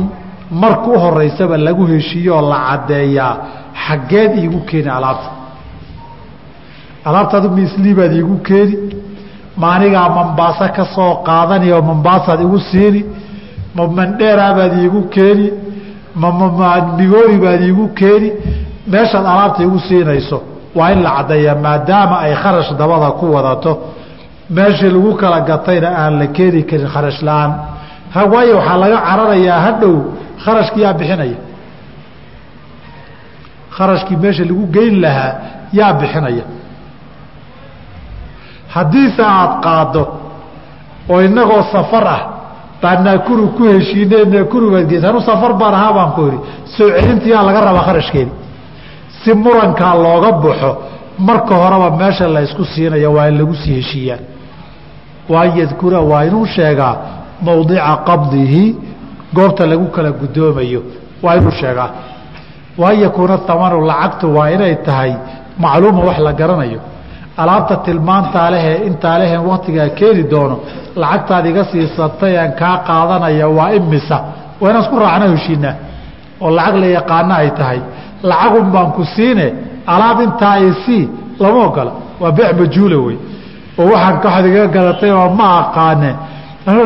marka 0.62 0.86
u 0.94 0.98
horeysaba 1.04 1.56
lagu 1.66 1.84
heshiiyo 1.92 2.32
oo 2.38 2.44
la 2.50 2.58
caddeeyaa 2.68 3.32
xaggeed 3.86 4.32
iigu 4.42 4.60
keeni 4.70 4.88
alaabta. 4.96 5.30
Alaabtaadu 7.08 7.48
miisliibaad 7.56 8.12
iigu 8.18 8.36
keeni 8.48 8.76
maanigaa 9.62 10.08
mambaaso 10.18 10.66
ka 10.76 10.84
soo 10.94 11.12
qaadani 11.28 11.68
oo 11.76 11.82
mambaasaad 11.90 12.40
igu 12.46 12.58
siini 12.70 13.00
ma 13.76 13.82
mandheeraabaad 13.96 14.72
iigu 14.82 15.00
keeni 15.14 15.46
mamigoori 16.22 17.36
baad 17.44 17.62
iigu 17.68 17.86
keeni 18.00 18.28
meeshaad 18.92 19.26
alaabta 19.32 19.62
igu 19.66 19.78
siinayso 19.88 20.38
waa 20.78 20.90
in 20.94 21.00
la 21.06 21.10
caddeeyaa 21.16 21.56
maadaama 21.64 22.16
ay 22.24 22.34
kharash 22.42 22.70
dabada 22.80 23.10
ku 23.18 23.24
wadato 23.34 23.72
meeshii 24.50 24.90
lagu 24.90 25.14
kala 25.16 25.40
gatayna 25.40 25.88
aan 26.02 26.18
la 26.18 26.26
keeni 26.26 26.62
karin 26.70 26.88
kharash 26.94 27.22
la'aan. 27.22 27.52
Waayo 28.32 28.56
waxaa 28.58 28.78
laga 28.82 28.98
cararayaa 29.08 29.60
hadhow 29.66 29.94
kharashkii 30.44 30.82
yaa 30.84 30.92
bixinaya. 31.00 31.38
Kharashkii 33.76 34.16
meesha 34.16 34.44
lagu 34.44 34.66
geyn 34.74 35.00
lahaa 35.00 35.32
yaa 35.72 35.92
bixinaya. 36.00 36.44
Haddiise 38.74 39.22
aada 39.22 39.60
qaado 39.64 40.02
oo 41.12 41.20
inagoo 41.20 41.62
safar 41.72 42.06
ah 42.16 42.20
baa 42.82 42.96
naakuru 43.06 43.48
ku 43.56 43.62
heshiine 43.72 44.18
naakuru 44.32 44.70
baad 44.74 44.86
geysa 44.90 45.08
anu 45.08 45.20
safar 45.20 45.52
baan 45.60 45.74
ahaa 45.74 45.92
baan 45.96 46.10
ku 46.16 46.20
idhi 46.28 46.38
soo 46.76 46.88
celintiyaa 46.96 47.42
laga 47.46 47.60
rabaa 47.66 47.84
kharashkeedi 47.88 48.32
si 49.22 49.30
murankaa 49.44 49.94
looga 50.04 50.30
baxo 50.44 50.70
marka 51.18 51.54
horeba 51.62 51.88
meesha 52.00 52.26
la 52.34 52.40
siinaya 52.74 53.10
waa 53.16 53.26
in 53.30 53.38
lagu 53.38 53.54
sii 53.62 53.74
heshiiyaa 53.80 54.18
waa 55.32 55.42
an 55.46 55.50
yadkura 55.60 56.00
waa 56.10 56.24
inuu 56.28 56.46
sheegaa 56.54 56.94
mawdica 57.46 57.92
qabdihi 58.08 58.64
goobta 59.36 59.64
lagu 59.70 59.86
kala 59.94 60.10
guddoomayo. 60.20 60.80
Waa 61.22 61.34
inuu 61.38 61.50
sheegaa. 61.60 61.90
Waan 62.80 62.96
yakuuna 63.04 63.36
amanu 63.52 63.76
lacagtu 63.90 64.26
waa 64.36 64.50
inay 64.54 64.74
tahay 64.86 65.12
macluuma 65.62 66.00
wax 66.08 66.18
la 66.26 66.32
garanayo. 66.40 66.80
Alaabta 67.36 67.76
tilmaantaa 67.86 68.50
lehee 68.54 68.76
intaa 68.88 69.18
leheen 69.18 69.42
waktigaa 69.50 69.88
keeni 69.98 70.22
doono 70.32 70.56
lacagtaad 71.02 71.46
iga 71.50 71.64
siisatay 71.70 72.34
aan 72.42 72.52
kaa 72.60 72.76
qaadanaya 72.88 73.46
waa 73.58 73.70
imisa 73.78 74.16
waa 74.60 74.70
inaan 74.70 74.82
isku 74.84 74.96
raacna 75.04 75.26
heshiinaa 75.34 75.74
oo 76.44 76.50
lacag 76.58 76.76
la 76.82 76.86
yaqaana 76.98 77.34
ay 77.42 77.50
tahay. 77.58 77.80
Lacagun 78.30 78.66
baan 78.74 78.88
ku 78.96 79.02
siine 79.14 79.46
alaab 79.94 80.18
intaa 80.26 80.56
isii 80.70 81.04
lama 81.42 81.60
ogola. 81.68 81.92
Waa 82.20 82.32
beec 82.36 82.52
majuula 82.60 82.96
wey 83.06 83.16
oo 83.80 83.86
waxaan 83.92 84.14
waxaad 84.24 84.44
igaga 84.50 84.68
gadatay 84.76 85.10
oo 85.20 85.28
ma 85.38 85.46
aqaane. 85.62 86.10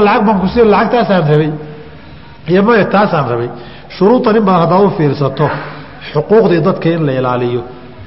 Lacag 0.06 0.22
baan 0.26 0.38
ku 0.42 0.46
siin 0.52 0.68
lacagtaasaan 0.74 1.24
rabay. 1.30 1.50
Iyo 2.50 2.60
maya 2.66 2.84
taasaan 2.94 3.26
rabay. 3.32 3.48
Shuruudan 3.96 4.36
in 4.38 4.44
badan 4.46 4.60
haddaad 4.62 4.84
u 4.86 4.90
fiirsato 4.96 5.46
xuquuqdii 6.12 6.60
dadka 6.66 6.88
in 6.96 7.02
la 7.06 7.12
ilaaliyo 7.20 7.60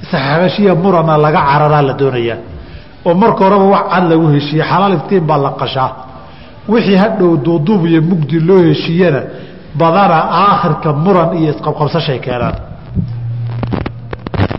isxagashiya 0.04 0.74
murana 0.84 1.16
laga 1.26 1.42
cararaa 1.50 1.82
la 1.88 1.94
doonayaa. 2.00 2.38
Oo 3.08 3.14
marka 3.22 3.42
horeba 3.46 3.66
wax 3.74 3.84
cad 3.92 4.04
lagu 4.12 4.26
heshiiye 4.36 4.64
xalaal 4.72 4.94
iftiin 4.98 5.24
baa 5.30 5.38
la 5.46 5.52
qashaa. 5.62 5.90
Wixii 6.72 6.98
hadhow 7.04 7.32
duuduub 7.46 7.82
iyo 7.92 8.02
mugdi 8.10 8.38
loo 8.48 8.62
heshiiyena 8.70 9.22
badana 9.80 10.18
aakhirka 10.42 10.90
muran 11.04 11.30
iyo 11.40 11.50
isqabqabsashay 11.54 12.20
keenaan. 12.26 12.56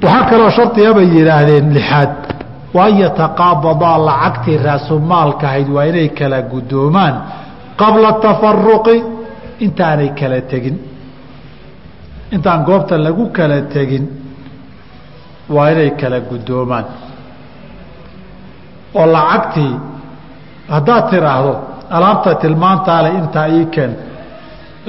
Waxaa 0.05 0.25
kaloo 0.31 0.51
shardiga 0.57 0.91
bay 0.97 1.07
yidhaahdeen 1.17 1.67
lixaad 1.77 2.11
waa 2.75 2.85
an 2.91 2.95
yataqaabadaa 3.03 3.97
lacagtii 4.09 4.59
raasumaalka 4.67 5.45
ahayd 5.51 5.69
waa 5.77 5.85
inay 5.91 6.09
kala 6.19 6.39
guddoomaan 6.53 7.15
qabla 7.81 8.11
tafaruqi 8.25 8.97
intaanay 9.65 10.11
kala 10.21 10.41
tegin. 10.51 10.77
Intaan 12.35 12.61
goobta 12.69 12.95
lagu 13.07 13.25
kala 13.37 13.59
tegin 13.75 14.05
waa 15.55 15.69
inay 15.73 15.91
kala 16.01 16.19
guddoomaan 16.31 16.87
oo 18.99 19.07
lacagtii 19.15 19.73
haddaad 20.75 21.05
tiraahdo 21.11 21.53
alaabta 21.97 22.35
tilmaantaale 22.43 23.09
intaa 23.21 23.49
ii 23.59 23.67
keen 23.75 23.93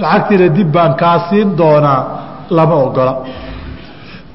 lacagtiina 0.01 0.47
dib 0.55 0.69
baan 0.75 0.93
kaa 1.01 1.17
siin 1.29 1.49
doonaa 1.59 2.01
lama 2.57 2.75
ogola. 2.85 3.13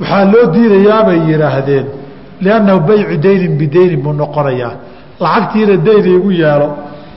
Waxaa 0.01 0.25
loo 0.33 0.47
diidayaa 0.55 1.13
yidhaahdeen 1.29 1.87
liannahu 2.45 2.81
baycu 2.89 3.17
daynin 3.27 3.53
bidaynin 3.61 4.01
buu 4.05 4.13
noqonayaa 4.13 4.75
lacagtiina 5.21 5.77
dayn 5.87 6.07
igu 6.19 6.31
yeelo 6.43 6.69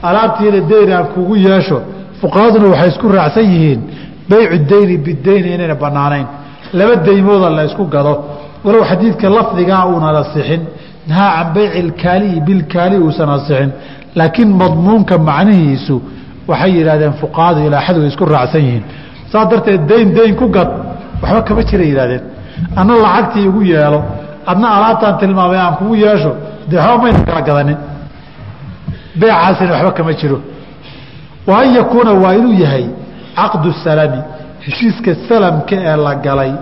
alaabtiina 0.08 0.60
dayn 0.72 0.90
aan 0.96 1.06
kugu 1.14 1.36
yeesho 1.36 1.78
fuqahaduna 2.20 2.66
waxay 2.72 2.88
isku 2.92 3.06
raacsan 3.16 3.44
yihiin 3.54 3.80
baycu 4.30 4.56
dayni 4.72 4.96
bidayni 5.06 5.48
inayna 5.54 5.74
banaanayn 5.74 6.26
laba 6.78 6.94
daymooda 6.96 7.50
la 7.56 7.62
ysku 7.68 7.84
gado 7.94 8.14
walow 8.64 8.82
xadiidka 8.90 9.26
lafdigaa 9.36 9.82
uunan 9.90 10.16
asixin 10.22 10.62
nahaa 11.08 11.30
can 11.36 11.48
bayci 11.54 11.78
ilkaaliyi 11.82 12.40
bilkaali 12.40 12.96
uusan 13.04 13.30
asixin 13.36 13.70
laakiin 14.18 14.50
madmuunka 14.60 15.14
macnihiisu 15.28 15.96
waxay 16.48 16.72
yidhahdeen 16.78 17.14
fuqahadu 17.22 17.60
ilaaxadu 17.66 17.98
way 18.00 18.08
isku 18.12 18.24
raacsan 18.34 18.62
yihiin 18.66 18.84
saas 19.32 19.46
darteed 19.50 19.82
dayn 19.90 20.08
dayn 20.18 20.34
ku 20.40 20.46
gad 20.56 20.70
waxba 21.22 21.40
kama 21.48 21.62
jira 21.70 21.84
igu 23.48 23.62
yeelo 23.72 24.00
adna 24.46 24.68
alaabtaan 24.76 25.18
tilmaamay 25.18 25.58
aan 25.58 25.74
kugu 25.76 25.94
yeesho 25.96 26.32
waxba 26.72 26.98
mayna 27.02 27.20
kala 27.28 27.40
gadanin 27.48 27.78
beecaasina 29.20 29.72
waxba 29.72 29.92
kama 29.92 30.12
jiro. 30.14 30.40
Wa 31.46 31.64
yakuuna 31.64 32.12
waa 32.12 32.34
inuu 32.34 32.52
yahay 32.62 32.86
caqdu 33.36 33.72
salami 33.84 34.20
heshiiska 34.60 35.14
salamka 35.28 35.76
ee 35.76 35.96
la 35.96 36.14
galay 36.14 36.52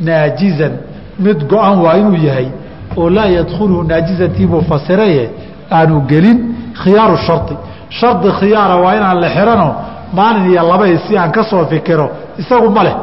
naajizan 0.00 0.72
mid 1.18 1.38
go-an 1.50 1.78
waa 1.84 1.96
inuu 1.96 2.16
yahay 2.28 2.48
oo 2.96 3.10
laa 3.10 3.26
yadkhuluhu 3.26 3.82
naajizantiibuu 3.82 4.62
fasiraye 4.70 5.30
aanu 5.72 6.00
gelin 6.10 6.38
khiyaaru 6.82 7.16
shari 7.26 7.56
shardi 7.98 8.28
khiyaara 8.40 8.76
waa 8.76 8.94
inaan 8.98 9.20
la 9.20 9.28
xihano 9.28 9.68
maalin 10.12 10.50
iyo 10.50 10.62
labay 10.68 10.98
si 10.98 11.18
aan 11.18 11.30
ka 11.32 11.42
soo 11.44 11.64
fikiro 11.66 12.10
isagu 12.38 12.70
ma 12.70 12.82
leh. 12.84 12.96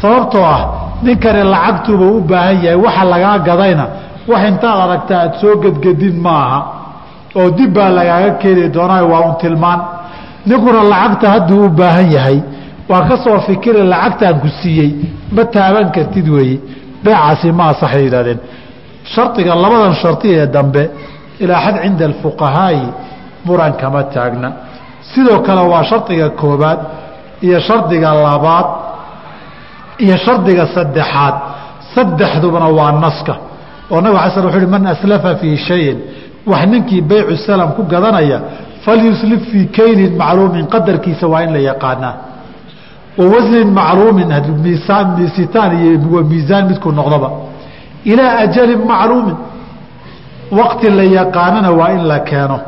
Sababtoo 0.00 0.44
ah 0.44 0.60
ninkani 1.02 1.42
lacagtuuba 1.52 2.06
u 2.16 2.20
baahan 2.30 2.56
yahay 2.64 2.78
waxa 2.84 3.04
lagaa 3.12 3.38
gadayna. 3.48 3.84
Wax 4.30 4.42
intaad 4.50 4.78
aragta 4.84 5.14
aad 5.22 5.32
soo 5.40 5.54
gedgedin 5.62 6.16
maaha 6.26 6.58
oo 7.38 7.50
dib 7.56 7.70
baa 7.76 7.90
lagaaga 7.98 8.30
keeni 8.42 8.68
doonaa 8.76 9.02
waa 9.12 9.20
un 9.28 9.34
tilmaan. 9.42 9.80
Ninkuna 10.46 10.82
lacagta 10.92 11.26
hadduu 11.34 11.64
u 11.66 11.68
baahan 11.80 12.08
yahay 12.16 12.38
waa 12.90 13.02
ka 13.08 13.16
soo 13.24 13.38
fikira 13.46 13.82
lacagtaan 13.92 14.36
ku 14.42 14.48
siiyey 14.60 14.90
ma 15.34 15.44
taaban 15.54 15.88
kartid 15.96 16.28
weeye 16.34 16.58
beecaasi 17.04 17.52
ma 17.58 17.64
asaxay 17.72 18.02
yidhahdeen. 18.06 18.40
Shardiga 19.12 19.54
labadan 19.62 19.94
shardi 20.02 20.28
ee 20.40 20.46
dambe 20.54 20.82
ilaa 21.42 21.60
xad 21.64 21.76
cinda 21.82 22.04
alfuqahaa'i 22.10 22.82
muran 23.46 23.72
kama 23.80 24.02
taagna. 24.14 24.48
Sidoo 25.10 25.38
kale 25.46 25.62
waa 25.72 25.84
shardiga 25.90 26.28
koobaad 26.40 26.78
iyo 27.46 27.58
shardiga 27.68 28.10
labaad 28.26 28.66
iyo 29.98 30.16
shardiga 30.16 30.66
saddexaad. 30.74 31.34
Saddexdubana 31.94 32.68
waa 32.78 32.92
naska. 32.92 33.34
Oo 33.90 34.00
nabig 34.00 34.18
ala 34.18 34.30
sl 34.30 34.46
wuxu 34.46 34.68
man 34.68 34.86
aslafa 34.86 35.36
fii 35.40 35.56
shayin. 35.56 35.98
Wax 36.46 36.66
ninkii 36.66 37.00
baycu 37.00 37.36
salam 37.46 37.72
ku 37.76 37.82
gadanaya 37.82 38.38
falyuslif 38.84 39.42
fii 39.50 39.66
kaynin 39.76 40.16
macluumin. 40.16 40.66
Qadarkiisa 40.66 41.26
waa 41.32 41.42
in 41.42 41.52
la 41.52 41.60
yaqaanaa. 41.70 42.14
Wa 43.18 43.24
wasnin 43.32 43.68
macluumin 43.80 44.28
miisitaan 44.64 45.72
iyo 45.82 46.22
miisaan 46.30 46.64
midkuu 46.68 46.92
noqdoba. 46.92 47.30
Ilaa 48.04 48.38
ajalin 48.44 48.82
macluumin. 48.92 49.36
Waqti 50.58 50.90
la 50.90 51.04
yaqaanana 51.18 51.70
waa 51.78 51.90
in 51.96 52.02
la 52.08 52.18
keeno. 52.20 52.58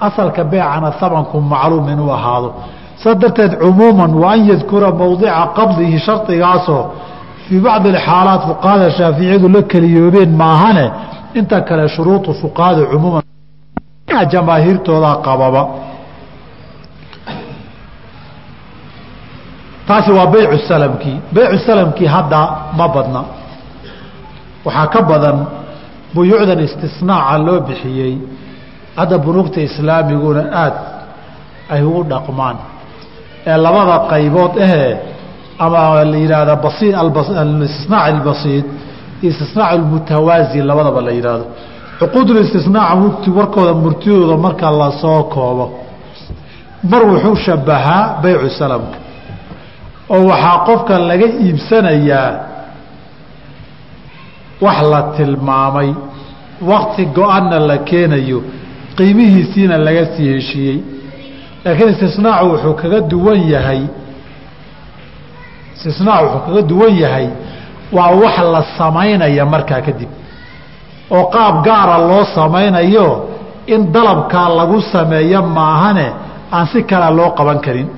Asalka 0.00 0.44
beecana 0.44 0.92
amanku 1.00 1.40
macluum 1.40 1.88
inuu 1.88 2.10
ahaado 2.10 2.54
saa 3.02 3.14
darteed 3.14 3.52
cumuuman 3.62 4.12
wa 4.22 4.32
an 4.34 4.40
yadkura 4.50 4.90
mawdica 5.00 5.46
qabdihi 5.58 5.98
shardigaasoo 6.06 6.82
fii 7.48 7.60
bacdi 7.66 7.88
axaalaat 7.96 8.42
fuqahada 8.48 8.90
shaaficiyadu 8.98 9.48
la 9.48 9.62
keliyoobeen 9.72 10.30
maahane 10.42 10.86
inta 11.38 11.60
kale 11.68 11.88
shuruudu 11.94 12.30
fuqahada 12.42 12.82
cumuuman. 12.92 13.22
Jamaahiirtoodaa 14.32 15.16
qababa. 15.26 15.62
Taasi 19.86 20.10
waa 20.12 20.26
beycu 20.26 20.58
salamkii 20.68 21.16
beycu 21.34 21.58
salamkii 21.66 22.06
hadda 22.06 22.40
ma 22.78 22.86
badna. 22.94 23.22
Waxaa 24.64 24.86
ka 24.94 25.00
badan 25.10 25.38
buyuucdan 26.14 26.60
istisnaaca 26.66 27.38
loo 27.46 27.60
bixiyey. 27.68 28.14
Hadda 28.96 29.18
bunuugta 29.24 29.60
islaamiguna 29.68 30.42
aad 30.62 30.74
ay 31.72 31.82
ugu 31.88 32.02
dhaqmaan 32.12 32.56
ee 33.50 33.56
labada 33.64 33.96
qaybood 34.12 34.52
ahee 34.66 34.92
ama 35.64 36.04
la 36.12 36.16
yidhaahda 36.22 36.54
basi 36.64 36.86
alistisnaac 37.02 38.04
albasiid 38.14 38.64
istisnaac 39.28 39.70
almutawaazi 39.76 40.58
labadaba 40.70 41.00
la 41.06 41.12
yidhaahdo 41.18 41.46
cuquudulistisnaaca 42.00 43.30
warkooda 43.38 43.72
murtidooda 43.84 44.36
marka 44.46 44.70
la 44.80 44.88
soo 45.02 45.22
koobo 45.34 45.66
mar 46.90 47.02
wuxuu 47.10 47.36
shabahaa 47.46 48.02
beycu 48.22 48.48
salamka 48.60 48.98
oo 50.14 50.22
waxaa 50.30 50.58
qofka 50.68 50.94
laga 51.10 51.26
iibsanayaa 51.44 52.30
wax 54.64 54.78
la 54.92 55.00
tilmaamay 55.16 55.90
wakti 56.70 57.04
go-anna 57.16 57.58
la 57.70 57.76
keenayo 57.78 58.38
qiimihiisiina 58.96 59.76
laga 59.86 60.04
sii 60.14 60.28
heshiiyey 60.34 60.78
laakiin 61.64 61.88
istisnaacu 61.94 62.46
wuxuu 62.52 62.74
kaga 62.82 63.00
duwan 63.10 63.40
yahay. 63.54 63.82
Istisnaacu 65.76 66.24
wuxuu 66.26 66.46
kaga 66.46 66.62
duwan 66.70 66.94
yahay. 67.02 67.26
Waa 67.96 68.10
wax 68.22 68.36
la 68.54 68.62
samaynaya 68.78 69.44
markaa 69.46 69.80
kadib. 69.86 70.10
Oo 71.16 71.24
qaab 71.34 71.54
gaara 71.66 71.98
loo 72.08 72.24
samaynayo 72.36 73.06
in 73.74 73.80
dalabkaa 73.94 74.48
lagu 74.58 74.80
sameeyo 74.92 75.42
maahane 75.56 76.06
aan 76.52 76.66
si 76.72 76.82
kale 76.90 77.08
loo 77.18 77.30
qaban 77.38 77.58
karin. 77.64 77.88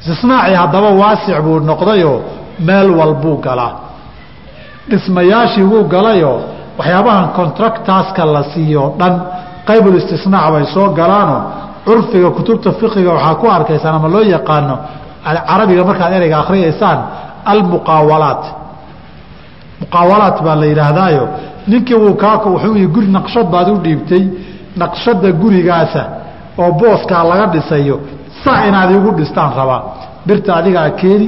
Istisnaacii 0.00 0.54
haddaba 0.62 0.90
waasic 1.02 1.36
buu 1.44 1.58
noqdayoo 1.70 2.18
meel 2.66 2.88
walbuu 2.98 3.36
galaa 3.46 3.72
dhismayaashii 4.90 5.62
wuu 5.72 5.84
galayoo 5.94 6.38
waxyaabahan 6.78 7.28
contractaska 7.38 8.24
la 8.34 8.42
siiyo 8.52 8.84
dhan. 8.98 9.14
Qaybulistisnaac 9.68 10.46
bay 10.54 10.64
soo 10.74 10.88
galaanoo 10.98 11.40
curfiga 11.86 12.30
kutubta 12.36 12.68
fiqiga 12.80 13.10
waxaa 13.16 13.34
ku 13.40 13.46
arkaysaan 13.56 13.94
ama 13.98 14.08
loo 14.14 14.24
yaqaano 14.36 14.74
carabiga 15.48 15.82
markaad 15.90 16.12
ereyga 16.18 16.36
akhriyaysaan 16.42 16.98
almuqaawalaat 17.52 18.42
muqaawalaat 19.82 20.36
baa 20.46 20.56
la 20.62 20.66
yidhaahdaayo. 20.72 21.24
Ninkii 21.70 21.98
wuu 22.02 22.14
kaa 22.22 22.36
wuxuu 22.54 22.74
yii 22.80 22.90
guri 22.94 23.08
naqshad 23.16 23.46
baad 23.54 23.68
u 23.74 23.76
dhiibtay 23.84 24.24
naqshadda 24.82 25.28
gurigaasa 25.42 26.02
oo 26.62 26.70
booskaa 26.80 27.22
laga 27.30 27.46
dhisayo 27.54 27.96
saa 28.42 28.58
inaad 28.68 28.90
igu 28.96 29.10
dhistaan 29.18 29.50
rabaa. 29.58 29.82
Birta 30.26 30.50
adigaa 30.60 30.90
keeni 31.00 31.26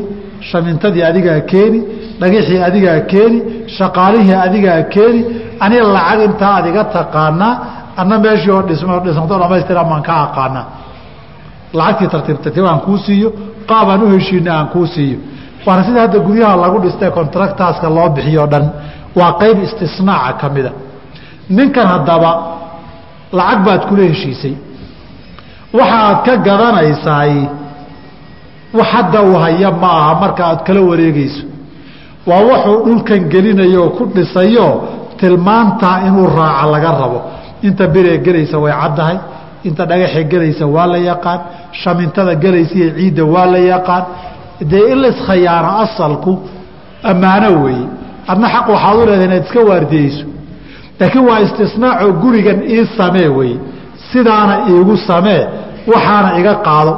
shamintadii 0.50 1.04
adigaa 1.10 1.40
keeni 1.52 1.78
dhagixii 2.20 2.60
adigaa 2.68 2.98
keeni 3.12 3.38
shaqaalihii 3.76 4.38
adigaa 4.46 4.80
keeni 4.94 5.20
aniga 5.64 5.84
lacag 5.96 6.20
intaa 6.28 6.54
ad 6.60 6.66
iga 6.70 6.84
taqaanaa 6.96 7.54
anna 8.00 8.16
meeshii 8.24 8.50
oo 8.56 8.62
dhismo 8.68 8.94
dhismato 9.04 9.34
dhamaystiran 9.42 9.86
baan 9.90 10.02
ka 10.08 10.14
aqaanaa 10.26 10.64
lacagtii 11.78 12.08
tartiib 12.44 12.66
aan 12.70 12.80
kuu 12.86 12.98
siiyo 13.06 13.28
qaab 13.70 13.88
aan 13.92 14.02
u 14.02 14.08
heshiina 14.14 14.50
aan 14.58 14.68
kuu 14.74 14.86
siiyo 14.94 15.18
waana 15.66 15.82
sida 15.86 16.00
hadda 16.04 16.18
guryaha 16.26 16.56
lagu 16.64 16.78
dhistay 16.84 17.10
contractaaska 17.18 17.86
loo 17.96 18.08
bixiyo 18.16 18.44
dhan 18.52 18.64
waa 19.18 19.32
qayb 19.40 19.56
istisnaaca 19.66 20.32
ka 20.40 20.46
mida 20.54 20.70
ninkan 21.56 21.86
haddaba 21.92 22.30
lacag 23.38 23.60
baad 23.66 23.82
kula 23.88 24.02
heshiisay 24.10 24.54
waxa 25.78 25.98
aad 26.08 26.18
ka 26.26 26.32
gadanaysaay 26.46 27.34
wax 28.78 28.88
hadda 28.94 29.18
uu 29.28 29.36
haya 29.44 29.70
ma 29.82 29.90
aha 30.00 30.12
marka 30.22 30.42
aad 30.50 30.60
kala 30.66 30.80
wareegayso 30.90 31.44
waa 32.28 32.40
wuxuu 32.48 32.78
dhulkan 32.86 33.20
gelinayo 33.32 33.80
oo 33.84 33.90
ku 33.96 34.02
dhisayo 34.16 34.66
tilmaantaa 35.20 35.96
inuu 36.08 36.26
raaca 36.38 36.66
laga 36.74 36.90
rabo 37.00 37.18
inta 37.66 37.84
biree 37.94 38.18
gelaysa 38.26 38.56
way 38.64 38.72
caddahay. 38.82 39.16
Inta 39.68 39.82
dhagaxee 39.90 40.24
gelaysa 40.32 40.64
waa 40.74 40.86
la 40.92 40.98
yaqaan. 41.10 41.40
Shamintada 41.82 42.34
gelaysa 42.44 42.74
iyo 42.80 42.90
ciidda 42.98 43.24
waa 43.34 43.46
la 43.54 43.58
yaqaan. 43.72 44.04
Dee 44.70 44.84
in 44.92 44.98
laskhayaano 45.04 45.70
asalku 45.84 46.32
ammaano 47.10 47.48
weeye. 47.64 47.86
Adna 48.32 48.46
xaq 48.54 48.66
waxaad 48.74 48.96
u 48.96 49.06
leedahay 49.08 49.24
inaad 49.28 49.44
iska 49.46 49.60
waardiyeyso 49.70 50.24
laakiin 51.00 51.24
waa 51.28 51.40
istisnaacoo 51.46 52.12
gurigan 52.22 52.58
ii 52.74 52.84
samee 52.98 53.28
weye 53.38 53.56
sidaana 54.10 54.54
iigu 54.70 54.94
samee 55.08 55.42
waxaana 55.92 56.28
iga 56.40 56.54
qaado. 56.66 56.94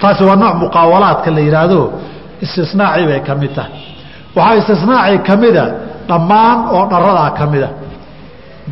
Taasi 0.00 0.22
waa 0.28 0.36
nooc 0.42 0.54
muqaawalaadka 0.62 1.28
la 1.36 1.40
yidhaahdo 1.46 1.80
istisnaacii 2.44 3.06
bay 3.10 3.20
ka 3.26 3.32
mid 3.40 3.52
tahay. 3.56 3.72
Waxaa 4.36 4.56
istisnaacii 4.60 5.18
ka 5.28 5.34
mida 5.42 5.64
dhammaan 6.08 6.58
oo 6.76 6.82
dharadaa 6.92 7.30
ka 7.38 7.44
mida 7.52 7.68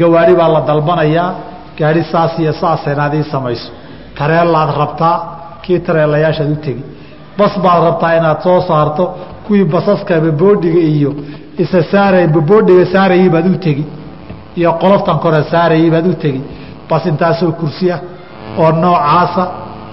gawaari 0.01 0.34
baa 0.40 0.49
la 0.55 0.61
dalbanayaa. 0.68 1.30
Gaari 1.78 2.03
saas 2.12 2.38
iyo 2.38 2.53
saasa 2.53 2.93
inaad 2.93 3.14
ii 3.14 3.24
samayso. 3.32 3.70
Tareellaad 4.18 4.70
rabtaa 4.80 5.16
kii 5.62 5.78
tareelayaashaad 5.86 6.51
u 6.53 6.57
tegi. 6.66 6.82
Bas 7.38 7.53
baad 7.64 7.82
rabtaa 7.88 8.12
inaad 8.18 8.40
soo 8.43 8.61
saarto 8.68 9.05
kuwii 9.47 9.64
basaska 9.64 10.20
baboodhiga 10.20 10.80
iyo 10.95 11.11
isa 11.62 11.82
saara 11.90 12.26
baboodhiga 12.36 12.84
saarayey 12.93 13.28
baad 13.34 13.47
u 13.47 13.57
tegi. 13.66 13.84
Iyo 14.57 14.70
qoloftan 14.82 15.18
kore 15.24 15.40
saarayey 15.53 15.90
baad 15.95 16.07
u 16.07 16.14
tegi. 16.24 16.40
Bas 16.88 17.07
intaasoo 17.11 17.53
kursi 17.61 17.86
ah 17.93 18.01
oo 18.59 18.70
noocaasa 18.82 19.45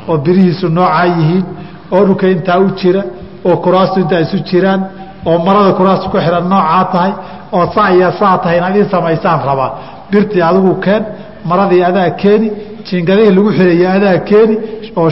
oo 0.10 0.18
birihiisu 0.26 0.68
noocaa 0.78 1.06
yihiin 1.16 1.46
oo 1.92 2.02
dhulka 2.06 2.28
intaa 2.36 2.58
u 2.60 2.68
jira 2.80 3.02
oo 3.48 3.56
kuraastu 3.64 3.98
intaa 4.04 4.20
isu 4.26 4.38
jiraan 4.50 4.82
oo 5.26 5.38
marada 5.46 5.72
kuraastu 5.78 6.08
ku 6.14 6.18
xihan 6.18 6.46
noocaa 6.54 6.84
tahay 6.94 7.12
oo 7.56 7.66
saa 7.76 7.90
iyo 7.96 8.10
saa 8.20 8.38
tahay 8.42 8.58
inaad 8.58 8.76
ii 8.82 8.88
samaysaan 8.94 9.40
rabaa 9.50 9.70
birtii 10.12 10.42
adigu 10.50 10.74
keen 10.86 11.04
maradii 11.50 11.84
adaa 11.90 12.10
keeni 12.22 12.48
jingadihii 12.88 13.34
lagu 13.38 13.50
xiraya 13.58 13.90
adaa 13.98 14.18
keeni 14.30 14.56
oo 15.00 15.10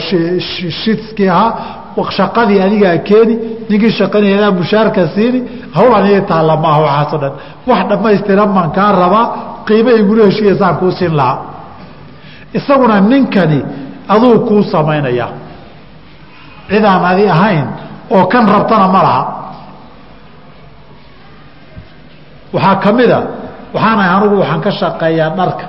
shidskii 0.82 1.28
ahaa 1.36 1.50
shaqadii 2.18 2.60
adigaa 2.66 2.96
keeni 3.08 3.34
ninkii 3.70 3.92
shaqanayadaa 4.00 4.50
mushaarka 4.60 5.02
siini 5.14 5.40
hawl 5.76 5.92
aniga 5.98 6.20
taalla 6.30 6.54
maaha 6.64 6.80
waxaasoo 6.86 7.18
dhan. 7.22 7.32
Wax 7.68 7.80
dhammaystiran 7.90 8.50
baan 8.56 8.70
kaa 8.76 8.90
rabaa 9.02 9.24
qiimo 9.68 9.90
igula 10.00 10.22
heshiiyaysaan 10.28 10.74
kuu 10.80 10.90
siin 10.98 11.14
lahaa. 11.18 11.38
Isaguna 12.58 12.96
ninkani 13.10 13.58
aduu 14.14 14.34
kuu 14.48 14.62
samaynayaa 14.72 15.30
cidaan 16.70 17.04
adi 17.10 17.24
ahayn 17.34 17.66
oo 18.16 18.24
kan 18.32 18.44
rabtana 18.54 18.86
ma 18.94 19.00
laha 19.06 19.22
waxaa 22.54 22.76
ka 22.84 22.90
mida 22.98 23.18
waxaanahay 23.74 24.10
anugu 24.16 24.36
waxaan 24.42 24.60
ka 24.66 24.70
shaqeeyaa 24.80 25.30
dharka 25.38 25.64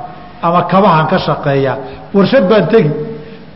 ama 0.46 0.62
kabahaan 0.72 1.08
ka 1.12 1.18
shaqeeyaa. 1.28 1.76
Warshad 2.16 2.44
baan 2.52 2.66
tegi 2.72 2.92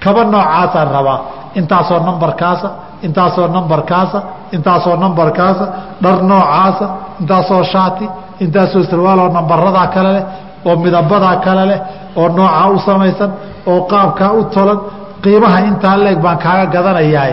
kaba 0.04 0.22
noocaasaan 0.34 0.90
rabaa. 0.98 1.20
Intaasoo 1.60 2.00
nambarkaasa 2.08 2.68
intaasoo 3.06 3.48
nambarkaasa 3.56 4.20
intaasoo 4.56 4.96
nambarkaasa 5.04 5.66
dhar 6.04 6.18
noocaasa 6.30 6.86
intaasoo 7.22 7.64
shaati 7.74 8.06
intaasoo 8.44 8.84
sarwaaloo 8.90 9.30
nambaradaa 9.38 9.88
kale 9.96 10.12
leh 10.18 10.24
oo 10.68 10.76
midabadaa 10.84 11.36
kale 11.46 11.64
leh 11.72 11.80
oo 12.20 12.28
noocaa 12.38 12.68
u 12.76 12.78
samaysan 12.88 13.32
oo 13.72 13.80
qaabkaa 13.92 14.32
u 14.40 14.42
tolan 14.54 14.80
qiimaha 15.24 15.60
intaa 15.70 15.96
leeg 16.04 16.18
baan 16.26 16.38
kaaga 16.44 16.66
gadanayaa 16.74 17.26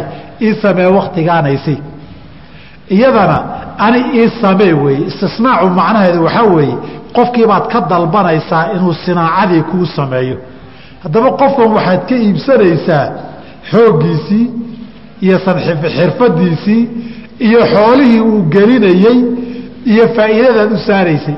ii 0.46 0.52
samee 0.62 0.86
waktigaanaysi 0.98 1.74
iyadana 2.94 3.38
ani 3.86 4.00
ii 4.20 4.28
samee 4.42 4.72
weeye 4.82 5.02
istisnaacu 5.10 5.66
macnaheedu 5.80 6.20
waxaa 6.26 6.46
weeye 6.56 6.76
qofkiibaad 7.16 7.64
ka 7.72 7.78
dalbanaysaa 7.90 8.64
inuu 8.76 8.94
sinaacadii 9.04 9.62
kuu 9.70 9.86
sameeyo. 9.96 10.36
Haddaba 11.02 11.28
qofkan 11.40 11.68
waxaad 11.76 12.00
ka 12.08 12.14
iibsanaysaa 12.26 13.04
xooggiisii 13.70 14.44
iyo 15.24 15.36
xirfadiisii 15.96 16.82
iyo 17.46 17.60
xoolihii 17.74 18.20
uu 18.30 18.42
gelinayey 18.54 19.18
iyo 19.92 20.04
faa'iidadaad 20.16 20.72
u 20.72 20.78
saaraysay. 20.88 21.34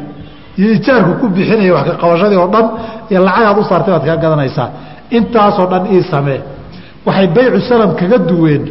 Iyo 0.59 0.69
ijaarku 0.77 1.13
ku 1.21 1.27
bixinaya 1.35 1.75
wax 1.77 1.85
ka 1.91 1.95
qabashadii 2.03 2.39
oo 2.43 2.49
dhan 2.55 2.67
iyo 3.11 3.21
lacagaad 3.27 3.59
u 3.59 3.65
saartay 3.71 3.93
baad 3.95 4.05
kaga 4.07 4.17
gadanaysaa. 4.25 4.69
Intaasoo 5.17 5.67
dhan 5.73 5.85
ii 5.95 6.03
samee. 6.13 6.41
Waxay 7.07 7.27
baycu 7.37 7.61
salam 7.69 7.91
kaga 8.01 8.19
duween 8.29 8.63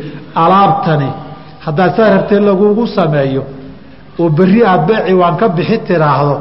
alaabtani. 0.44 1.10
Haddaad 1.66 1.92
saa 1.98 2.10
rabtee 2.16 2.40
lagugu 2.40 2.88
sameeyo 2.98 3.44
oo 4.22 4.30
berri 4.38 4.62
aad 4.72 4.82
beeci 4.90 5.14
waan 5.22 5.36
ka 5.42 5.48
bixi 5.58 5.78
tiraahdo 5.88 6.36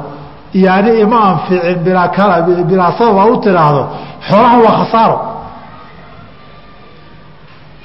iyo 0.59 0.69
ani 0.79 0.91
ima 1.05 1.19
anficin 1.31 1.79
bilaa 2.69 2.93
sabab 2.99 3.17
aad 3.23 3.31
u 3.35 3.37
tiraahdo 3.47 3.83
xoolaha 4.29 4.57
waa 4.67 4.77
khasaaro. 4.81 5.19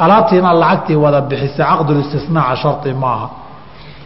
Alaabtii 0.03 0.37
inaad 0.41 0.57
lacagtii 0.63 0.95
wada 1.03 1.21
bixisa 1.29 1.63
caqdulistisnaaca 1.69 2.55
shari 2.63 2.93
maaha 3.03 3.27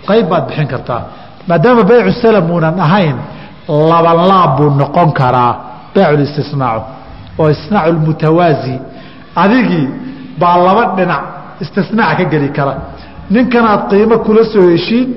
qayb 0.08 0.26
baad 0.32 0.44
bixin 0.50 0.68
kartaa 0.74 1.02
maadaama 1.50 1.84
baycu 1.90 2.12
salam 2.22 2.46
uunan 2.54 2.76
ahayn 2.86 3.18
labanlaab 3.92 4.52
buu 4.58 4.70
noqon 4.82 5.10
karaa 5.20 5.54
bayculistisnaacu 5.96 6.84
oo 7.42 7.48
isnaacu 7.56 7.92
lmutawaazi 7.98 8.76
adigii 9.44 9.88
baa 10.42 10.56
laba 10.68 10.84
dhinac 10.98 11.24
istisnaac 11.64 12.18
ka 12.20 12.24
geli 12.32 12.50
kara. 12.58 12.74
Ninkanaad 13.34 13.82
qiimo 13.90 14.16
kula 14.26 14.44
soo 14.54 14.66
heshiin 14.74 15.08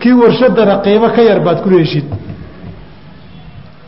kii 0.00 0.12
warshadana 0.22 0.74
qiimo 0.84 1.08
ka 1.16 1.22
yar 1.28 1.40
baad 1.46 1.58
kula 1.64 1.76
heshiin 1.82 2.06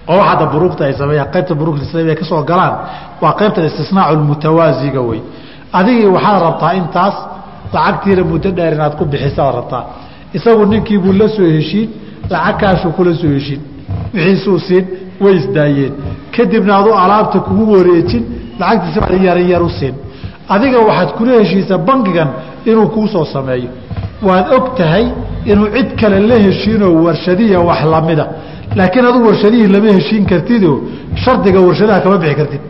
oo 0.08 0.16
wax 0.18 0.26
hadda 0.30 0.46
buruugta 0.52 0.82
ay 0.88 0.94
sameeyaan 1.00 1.30
qaybta 1.34 1.54
buruugta 1.60 1.82
islamiya 1.88 2.14
ka 2.20 2.24
soo 2.30 2.42
galaan 2.50 2.74
waa 3.22 3.32
qaybta 3.40 3.60
istisnaacu 3.68 4.14
lmutawaasiga 4.20 5.00
wey. 5.08 5.20
Adigii 5.78 6.06
waxaad 6.16 6.42
rabtaa 6.46 6.72
intaas 6.80 7.16
lacagtiina 7.74 8.22
muddo 8.30 8.50
dheer 8.56 8.72
inaad 8.76 8.94
ku 8.98 9.04
bixisaad 9.12 9.54
rabtaa. 9.58 9.82
Isagu 10.36 10.64
ninkiibuu 10.72 11.12
la 11.20 11.28
soo 11.36 11.48
heshiin 11.56 11.88
lacag 12.32 12.56
kaashuu 12.60 12.92
kula 12.96 13.14
soo 13.20 13.30
heshiin. 13.36 13.60
Wixiisuu 14.14 14.58
siin 14.66 14.84
way 15.22 15.34
isdaayeen 15.40 15.92
kadibna 16.36 16.72
adu 16.80 16.90
alaabta 17.02 17.38
kugu 17.46 17.64
wareejin 17.72 18.22
lacagtiisa 18.60 19.00
baad 19.00 19.22
yaryar 19.28 19.62
u 19.62 19.70
siin. 19.78 19.94
Adiga 20.54 20.78
waxaad 20.88 21.10
kula 21.18 21.32
heshiisa 21.40 21.74
bangigan 21.88 22.28
inuu 22.70 22.88
kuu 22.94 23.06
soo 23.14 23.24
sameeyo. 23.34 23.70
Waad 24.26 24.46
og 24.56 24.66
tahay 24.78 25.04
inuu 25.50 25.68
cid 25.76 25.88
kale 26.00 26.18
la 26.30 26.36
heshiinoo 26.46 26.92
warshadiya 27.06 27.58
wax 27.68 27.80
lamida 27.94 28.24
laakiin 28.78 29.06
adu 29.10 29.18
warshadihii 29.28 29.68
lama 29.74 29.90
heshiin 29.98 30.24
kartidoo 30.30 30.76
shardiga 31.24 31.60
warshadaha 31.66 32.00
kama 32.04 32.16
bixi 32.22 32.34
kartid. 32.40 32.62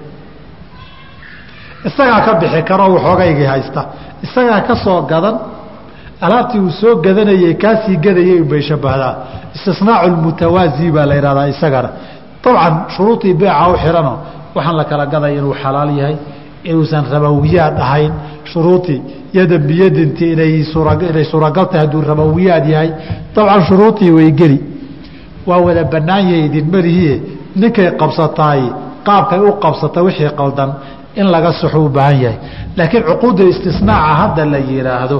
Isagaa 1.88 2.20
ka 2.26 2.32
bixi 2.40 2.60
karoo 2.68 2.90
waxoogaygii 2.96 3.48
haysta. 3.52 3.80
Isagaa 4.26 4.60
ka 4.68 4.74
soo 4.84 5.00
gadan 5.10 5.36
alaabtii 6.24 6.60
uu 6.66 6.70
soo 6.80 6.94
gadanayey 7.04 7.54
kaasii 7.62 7.96
gadayay 8.04 8.40
unbay 8.44 8.62
shabahdaa. 8.68 9.14
Istisnaacu 9.56 10.06
lmutawaazi 10.14 10.86
baa 10.96 11.06
la 11.10 11.14
yidhahdaa 11.18 11.46
isagana. 11.54 11.90
Dabcan 12.44 12.74
shuruudii 12.94 13.34
beeca 13.40 13.68
u 13.72 13.74
xihano 13.82 14.12
waxaan 14.56 14.76
la 14.80 14.84
kala 14.90 15.04
gadaya 15.12 15.34
inuu 15.38 15.54
xalaal 15.62 15.90
yahay 16.00 16.16
inuusan 16.68 17.04
rabawiyaad 17.14 17.76
ahayn 17.86 18.12
shuruudii 18.52 19.00
yadan 19.36 19.62
biyadinti 19.68 20.24
inay 20.32 20.64
suuragal 21.32 21.66
tahay 21.70 21.80
hadduu 21.86 22.00
rabawiyaad 22.10 22.64
yahay. 22.74 22.90
Dabcan 23.34 23.62
shuruudii 23.68 24.10
way 24.16 24.30
geli. 24.40 24.58
Waa 25.46 25.58
wada 25.66 25.84
bannaan 25.92 26.24
yahay 26.30 26.44
idinmarihiie 26.48 27.14
ninkay 27.60 27.88
qabsataay 28.00 28.62
qaabkay 29.06 29.40
u 29.48 29.52
qabsata 29.64 29.98
wixii 30.06 30.30
qaldan 30.40 30.70
in 31.20 31.26
laga 31.34 31.52
saxo 31.60 31.78
u 31.84 31.88
baahan 31.96 32.18
yahay. 32.24 32.38
Laakiin 32.76 33.02
cuquudda 33.08 33.44
istisnaaca 33.52 34.12
hadda 34.20 34.44
la 34.52 34.58
yidhaahdo 34.70 35.18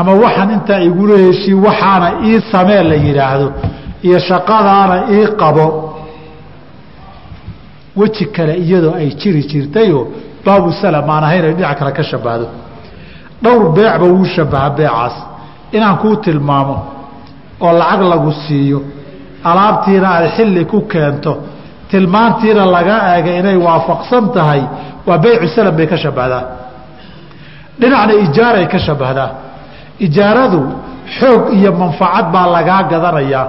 ama 0.00 0.12
waxaan 0.24 0.50
intaa 0.56 0.80
igula 0.88 1.16
heshii 1.24 1.54
waxaana 1.66 2.08
ii 2.28 2.40
samee 2.52 2.82
la 2.90 2.94
yidhaahdo 3.06 3.46
iyo 4.06 4.18
shaqadaana 4.28 4.96
ii 5.16 5.26
qabo 5.40 5.66
weji 7.96 8.24
kale 8.26 8.54
iyadoo 8.64 8.94
ay 9.00 9.08
jiri 9.20 9.42
jirtayoo 9.50 10.04
baabu 10.46 10.68
salam 10.82 11.10
aan 11.14 11.24
ahayn 11.28 11.44
ay 11.48 11.54
dhinac 11.58 11.78
kale 11.78 11.92
ka 11.98 12.02
shabahdo 12.10 12.46
dhowr 13.44 13.64
beecba 13.76 14.06
wuu 14.14 14.24
shabaha 14.34 14.68
beecaas. 14.78 15.14
Inaan 15.76 15.96
kuu 16.02 16.16
tilmaamo 16.24 16.76
oo 17.64 17.72
lacag 17.80 18.00
lagu 18.12 18.30
siiyo 18.44 18.78
alaabtiina 19.50 20.08
aad 20.16 20.26
xilli 20.36 20.62
ku 20.72 20.78
keento 20.92 21.32
tilmaantiina 21.90 22.62
laga 22.76 22.96
eega 23.16 23.30
inay 23.40 23.56
waafaqsan 23.66 24.24
tahay 24.36 24.62
waa 25.08 25.18
baycu 25.24 25.46
salam 25.56 25.74
bay 25.78 25.86
ka 25.92 25.96
shabahdaa 26.04 26.42
dhinacna 27.80 28.14
ijaaray 28.24 28.66
ka 28.72 28.78
shabahdaa 28.86 29.30
ijaaradu 30.06 30.60
xoog 31.18 31.42
iyo 31.58 31.70
manfacad 31.82 32.26
baa 32.34 32.46
lagaa 32.56 32.82
gadanayaa 32.92 33.46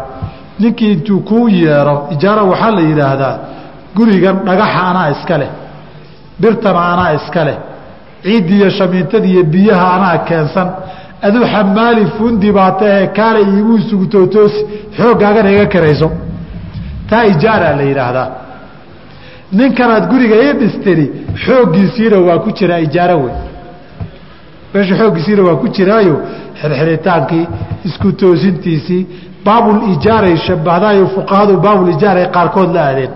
ninkii 0.62 0.92
intuu 0.96 1.20
kuu 1.30 1.48
yeero 1.62 1.96
ijaara 2.16 2.42
waxaa 2.52 2.72
la 2.78 2.82
yidhaahdaa 2.90 3.34
gurigan 3.98 4.36
dhagaxa 4.48 4.82
anaa 4.92 5.08
iska 5.16 5.36
leh 5.42 5.50
birtana 6.42 6.82
anaa 6.94 7.12
iska 7.20 7.42
leh. 7.48 7.58
Ciiddiiyo 8.24 8.70
shamiintada 8.78 9.28
iyo 9.34 9.44
biyaha 9.54 9.88
anaa 9.96 10.18
keensan. 10.28 10.68
Aduu 11.28 11.46
xamaali 11.54 12.04
fundi 12.18 12.50
baa 12.58 12.72
tahee 12.80 13.08
kaale 13.18 13.40
iigu 13.54 13.74
isugu 13.82 14.06
tootoosi 14.14 14.60
xooggaagana 14.98 15.50
iga 15.56 15.66
karayso. 15.74 16.08
Taa 17.10 17.24
ijaaraa 17.34 17.74
la 17.80 17.84
yidhaahdaa. 17.90 18.28
Ninkanaad 19.58 20.04
guriga 20.12 20.36
ii 20.46 20.54
dhistiri 20.62 21.06
xooggiisiina 21.46 22.18
waa 22.28 22.40
ku 22.44 22.50
jiraa 22.58 22.80
ijaaro 22.88 23.16
wey 23.24 23.36
meesha 24.74 24.96
xooggiisiina 25.00 25.42
waa 25.48 25.56
ku 25.62 25.68
jiraayo 25.76 26.16
xirxiritaankii 26.62 27.44
isku 27.88 28.08
toosintiisii 28.22 29.02
baabul 29.46 29.78
ijaaray 29.94 30.36
shabahdaayo 30.48 31.06
fuqahadu 31.16 31.54
baabul 31.66 31.90
ijaaray 31.96 32.26
qaarkood 32.36 32.70
la 32.76 32.82
aadeen. 32.90 33.12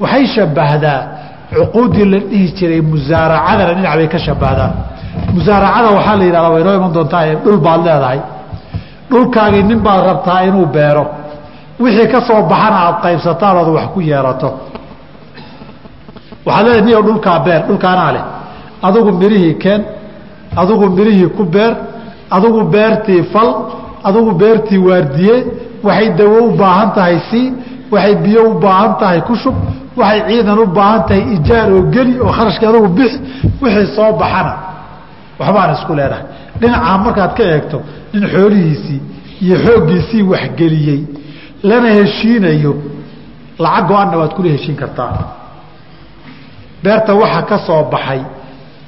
Waxay 0.00 0.26
shabbahdaa 0.34 1.00
cuquuddii 1.56 2.04
la 2.12 2.18
dhihi 2.30 2.46
jiray 2.58 2.80
musaaracadana 2.92 3.72
dhinac 3.76 3.94
bay 3.98 4.08
ka 4.14 4.18
shabbahdaa 4.26 4.70
musaaracada 5.36 5.88
waxaa 5.96 6.16
la 6.20 6.24
yidhahdaa 6.28 6.52
way 6.54 6.62
noo 6.66 6.74
iman 6.78 6.92
doontaa 6.96 7.24
dhul 7.44 7.58
baad 7.66 7.80
leedahay. 7.86 8.20
Dhulkaagii 9.10 9.62
nin 9.70 9.80
baad 9.86 10.00
rabtaa 10.10 10.40
inuu 10.48 10.66
beero. 10.76 11.04
Wixii 11.82 12.08
ka 12.12 12.20
soo 12.28 12.40
baxana 12.50 12.76
aad 12.86 12.96
qaybsataan 13.04 13.54
ood 13.60 13.68
wax 13.76 13.86
ku 13.94 14.00
yeerato. 14.10 14.48
Waxaad 16.46 16.64
leedahay 16.66 16.82
niyo 16.86 17.00
dhulkaa 17.06 17.38
beer 17.46 17.60
dhulkaanaa 17.68 18.12
leh. 18.16 18.24
Adugu 18.86 19.10
mirihii 19.20 19.54
keen 19.62 19.80
adugu 20.62 20.86
mirihii 20.96 21.28
ku 21.36 21.42
beer 21.54 21.72
adugu 22.36 22.60
beertii 22.74 23.22
fal 23.32 23.48
adugu 24.08 24.30
beertii 24.40 24.78
waardiye 24.88 25.34
waxay 25.86 26.08
dawo 26.18 26.38
u 26.48 26.50
baahan 26.60 26.88
tahay 26.96 27.16
sii 27.30 27.46
waxay 27.92 28.14
biyo 28.24 28.40
u 28.50 28.54
baahan 28.64 28.92
tahay 29.00 29.20
ku 29.28 29.34
shub 29.42 29.56
waxay 30.00 30.20
ciidan 30.28 30.58
u 30.58 30.66
baahan 30.78 31.02
tahay 31.08 31.22
ijaar 31.36 31.68
oo 31.76 31.82
geli 31.94 32.14
oo 32.24 32.32
kharashkii 32.36 32.66
adugu 32.70 32.88
bix 32.98 33.12
wixii 33.62 33.86
soo 33.96 34.12
baxana. 34.20 34.52
Waxbaan 35.40 35.70
isku 35.76 35.92
leenahay 35.98 36.24
dhinacaa 36.60 36.98
markaad 37.04 37.32
ka 37.38 37.42
eegto 37.54 37.78
nin 38.12 38.24
xoolihiisii 38.34 39.00
iyo 39.44 39.56
xooggiisii 39.64 40.22
waxgeliyey 40.32 41.00
lana 41.68 41.88
heshiinayo 41.98 42.72
lacag 43.64 43.84
go-anna 43.88 44.16
waad 44.20 44.32
kula 44.36 44.48
heshiin 44.54 44.76
kartaa. 44.82 45.12
Beerta 46.82 47.12
waxa 47.14 47.42
ka 47.50 47.56
soo 47.66 47.82
baxay 47.92 48.20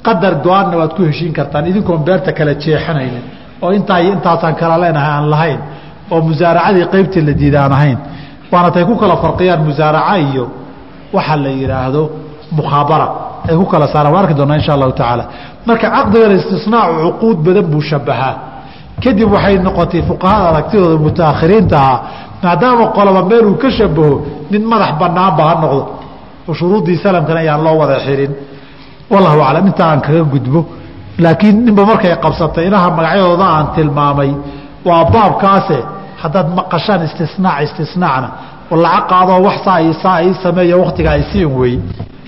qadar 0.06 0.34
go'aanna 0.44 0.76
waad 0.80 0.92
ku 0.96 1.02
heshiin 1.08 1.32
kartaan. 1.38 1.66
Idinkoon 1.70 2.00
beerta 2.06 2.30
kala 2.38 2.54
jeexanaynin 2.62 3.24
oo 3.62 3.70
intaa 3.78 3.98
iyo 4.02 4.12
intaasaan 4.16 4.54
kala 4.60 4.76
leenahay 4.82 5.12
aan 5.16 5.26
lahayn 5.32 5.60
oo 6.12 6.20
musaaracadii 6.28 6.86
qaybtii 6.94 7.22
la 7.28 7.32
diida 7.40 7.58
aan 7.64 7.72
ahayn 7.78 7.98
waana 8.52 8.70
tay 8.74 8.84
ku 8.88 8.94
kala 9.00 9.16
farqiyaan 9.24 9.60
musaaraca 9.68 10.14
iyo 10.26 10.44
waxa 11.16 11.36
la 11.44 11.50
yidhaahdo 11.60 12.02
mukhaabara 12.58 13.06
ay 13.48 13.56
ku 13.60 13.64
kala 13.72 13.86
saaraan. 13.92 14.12
Waa 14.14 14.22
arki 14.22 14.34
doonaa 14.38 14.56
insha 14.60 14.72
allahu 14.76 14.92
tacaala. 14.92 15.24
Marka 15.66 15.86
caqdigan 15.94 16.32
istisnaacu 16.38 16.94
cuquud 17.04 17.38
badan 17.46 17.66
buu 17.72 17.82
shabahaa 17.90 18.34
kadib 19.02 19.28
waxay 19.34 19.56
noqotay 19.66 20.02
fuqahada 20.08 20.46
aragtidooda 20.50 20.96
mutaakhiriinta 21.06 21.76
ahaa. 21.84 21.98
Maadaama 22.42 22.84
qoloba 22.96 23.20
meeluu 23.30 23.54
ka 23.62 23.68
shabaho 23.78 24.14
nin 24.50 24.62
madax 24.70 24.92
banaanba 25.00 25.42
ha 25.48 25.54
noqdo. 25.62 25.82
Oo 26.48 26.54
shuruuddii 26.58 26.96
salamkana 27.04 27.40
ayaan 27.44 27.62
loo 27.66 27.76
wada 27.80 27.96
xirin. 28.06 28.32
Wallahu 29.12 29.38
aclam 29.46 29.66
inta 29.70 29.84
aan 29.90 30.00
kaga 30.06 30.22
gudbo. 30.32 30.60
Laakiin 31.24 31.56
ninba 31.66 31.82
markay 31.90 32.12
qabsatay 32.24 32.64
inaha 32.68 32.88
magacyadooda 32.98 33.46
aan 33.56 33.66
tilmaamay 33.74 34.30
waa 34.88 35.04
baabkaase 35.14 35.78
haddaad 36.22 36.48
maqashaan 36.58 37.00
istisnaac 37.08 37.58
istisnaacna 37.66 38.28
laca 38.84 39.00
qaadoo 39.10 39.40
wax 39.46 39.56
saa 39.64 39.80
i 39.80 39.94
saa 40.02 40.22
ii 40.22 40.34
sameeya 40.42 40.76
waktigaa 40.84 41.16
isiin 41.22 41.50
wey 41.60 41.74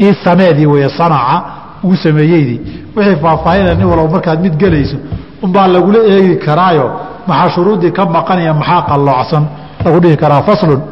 ii 0.01 0.15
sameedii 0.25 0.67
wey 0.67 0.89
sanaca 0.99 1.37
uu 1.85 1.97
sameeyeydii 2.05 2.61
wixii 2.97 3.17
faahfaahina 3.25 3.75
nin 3.75 3.87
walba 3.93 4.09
markaad 4.15 4.41
mid 4.41 4.55
gelayso 4.63 4.97
unbaa 5.43 5.67
lagula 5.75 5.99
eegi 6.15 6.37
karaayo 6.47 6.87
maxaa 7.27 7.51
shuruuddii 7.55 7.93
ka 7.97 8.03
maqanaya 8.17 8.55
maxaa 8.55 8.83
qalloocsan? 8.91 9.45
Lagu 9.85 9.99
dhihi 10.03 10.17
karaa 10.17 10.43
faslun. 10.49 10.83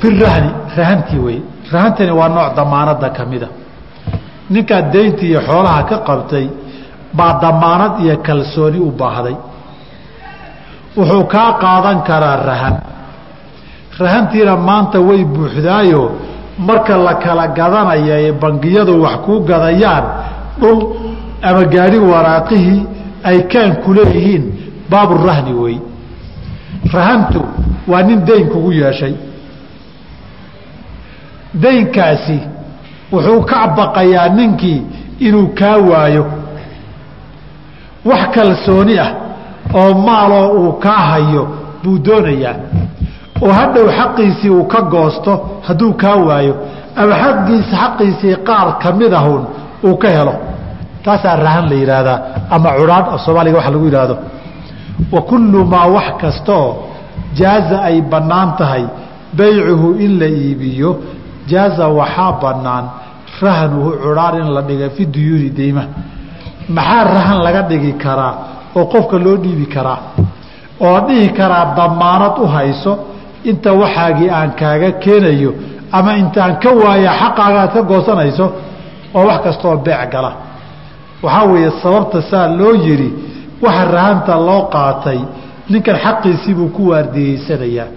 Fi 0.00 0.08
rahni 0.22 0.50
rahantii 0.76 1.18
wey 1.26 1.38
rahantani 1.72 2.10
waa 2.20 2.28
nooc 2.28 2.56
damaanada 2.56 3.08
kamida 3.10 3.48
ninkaad 4.50 4.92
dayntii 4.92 5.28
iyo 5.30 5.40
xoolaha 5.48 5.82
ka 5.90 5.96
qabtay 6.08 6.46
baa 7.16 7.32
damaanad 7.42 7.92
iyo 8.04 8.16
kalsooni 8.26 8.78
u 8.78 8.90
baahday. 9.00 9.36
Wuxuu 10.96 11.24
kaa 11.34 11.52
qaadan 11.62 11.98
karaa 12.08 12.36
rahan. 12.48 12.76
Rahantiina 14.00 14.56
maanta 14.56 14.98
way 15.08 15.24
buuxdaayo 15.24 16.02
marka 16.66 16.96
la 17.06 17.14
kala 17.24 17.46
gadanaya 17.58 18.16
ee 18.26 18.32
bangiyadu 18.42 19.02
wax 19.04 19.16
kuu 19.24 19.40
gadayaan 19.50 20.04
dhul 20.60 20.78
ama 21.48 21.62
gaadhi 21.74 21.98
waraaqihii 22.10 22.80
ay 23.28 23.38
kaan 23.52 23.72
ku 23.84 23.90
leeyihiin 23.96 24.44
baaburahni 24.90 25.52
wey 25.62 25.76
rahantu 26.94 27.40
waa 27.90 28.02
nin 28.08 28.18
dayn 28.28 28.46
kugu 28.52 28.72
yeeshay. 28.80 29.14
Daynkaasi 31.62 32.38
wuxuu 33.12 33.40
ka 33.50 33.60
baqayaa 33.76 34.28
ninkii 34.28 34.80
inuu 35.26 35.48
kaa 35.58 35.76
waayo 35.90 36.24
wax 38.10 38.22
kalsooni 38.34 38.98
ah 38.98 39.10
oo 39.80 39.94
maaloo 40.06 40.48
uu 40.60 40.72
kaa 40.84 41.02
hayo 41.10 41.42
buu 41.82 41.98
doonayaa. 42.06 42.54
Oo 43.42 43.52
hadhow 43.58 43.86
xaqiisii 43.98 44.50
uu 44.50 44.64
ka 44.72 44.80
goosto 44.92 45.32
hadduu 45.66 45.92
kaa 46.02 46.16
waayo 46.28 46.54
ama 47.00 47.14
xaggiisa 47.22 47.74
xaqiisii 47.82 48.36
qaar 48.48 48.68
ka 48.82 48.88
mid 48.98 49.12
ahun 49.20 49.42
uu 49.86 49.96
ka 50.02 50.08
helo. 50.16 50.34
Taasaa 51.04 51.36
rahan 51.44 51.64
la 51.70 51.74
yidhaahdaa 51.82 52.18
ama 52.54 52.68
cudhaadh 52.78 53.08
af 53.14 53.20
soomaaliga 53.24 53.56
waxa 53.58 53.70
lagu 53.74 53.84
yidhaahdo. 53.88 54.16
Wa 55.14 55.20
kullu 55.30 55.64
maa 55.72 55.86
wax 55.96 56.08
kastaoo 56.22 56.70
jaaza 57.38 57.76
ay 57.88 57.96
bannaan 58.12 58.50
tahay 58.58 58.84
baycuhu 59.38 59.88
in 60.04 60.12
la 60.20 60.26
iibiyo 60.26 60.90
jaaza 61.50 61.84
waxaa 61.88 62.32
bannaan 62.42 62.84
rahanuhu 63.42 63.90
cudhaadh 64.04 64.36
in 64.42 64.48
la 64.56 64.62
dhiga 64.68 64.86
fi 64.96 65.02
duyuuni 65.14 65.50
deymaha 65.58 65.86
maxaa 66.68 67.04
rahan 67.04 67.38
laga 67.46 67.62
dhigi 67.62 67.92
karaa 67.92 68.34
oo 68.76 68.84
qofka 68.92 69.16
loo 69.24 69.36
dhiibi 69.36 69.66
karaa? 69.74 69.98
Oo 70.80 71.00
dhihi 71.08 71.28
karaa 71.38 71.74
damaanad 71.76 72.38
u 72.38 72.46
hayso 72.46 72.92
inta 73.50 73.72
waxaagii 73.72 74.30
aan 74.30 74.50
kaaga 74.60 74.90
keenayo 75.02 75.54
ama 75.92 76.12
intaan 76.22 76.56
ka 76.62 76.70
waaya 76.82 77.10
xaqaaga 77.20 77.58
aad 77.62 77.72
ka 77.74 77.82
goosanayso 77.82 78.46
oo 79.14 79.26
wax 79.28 79.40
kastaoo 79.44 79.76
beec 79.76 80.10
gala. 80.12 80.32
Waxaa 81.22 81.44
weeye 81.52 81.70
sababta 81.82 82.22
saa 82.30 82.46
loo 82.58 82.74
yidhi 82.86 83.10
waxa 83.62 83.84
rahanta 83.94 84.34
loo 84.48 84.62
qaatay 84.74 85.20
ninkan 85.70 85.96
xaqiisiibuu 86.04 86.68
ku 86.76 86.82
waardiyeysanayaa 86.90 87.88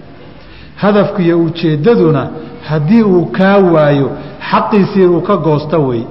hadafku 0.82 1.20
iyo 1.22 1.36
ujeeddaduna 1.46 2.22
haddii 2.68 3.02
uu 3.02 3.26
kaa 3.26 3.56
waayo 3.74 4.10
xaqiisii 4.50 5.02
inuu 5.04 5.20
ka 5.20 5.36
goosto 5.36 5.78
wey 5.88 6.02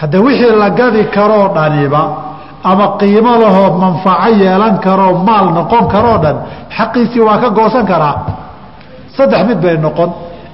hadda 0.00 0.18
wixii 0.26 0.52
la 0.62 0.70
gadi 0.70 1.02
karoo 1.16 1.48
dhaniba 1.54 2.02
ama 2.70 2.86
qiimo 3.00 3.32
lahoo 3.42 3.78
manfaco 3.82 4.28
yeelan 4.42 4.74
karoo 4.84 5.12
maal 5.26 5.46
noqon 5.56 5.84
karoo 5.94 6.18
dhan 6.24 6.36
xaqiisii 6.76 7.20
waa 7.28 7.38
ka 7.42 7.48
goosan 7.58 7.86
karaa. 7.90 8.16
Saddex 9.16 9.42
mid 9.48 9.58
bay 9.64 9.76
noqon. 9.86 10.10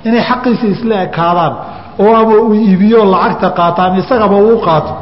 Inay 0.07 0.23
xaqiisii 0.31 0.71
isla 0.77 0.97
ekaadaan 1.07 1.53
oo 2.03 2.15
ama 2.21 2.35
uu 2.43 2.55
iibiyo 2.55 3.01
lacagta 3.13 3.49
qaataan 3.59 3.93
isagaba 4.01 4.37
uu 4.49 4.59
qaato. 4.67 4.93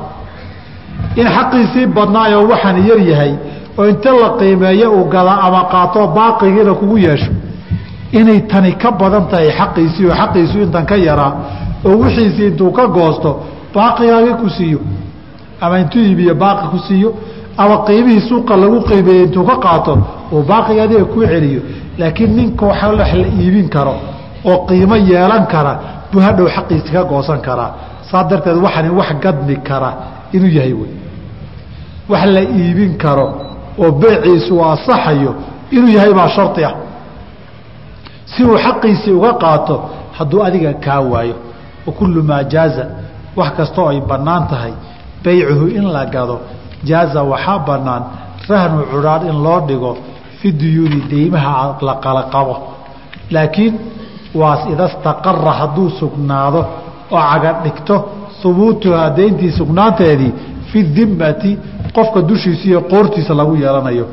In 1.21 1.27
xaqiisii 1.37 1.87
badnaayoo 1.97 2.45
waxaan 2.53 2.77
yar 2.89 3.01
yahay 3.11 3.33
oo 3.79 3.85
inta 3.93 4.11
la 4.23 4.29
qiimeeyo 4.41 4.89
uu 4.97 5.05
gada 5.15 5.35
ama 5.47 5.63
qaato 5.73 6.01
baaqigiina 6.17 6.73
kugu 6.81 6.97
yeesho. 7.07 7.33
Inay 8.19 8.41
tani 8.51 8.73
ka 8.83 8.91
badan 9.01 9.25
tahay 9.31 9.51
xaqiisii 9.59 10.07
oo 10.11 10.15
xaqiisu 10.21 10.57
intan 10.65 10.85
ka 10.91 10.97
yaraa 11.09 11.33
oo 11.89 11.95
wixiisii 12.03 12.47
intuu 12.51 12.71
ka 12.79 12.85
goosto 12.97 13.31
baaqigaagii 13.75 14.35
ku 14.43 14.49
siiyo. 14.57 14.81
Ama 15.61 15.79
intuu 15.83 16.03
iibiyo 16.09 16.35
baaqi 16.35 16.67
ku 16.73 16.79
siiyo. 16.89 17.11
Ama 17.57 17.77
qiimihii 17.87 18.21
suuqa 18.29 18.57
lagu 18.57 18.79
qiimeeyey 18.89 19.25
intuu 19.25 19.45
ka 19.51 19.57
qaato 19.65 19.93
uu 20.33 20.43
baaqiga 20.51 20.83
adiga 20.83 21.05
kuu 21.05 21.25
celiyo. 21.33 21.61
Laakiin 21.99 22.37
ninka 22.37 22.67
wax 22.67 22.83
la 22.99 23.07
iibin 23.41 23.69
karo 23.69 23.95
oo 24.45 24.67
qiimo 24.67 24.97
yeelan 24.97 25.47
kara 25.47 25.73
buu 26.13 26.21
hadhow 26.21 26.49
xaqiisi 26.49 26.91
ka 26.93 27.05
goosan 27.05 27.41
karaa 27.47 27.71
saa 28.11 28.25
darteed 28.25 28.57
waxani 28.57 28.89
wax 28.99 29.11
gadmi 29.23 29.57
kara 29.69 29.91
inuu 30.33 30.49
yahay 30.57 30.73
wey 30.73 30.93
wax 32.09 32.25
la 32.35 32.41
iibin 32.41 32.97
karo 32.97 33.27
oo 33.79 33.91
beeciisu 34.01 34.55
asaxayo 34.65 35.35
inuu 35.71 35.93
yahay 35.97 36.13
baa 36.15 36.29
shardi 36.29 36.65
ah. 36.65 36.75
Si 38.25 38.45
uu 38.45 38.57
xaqiisii 38.65 39.13
uga 39.13 39.33
qaato 39.43 39.75
hadduu 40.19 40.43
adiga 40.45 40.73
kaa 40.75 41.01
waayo 41.01 41.35
wa 41.87 41.93
kullu 41.93 42.23
maa 42.23 42.43
jaaza 42.45 42.85
wax 43.39 43.51
kastoo 43.59 43.89
ay 43.93 44.01
bannaan 44.11 44.45
tahay 44.51 44.73
baycuhu 45.25 45.67
in 45.79 45.87
la 45.95 46.05
gado 46.15 46.37
jaaza 46.89 47.23
waxaa 47.33 47.59
bannaan 47.69 48.03
rahnu 48.51 48.83
cudhaadh 48.93 49.25
in 49.31 49.37
loo 49.45 49.61
dhigo 49.69 49.93
fi 50.41 50.49
duyuuni 50.61 51.01
deymaha 51.11 51.77
la 51.89 51.95
qala 52.05 52.23
qabo. 52.35 52.55
Laakiin 53.35 53.75
waas 54.41 54.63
idastaqara 54.73 55.53
hadduu 55.61 55.89
sugnaado 56.01 56.61
oo 57.17 57.23
caga 57.33 57.51
dhigto 57.65 57.95
hubuutuhaa 58.43 59.11
deyntii 59.19 59.53
sugnaanteedii 59.59 60.33
fi 60.71 60.79
dimmati 60.97 61.51
qofka 61.97 62.21
dushiisa 62.29 62.65
iyo 62.69 62.81
qoortiisa 62.93 63.35
lagu 63.41 63.55
yeelanayo. 63.63 64.07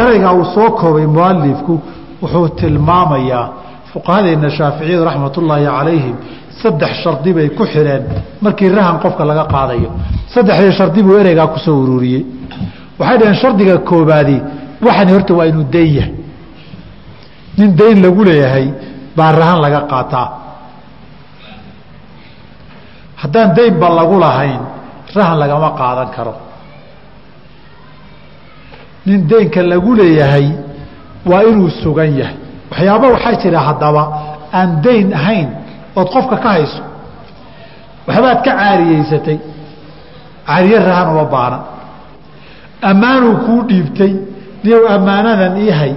Ereygaa 0.00 0.32
uu 0.38 0.44
soo 0.54 0.70
koobay 0.80 1.06
mualifku 1.16 1.74
wuxuu 2.22 2.48
tilmaamayaa 2.60 3.44
fuqahadeenna 3.92 4.50
shaaficiyadu 4.58 5.04
raxmatullaahi 5.08 5.64
calayhim 5.76 6.16
saddex 6.62 6.92
shardi 7.04 7.30
bay 7.36 7.48
ku 7.58 7.64
xidheen 7.72 8.02
markii 8.44 8.68
rahan 8.76 8.96
qofka 9.04 9.24
laga 9.30 9.44
qaadayo. 9.54 9.90
Saddexdii 10.34 10.72
shardi 10.78 11.00
buu 11.06 11.16
ereygaa 11.22 11.46
ku 11.54 11.58
soo 11.66 11.76
ururiyey. 11.84 12.22
Waxay 12.98 13.16
dhaheen 13.20 13.38
shardiga 13.42 13.74
koobaadi 13.88 14.36
waxani 14.86 15.10
horta 15.14 15.32
waa 15.38 15.46
inuu 15.50 15.64
dayn 15.74 15.90
yahay. 15.98 16.12
Nin 17.58 17.70
dayn 17.80 17.96
lagu 18.04 18.22
leeyahay 18.28 18.66
baa 19.16 19.32
rahan 19.40 19.58
laga 19.64 19.80
qaataa. 19.90 20.28
Haddaan 23.22 23.50
daynba 23.56 23.88
lagu 23.98 24.16
lahayn 24.24 24.60
rahan 25.16 25.36
lagama 25.42 25.68
qaadan 25.80 26.08
karo. 26.16 26.34
Nin 29.06 29.20
daynka 29.30 29.62
lagu 29.72 29.90
leeyahay 30.00 30.46
waa 31.30 31.42
inuu 31.50 31.70
sugan 31.82 32.10
yahay. 32.20 32.36
Waxyaaba 32.70 33.06
waxaa 33.14 33.34
jira 33.42 33.58
haddaba 33.68 34.02
aan 34.58 34.70
dayn 34.84 35.08
ahayn 35.20 35.48
ood 35.96 36.08
qofka 36.14 36.36
ka 36.44 36.48
hayso 36.54 36.82
waxbaad 38.08 38.38
ka 38.46 38.52
caariyeysatay 38.58 39.38
caariye 40.46 40.78
rahan 40.88 41.08
uma 41.14 41.24
baana 41.34 41.58
ammaanuu 42.90 43.34
kuu 43.46 43.62
dhiibtay 43.68 44.12
niyow 44.64 44.82
ammaanadan 44.96 45.56
ihay 45.68 45.92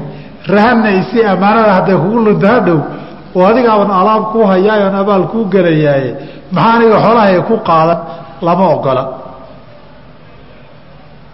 rahanna 0.54 0.90
isi 1.00 1.20
ammaanada 1.34 1.72
hadday 1.78 1.96
kugu 2.04 2.20
lunto 2.26 2.48
hadhow 2.54 2.80
oo 3.36 3.46
adigaaban 3.52 3.92
alaab 4.00 4.24
kuu 4.34 4.46
hayaayoon 4.52 4.96
abaal 5.02 5.24
kuu 5.32 5.46
gelayaaye 5.54 6.12
maxaa 6.56 6.74
aniga 6.76 6.98
xoolahay 7.06 7.42
ku 7.50 7.56
qaadan? 7.70 8.00
Lama 8.48 8.66
ogola. 8.76 9.04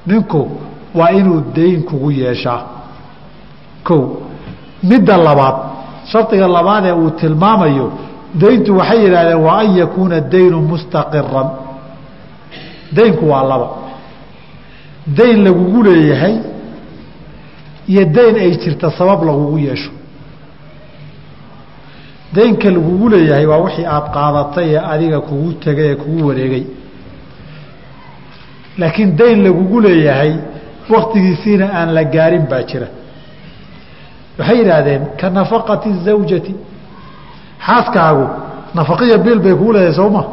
Ninku 0.07 0.41
waa 0.95 1.09
inuu 1.11 1.41
dayn 1.55 1.83
kugu 1.83 2.11
yeeshaa. 2.11 2.61
O 3.89 3.97
midda 4.83 5.17
labaad 5.17 5.55
shardiga 6.11 6.47
labaadee 6.47 6.91
uu 6.91 7.09
tilmaamayo 7.19 7.91
dayntu 8.35 8.71
waxay 8.77 8.99
yidhahdeen 9.05 9.39
waa 9.45 9.59
an 9.59 9.77
yakuuna 9.77 10.19
daynu 10.21 10.61
mustaqiran 10.61 11.47
daynku 12.97 13.25
waa 13.29 13.43
laba. 13.43 13.67
Dayn 15.17 15.43
lagugu 15.43 15.83
leeyahay 15.83 16.35
iyo 17.87 18.05
dayn 18.05 18.35
ay 18.35 18.51
jirta 18.63 18.89
sabab 18.91 19.23
lagugu 19.23 19.57
yeesho. 19.59 19.91
Daynka 22.35 22.69
lagugu 22.71 23.09
leeyahay 23.09 23.45
waa 23.45 23.57
wixii 23.65 23.85
aada 23.85 24.09
qaadatay 24.15 24.69
ee 24.75 24.81
adiga 24.93 25.19
kugu 25.21 25.53
tegay 25.53 25.89
ee 25.91 25.95
kugu 25.95 26.27
wareegay. 26.27 26.63
Laakiin 28.77 29.15
dayn 29.17 29.43
lagugu 29.43 29.81
leeyahay 29.81 30.33
waktigiisiina 30.89 31.65
aan 31.79 31.89
la 31.93 32.03
gaarin 32.03 32.45
baa 32.51 32.63
jira. 32.69 32.87
Waxay 34.39 34.57
yidhaahdeen 34.57 35.01
ka 35.19 35.29
nafaqati 35.29 35.89
zawjati 36.05 36.53
xaaskaagu 37.65 38.25
nafaqaiyo 38.77 39.17
biil 39.25 39.39
bay 39.45 39.53
kugu 39.59 39.71
leedahay 39.73 39.93
sooma 39.99 40.23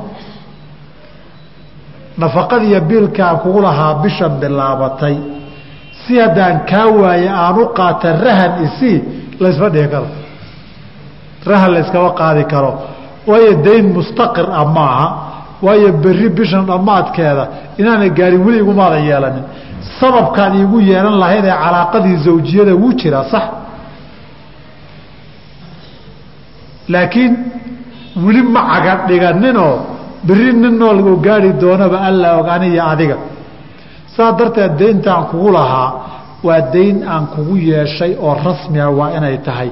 nafaqadiiyo 2.22 2.80
biilkaan 2.80 3.36
kugu 3.42 3.60
lahaa 3.62 3.94
bishan 4.02 4.32
bilaabatay. 4.40 5.16
Si 6.06 6.18
haddaan 6.20 6.60
kaa 6.70 6.86
waaye 7.00 7.28
aan 7.28 7.58
u 7.58 7.66
qaata 7.78 8.08
rahan 8.24 8.52
isii 8.66 8.96
laysma 9.42 9.68
dhihi 9.74 9.88
karo. 9.92 10.06
Rahan 11.50 11.70
layskama 11.74 12.10
qaadi 12.20 12.44
karo. 12.52 12.72
Waayo 13.26 13.52
dayn 13.66 13.86
mustaqir 13.96 14.46
ah 14.60 14.64
maaha. 14.76 15.06
Waayo 15.64 15.88
berri 16.02 16.28
bishan 16.38 16.62
dhammaadkeeda 16.70 17.44
inaana 17.80 18.08
gaarin 18.18 18.42
weli 18.46 18.58
igumaadan 18.64 19.02
yeelanin. 19.10 19.44
Sababkaan 20.00 20.52
iigu 20.60 20.78
yeelan 20.90 21.16
lahayd 21.22 21.44
ee 21.44 21.56
calaaqadii 21.64 22.16
zawjiyada 22.26 22.74
wuu 22.82 22.92
jiraa 23.00 23.24
sax 23.32 23.44
laakiin 26.92 27.32
weli 28.24 28.42
ma 28.54 28.60
caga 28.72 28.94
dhiganinoo 29.08 29.74
berri 30.26 30.52
nin 30.52 30.74
nool 30.80 30.98
oo 31.08 31.16
gaari 31.26 31.50
doonaba 31.62 31.98
alla 32.08 32.28
og 32.38 32.48
aniyo 32.54 32.82
adiga. 32.92 33.16
Saa 34.16 34.32
darteed 34.38 34.72
dayntaan 34.80 35.24
kugu 35.30 35.50
lahaa 35.56 35.88
waa 36.46 36.60
dayn 36.74 36.96
aan 37.12 37.26
kugu 37.34 37.56
yeeshay 37.70 38.12
oo 38.26 38.34
rasmiga 38.44 38.88
waa 38.98 39.10
inay 39.16 39.36
tahay. 39.46 39.70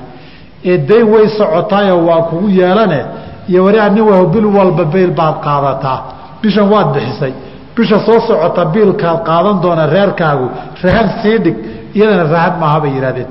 Ee 0.71 0.79
dayn 0.89 1.07
way 1.13 1.27
socotaayoo 1.39 2.01
waa 2.09 2.23
kugu 2.31 2.49
yeelane 2.61 3.01
iyo 3.49 3.65
wariaa 3.65 3.89
nin 3.89 4.05
wah 4.11 4.21
bil 4.33 4.47
walba 4.57 4.85
beyl 4.85 5.11
baad 5.21 5.37
qaadataa. 5.47 5.99
Bishan 6.43 6.67
waad 6.73 6.89
bixisay. 6.95 7.33
Bisha 7.77 7.99
soo 8.07 8.21
socota 8.29 8.65
biilkaad 8.75 9.19
qaadan 9.29 9.57
doona 9.63 9.87
reerkaagu 9.95 10.47
rahan 10.85 11.09
sii 11.23 11.39
dhig 11.45 11.57
iyadana 11.97 12.25
rahan 12.35 12.55
maaha 12.61 12.79
bay 12.83 12.91
yidhahdeen 12.97 13.29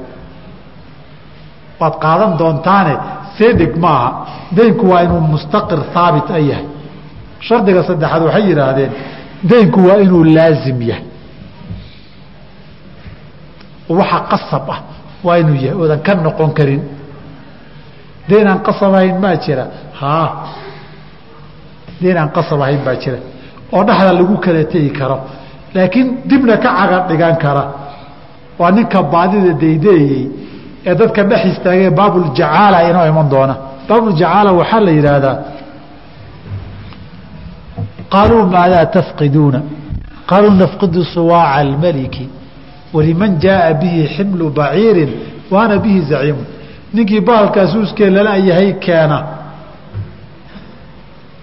waad 1.81 1.95
qaadan 2.03 2.31
doontaane 2.41 2.93
sii 3.37 3.51
dhig 3.59 3.73
maaha. 3.85 4.09
Daynku 4.57 4.85
waa 4.91 5.01
inuu 5.05 5.21
mustaqir 5.33 5.79
haabit 5.93 6.27
a 6.37 6.39
yahay. 6.49 6.65
Shardiga 7.47 7.81
saddexaad 7.89 8.21
waxay 8.27 8.43
yidhaahdeen 8.49 8.91
daynku 9.51 9.79
waa 9.87 9.97
inuu 10.05 10.23
laazim 10.37 10.79
yahay. 10.89 11.05
Waxa 13.99 14.19
qasab 14.31 14.65
ah 14.75 14.79
waa 15.25 15.37
inuu 15.41 15.55
yahay 15.65 15.75
oodan 15.81 15.99
ka 16.05 16.13
noqon 16.25 16.51
karin. 16.57 16.81
Dayn 18.29 18.47
aan 18.51 18.59
qasab 18.67 18.93
ahayn 18.97 19.17
maa 19.23 19.35
jira. 19.43 19.65
Haa 19.99 20.27
dayn 22.01 22.17
aan 22.21 22.29
qasab 22.37 22.59
ahayn 22.65 22.81
baa 22.85 22.95
jira. 23.03 23.17
Oo 23.73 23.83
dhexda 23.87 24.11
lagu 24.19 24.35
kala 24.45 24.63
tegi 24.73 24.91
karo. 24.99 25.17
Laakiin 25.75 26.07
dibna 26.29 26.55
ka 26.63 26.69
caga 26.79 26.97
dhigan 27.09 27.35
kara. 27.43 27.63
Waa 28.59 28.71
ninka 28.75 28.99
baadida 29.13 29.51
daydeeyey 29.63 30.23
ee 30.89 30.93
dadka 31.01 31.21
dhex 31.29 31.41
istaagee 31.51 31.89
baabuljacaala 31.99 32.77
inoo 32.89 33.05
iman 33.11 33.27
doona 33.33 33.55
baabuljacaala 33.89 34.49
waxaa 34.59 34.81
la 34.87 34.91
yidhaahdaa 34.97 35.35
qaaluu 38.13 38.43
maadaa 38.55 38.85
tafqiduuna? 38.95 39.59
Qaaluu 40.29 40.53
nafqidu 40.63 41.01
suwaaca 41.13 41.55
almaliki 41.63 42.25
waliman 42.95 43.31
jaaa 43.43 43.73
bihi 43.81 44.01
ximlu 44.15 44.45
baciirin 44.57 45.11
waana 45.53 45.75
bihi 45.83 45.99
zaciimu 46.11 46.43
ninkii 46.95 47.21
bahalkaas 47.27 47.71
uuskee 47.79 48.09
lala 48.15 48.33
yahay 48.49 48.69
keena. 48.85 49.17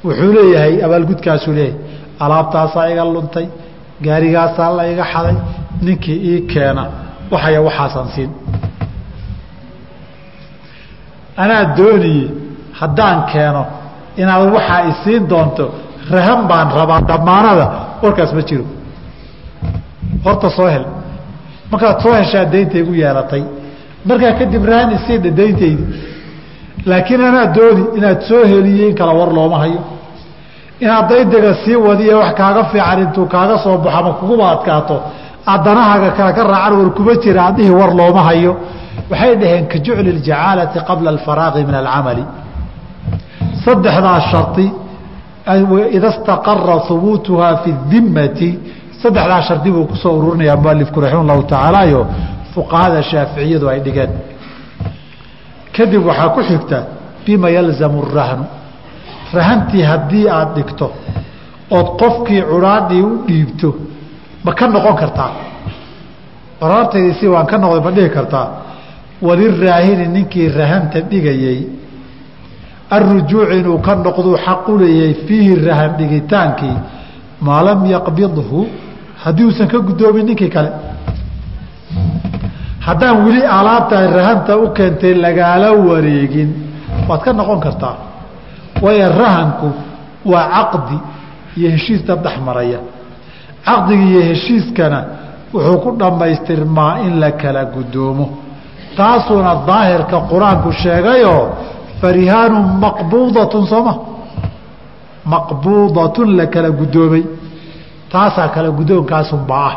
Wuxuu 0.05 0.33
leeyahay 0.39 0.75
abaalgudkaasuu 0.87 1.53
leeyahay 1.59 1.81
alaabtaasaa 2.25 2.87
iga 2.93 3.05
luntay 3.15 3.47
gaarigaasaa 4.07 4.71
la 4.79 4.85
iga 4.93 5.05
xaday 5.13 5.37
ninkii 5.87 6.19
ii 6.31 6.41
keena. 6.53 6.83
Waxaya 7.33 7.61
waxaasaan 7.69 8.09
siin 8.15 8.31
anaa 11.43 11.65
dooniye 11.79 12.27
haddaan 12.81 13.19
keeno 13.33 13.63
inaad 14.23 14.43
waxaa 14.57 14.81
isiin 14.91 15.23
doonto 15.31 15.65
rahan 16.15 16.41
baan 16.51 16.69
rabaa 16.79 17.01
dhammaanada. 17.09 17.67
Warkaas 18.03 18.33
ma 18.37 18.43
jiro. 18.49 18.65
Horta 20.25 20.49
soo 20.57 20.69
hel. 20.75 20.85
Markaad 21.71 21.99
soo 22.03 22.13
heshaa 22.21 22.45
daynta 22.53 22.77
igu 22.83 22.93
yeelatay 23.03 23.43
markaa 24.09 24.33
kadib 24.41 24.65
rahan 24.71 24.91
isiidha 24.97 25.31
dayntaydi 25.41 25.85
laakiin 26.91 27.23
anaa 27.31 27.47
dooni 27.57 27.83
inaad 27.99 28.21
soo 28.29 28.43
heliye 28.53 28.85
in 28.91 28.95
kala 28.99 29.13
war 29.19 29.31
looma 29.39 29.59
hayo. 29.63 29.81
Inaad 30.85 31.07
daydaga 31.11 31.53
sii 31.65 31.77
wadiya 31.87 32.17
wax 32.23 32.33
kaaga 32.41 32.63
fiican 32.71 32.99
intuu 33.05 33.27
kaaga 33.35 33.57
soo 33.65 33.77
baxo 33.85 33.99
ama 33.99 34.13
kuguba 34.21 34.45
adkaato 34.55 34.97
aad 35.53 35.61
danahaaga 35.67 36.11
kale 36.17 36.33
ka 36.39 36.43
raacan 36.53 36.75
war 36.81 36.91
kuma 36.97 37.13
jira 37.23 37.41
adhihi 37.51 37.71
war 37.81 37.91
looma 38.01 38.23
hayo. 38.29 38.53
Waxay 39.11 39.35
dhaheen 39.41 39.65
ka 39.73 39.79
jucli 39.85 40.11
اljacaalati 40.17 40.79
qabla 40.89 41.09
alfaraaqi 41.15 41.65
min 41.69 41.75
alcamali. 41.83 42.25
Saddexdaa 43.65 44.21
shari 44.31 44.67
ida 45.97 46.11
staqara 46.19 46.77
hubuutuhaa 46.89 47.57
fi 47.63 47.71
dimati 47.91 48.51
saddexdaa 49.03 49.43
shardi 49.49 49.71
buu 49.75 49.87
ku 49.91 49.97
soo 50.03 50.15
ururinayaa 50.19 50.57
mualifku 50.65 51.01
raxima 51.01 51.23
اllahu 51.25 51.43
tacaalayo 51.53 52.01
fuqahada 52.55 53.03
shaaficiyadu 53.11 53.67
ay 53.73 53.81
dhigeen. 53.87 54.11
Kadib 55.77 56.03
waxaa 56.09 56.29
ku 56.35 56.41
xigta 56.49 56.79
bima 57.25 57.49
yalzamu 57.57 58.01
rahnu 58.19 58.45
rahantii 59.37 59.83
haddii 59.91 60.27
aada 60.29 60.53
dhigto 60.57 60.87
ood 61.77 61.89
qofkii 62.01 62.43
curaadhii 62.51 63.03
u 63.11 63.13
dhiibto 63.29 63.69
ma 64.45 64.53
ka 64.59 64.67
noqon 64.75 64.97
kartaa 65.03 65.31
qaraartaydii 66.61 67.15
si 67.21 67.27
waan 67.33 67.47
ka 67.51 67.57
noqday 67.59 67.81
ma 67.87 67.91
dhihi 67.97 68.11
kartaa 68.17 68.47
waliraahini 69.27 70.07
ninkii 70.15 70.49
rahanta 70.59 71.01
dhigayey 71.11 71.59
arujuuc 72.97 73.51
inuu 73.59 73.79
ka 73.87 73.93
noqduu 74.07 74.37
xaq 74.47 74.69
u 74.69 74.79
leeyahay 74.83 75.15
fiihi 75.27 75.55
rahan 75.67 75.91
dhigitaankii 75.99 76.77
maa 77.47 77.63
lam 77.67 77.81
yaqbidhu 77.95 78.61
haddii 79.25 79.45
uusan 79.49 79.69
ka 79.73 79.79
guddoomin 79.87 80.27
ninkii 80.27 80.49
kale. 80.55 80.71
Haddaan 82.87 83.17
weli 83.27 83.43
alaabta 83.59 83.97
rahanta 84.19 84.57
u 84.57 84.71
keentay 84.77 85.15
lagaala 85.25 85.69
wareegin 85.89 86.51
waad 87.09 87.21
ka 87.25 87.33
noqon 87.33 87.61
kartaa. 87.61 87.97
Waayo 88.83 89.09
rahanku 89.21 89.69
waa 90.33 90.47
caqdi 90.55 90.97
iyo 91.59 91.69
heshiis 91.75 92.03
dad 92.07 92.23
dhex 92.25 92.37
maraya 92.47 92.79
caqdiga 93.69 94.05
iyo 94.11 94.21
heshiiskana 94.29 94.99
wuxuu 95.55 95.79
ku 95.85 95.91
dhammaystirmaa 96.01 96.93
in 97.07 97.13
la 97.23 97.31
kala 97.41 97.63
guddoomo 97.75 98.27
taasuuna 98.99 99.53
daahirka 99.69 100.17
qur'aanku 100.31 100.71
sheegayoo 100.83 101.43
farihaanu 102.01 102.59
maqbuudatun 102.85 103.65
sooma 103.73 103.95
maqbuudatun 105.33 106.37
la 106.39 106.47
kala 106.55 106.71
guddoomay 106.81 107.25
taasaa 108.13 108.49
kala 108.55 108.71
guddoonkaasunbaa 108.79 109.67
ah. 109.71 109.77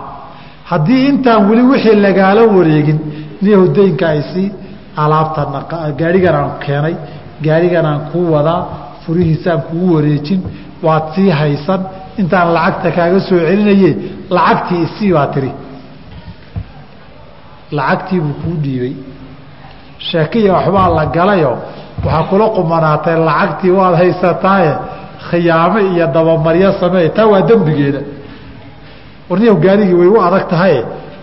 Haddii 0.71 1.07
intaan 1.09 1.49
weli 1.49 1.63
wixii 1.71 1.95
lagaala 2.05 2.43
wareegin 2.55 2.99
niyahudaynka 3.41 4.05
aysi 4.15 4.43
alaabtan 5.03 5.47
gaarigan 5.99 6.35
aan 6.41 6.51
keenay 6.65 6.95
gaarigan 7.45 7.85
aan 7.85 8.01
kuu 8.11 8.27
wadaa 8.33 8.61
furihiisaan 9.03 9.61
kugu 9.67 9.95
wareejin 9.95 10.41
waad 10.85 11.03
sii 11.15 11.29
haysan 11.41 11.81
intaan 12.19 12.47
lacagta 12.55 12.89
kaaga 12.97 13.19
soo 13.27 13.39
celinaye 13.47 13.91
lacagtii 14.35 14.81
isii 14.87 15.11
baa 15.15 15.27
tiri. 15.33 15.51
Lacagtiibuu 17.77 18.33
kuu 18.43 18.55
dhiibay. 18.63 18.93
Sheekiya 20.07 20.53
waxbaa 20.53 20.89
la 20.97 21.05
galayo 21.15 21.51
waxaa 22.05 22.23
kula 22.29 22.45
qumanaatay 22.55 23.15
lacagtii 23.27 23.71
waad 23.79 23.95
haysataaye 24.01 24.73
khiyaamo 25.29 25.79
iyo 25.91 26.05
dabamaryo 26.15 26.69
sameey. 26.79 27.09
Taa 27.15 27.25
waa 27.31 27.41
dembigeeda. 27.49 27.99
Warniyaw 29.29 29.55
gaarigii 29.65 29.93
way 30.01 30.07
u 30.07 30.17
adag 30.27 30.45
tahaye 30.51 30.79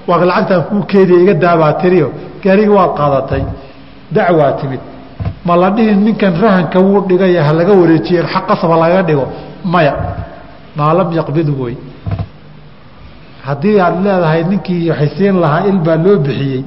waa 0.09 0.24
lacagtaan 0.30 0.62
kuu 0.68 0.82
keediya 0.91 1.18
iga 1.24 1.34
daabaa 1.45 1.72
tiriyo. 1.80 2.09
Gaarigii 2.45 2.74
waad 2.78 2.93
qaadatay. 2.99 3.43
Dacwaa 4.14 4.53
timid. 4.61 4.80
Ma 5.47 5.57
la 5.57 5.70
dhihin 5.70 5.99
ninkan 6.05 6.34
rahanka 6.43 6.78
wuu 6.80 7.01
dhigaya 7.09 7.43
ha 7.47 7.53
laga 7.59 7.72
wareejiye 7.80 8.22
xaq 8.32 8.45
qasaba 8.49 8.74
lagaga 8.82 9.03
dhigo. 9.09 9.24
Maya 9.72 9.93
maa 10.79 10.93
lam 10.99 11.09
yaqbidhu 11.18 11.55
wey 11.62 11.74
haddii 13.47 13.79
aad 13.81 13.95
leedahay 14.05 14.43
ninkii 14.51 14.91
waxay 14.91 15.11
siin 15.16 15.37
lahaa 15.43 15.62
il 15.70 15.79
baa 15.87 15.97
loo 16.05 16.16
bixiyey 16.26 16.62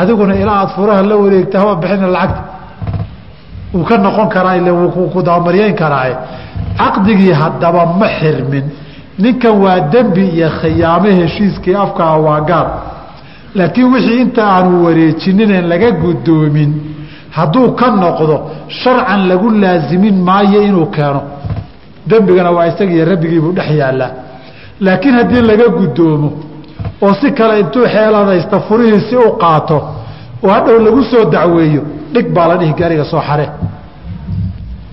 adiguna 0.00 0.34
ilaa 0.42 0.58
aad 0.62 0.70
furaha 0.76 1.02
la 1.10 1.16
wareegta 1.22 1.56
haba 1.60 1.74
bixina 1.82 2.06
lacagta. 2.16 2.42
Wuu 3.74 3.84
ka 3.88 3.96
noqon 3.98 4.28
karaa 4.34 4.56
ila 4.56 4.72
wuu 4.72 5.08
ku 5.12 5.22
dabamaryeyn 5.22 5.74
karaaye. 5.80 6.14
Caqdigii 6.78 7.32
haddaba 7.42 7.82
ma 8.00 8.06
xirmin. 8.18 8.64
Ninkan 9.22 9.54
waa 9.62 9.80
dembi 9.92 10.24
iyo 10.36 10.48
khiyaamo 10.60 11.08
heshiiskii 11.20 11.74
afkaa 11.84 12.16
waa 12.26 12.40
gaar. 12.50 12.68
Laakiin 13.54 13.92
wixii 13.92 14.20
inta 14.24 14.42
aanu 14.54 14.84
wareejininen 14.84 15.64
laga 15.68 15.90
guddoomin 16.02 16.70
hadduu 17.36 17.72
ka 17.78 17.86
noqdo 18.02 18.36
sharcan 18.80 19.20
lagu 19.30 19.48
laasimin 19.62 20.16
maayo 20.28 20.60
inuu 20.68 20.86
keeno 20.96 21.20
dembigana 22.10 22.50
waa 22.56 22.66
isagiiyo 22.70 23.04
rabbigiibuu 23.12 23.52
dhex 23.58 23.70
yaallaa 23.82 24.10
laakiin 24.86 25.14
haddii 25.20 25.42
laga 25.50 25.66
guddoomo 25.78 26.28
oo 27.04 27.12
si 27.20 27.28
kale 27.38 27.54
intuu 27.62 27.84
xeeladaysta 27.94 28.56
furihiisi 28.68 29.16
u 29.16 29.30
qaato 29.42 29.78
oo 30.44 30.50
hadhow 30.56 30.76
lagu 30.86 31.02
soo 31.10 31.24
dacweeyo 31.34 31.82
dhig 32.14 32.26
baa 32.36 32.46
la 32.50 32.56
dhihi 32.60 32.72
gaariga 32.80 33.04
soo 33.12 33.20
xare. 33.28 33.46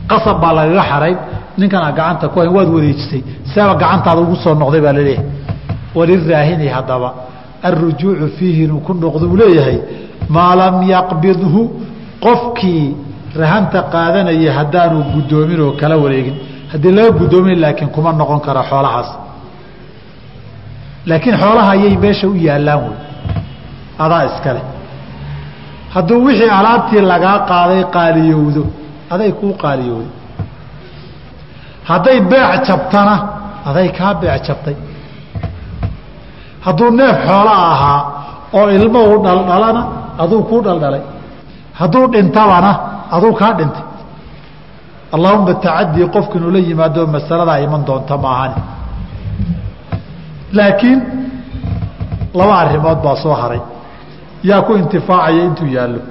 Qasab 0.09 0.38
baa 0.41 0.53
lagaga 0.57 0.84
xarayn 0.91 1.18
ninkanaa 1.59 1.91
gacanta 1.97 2.26
ku 2.34 2.38
hayn 2.39 2.51
waad 2.57 2.70
wareejisay 2.76 3.22
seeba 3.53 3.74
gacantaada 3.82 4.22
ugu 4.26 4.36
soo 4.43 4.53
noqday 4.61 4.82
baa 4.86 4.93
la 4.97 5.01
leeyahay 5.07 5.26
waliraahini 5.97 6.68
haddaba 6.76 7.09
alrujuucu 7.68 8.28
fiihi 8.38 8.61
inuu 8.66 8.82
ku 8.86 8.91
noqdo 9.03 9.26
uu 9.32 9.38
leeyahay 9.41 9.78
maa 10.36 10.53
lam 10.59 10.76
yaqbidhu? 10.93 11.61
Qofkii 12.26 12.86
rahanta 13.41 13.80
qaadanaya 13.93 14.51
haddaanu 14.59 14.97
guddoomin 15.13 15.59
oo 15.66 15.72
kala 15.82 15.95
wareegin 16.03 16.36
haddii 16.72 16.91
laga 16.97 17.11
guddoomin 17.20 17.57
laakiin 17.63 17.89
kuma 17.95 18.11
noqon 18.20 18.39
kara 18.45 18.63
xoolahaas. 18.70 19.09
Laakiin 21.09 21.38
xoolaha 21.41 21.72
ayay 21.76 21.95
meesha 22.03 22.28
u 22.28 22.34
yaallaan 22.47 22.80
wey. 22.86 22.97
Adaa 24.03 24.24
iskale. 24.30 24.61
Hadduu 25.93 26.20
wixii 26.26 26.49
alaabtii 26.59 27.01
lagaa 27.11 27.38
qaaday 27.51 27.82
qaaliyowdo 27.95 28.63
aday 29.13 29.32
kuu 29.39 29.53
qaaliyowday. 29.63 30.11
Hadday 31.89 32.18
beec 32.32 32.51
jabtana 32.68 33.16
aday 33.70 33.88
kaa 33.97 34.13
beec 34.22 34.41
jabtay. 34.47 34.76
Hadduu 36.66 36.89
neef 36.99 37.16
xoola 37.28 37.53
ahaa 37.72 37.99
oo 38.57 38.68
ilmo 38.78 39.01
u 39.13 39.24
dhaldhalana 39.26 39.82
aduu 40.24 40.41
kuu 40.49 40.61
dhaldhalay. 40.66 41.03
Hadduu 41.80 42.05
dhintabana 42.13 42.72
aduu 43.16 43.34
kaa 43.39 43.53
dhintay 43.59 43.84
allahuma 45.16 45.53
tacadii 45.66 46.07
qofku 46.16 46.38
inuu 46.38 46.51
la 46.55 46.59
yimaado 46.70 47.01
masaladaa 47.16 47.59
iman 47.66 47.82
doonta 47.88 48.16
maahani. 48.26 48.55
Laakiin 50.57 50.99
laba 52.39 52.53
arrimood 52.63 52.99
baa 53.05 53.16
soo 53.24 53.34
haray. 53.41 53.61
Yaa 54.49 54.61
ku 54.68 54.72
intifaacaya 54.82 55.43
intuu 55.47 55.68
yaallo. 55.78 56.01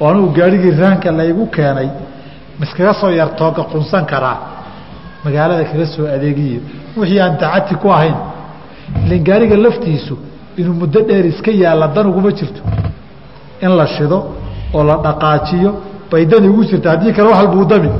Oo 0.00 0.08
anugu 0.10 0.28
gaadhigii 0.38 0.74
raanka 0.80 1.10
laygu 1.18 1.44
keenay 1.54 1.88
miskaga 2.60 2.92
soo 3.00 3.10
yartooga 3.20 3.62
qunsan 3.72 4.04
karaa? 4.12 4.36
Magaalada 5.24 5.64
kaga 5.70 5.86
soo 5.94 6.06
adeegiyo 6.16 6.60
wixii 6.96 7.20
aan 7.24 7.34
tacati 7.42 7.74
ku 7.82 7.88
ahayn 7.96 8.16
ilan 9.06 9.20
gaariga 9.28 9.56
laftiisu 9.64 10.14
inuu 10.60 10.74
muddo 10.80 11.00
dheer 11.08 11.26
iska 11.32 11.50
yaalla 11.62 11.86
dan 11.94 12.06
uguma 12.10 12.30
jirto. 12.38 12.62
In 13.64 13.72
la 13.78 13.86
shido 13.86 14.18
oo 14.74 14.82
la 14.88 14.96
dhaqaajiyo 15.06 15.70
bay 16.14 16.24
dan 16.30 16.44
igu 16.48 16.62
jirta 16.70 16.88
haddii 16.90 17.12
kale 17.16 17.28
wax 17.30 17.38
albuu 17.44 17.64
dami. 17.72 17.90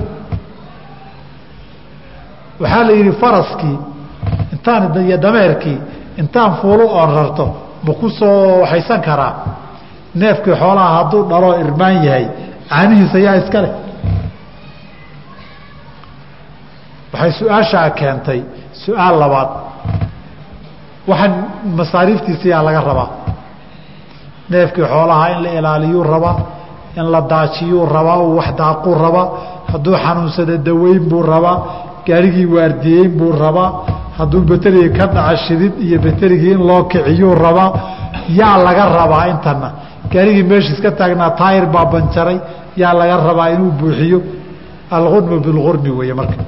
Waxaa 2.61 2.85
la 2.89 2.93
yidhi 2.99 3.13
faraskii 3.23 3.77
intaan 4.55 4.83
iyo 5.07 5.17
dameerkii 5.25 5.79
intaan 6.21 6.51
fuulu 6.61 6.85
oon 6.99 7.11
rarto 7.17 7.47
ma 7.85 7.93
ku 8.01 8.09
soo 8.19 8.61
waxaysan 8.63 9.01
karaa? 9.07 9.33
Neefkii 10.21 10.55
xoolaha 10.61 10.91
hadduu 10.99 11.23
dhaloo 11.31 11.55
irmaan 11.63 11.97
yahay 12.07 12.27
caanihiisa 12.71 13.19
yaa 13.27 13.35
iska 13.43 13.59
leh. 13.65 13.73
Waxay 17.13 17.33
su'aashaa 17.39 17.91
keentay. 17.99 18.41
Su'aal 18.85 19.17
labaad 19.23 19.51
waxaan 21.11 21.33
masaariiftiisa 21.79 22.47
yaa 22.53 22.63
laga 22.67 22.81
rabaa? 22.91 23.09
Neefkii 24.51 24.87
xoolaha 24.93 25.25
in 25.33 25.39
la 25.45 25.51
ilaaliyuu 25.59 26.05
rabaa 26.15 26.37
in 26.99 27.07
la 27.15 27.21
daajiyuu 27.33 27.87
rabaa 27.97 28.19
uu 28.27 28.37
wax 28.39 28.49
daaquu 28.61 28.91
rabaa 29.05 29.27
hadduu 29.73 29.95
xanuunsada 30.05 30.57
daweyn 30.69 31.03
buu 31.11 31.23
rabaa 31.33 31.57
gaarigii 32.07 32.47
waardiyeyn 32.57 33.11
buu 33.19 33.33
rabaa 33.45 33.69
hadduu 34.19 34.41
baterigii 34.51 34.93
ka 34.99 35.07
dhaca 35.15 35.37
shidid 35.47 35.73
iyo 35.87 35.99
baterigii 36.07 36.53
in 36.57 36.63
loo 36.69 36.83
kiciyuu 36.93 37.35
rabaa 37.47 37.71
yaa 38.39 38.57
laga 38.67 38.85
rabaa 38.99 39.25
intana. 39.33 39.69
Gaarigii 40.13 40.43
meesha 40.51 40.71
iska 40.75 40.91
taagnaa 41.01 41.31
taayir 41.41 41.67
baa 41.75 41.85
banjaray. 41.93 42.39
Yaa 42.83 42.95
laga 43.01 43.17
rabaa 43.29 43.49
inuu 43.55 43.71
buuxiyo. 43.81 44.19
Alurmu 44.97 45.37
bilurmi 45.45 45.91
weeye 45.99 46.15
marka. 46.21 46.45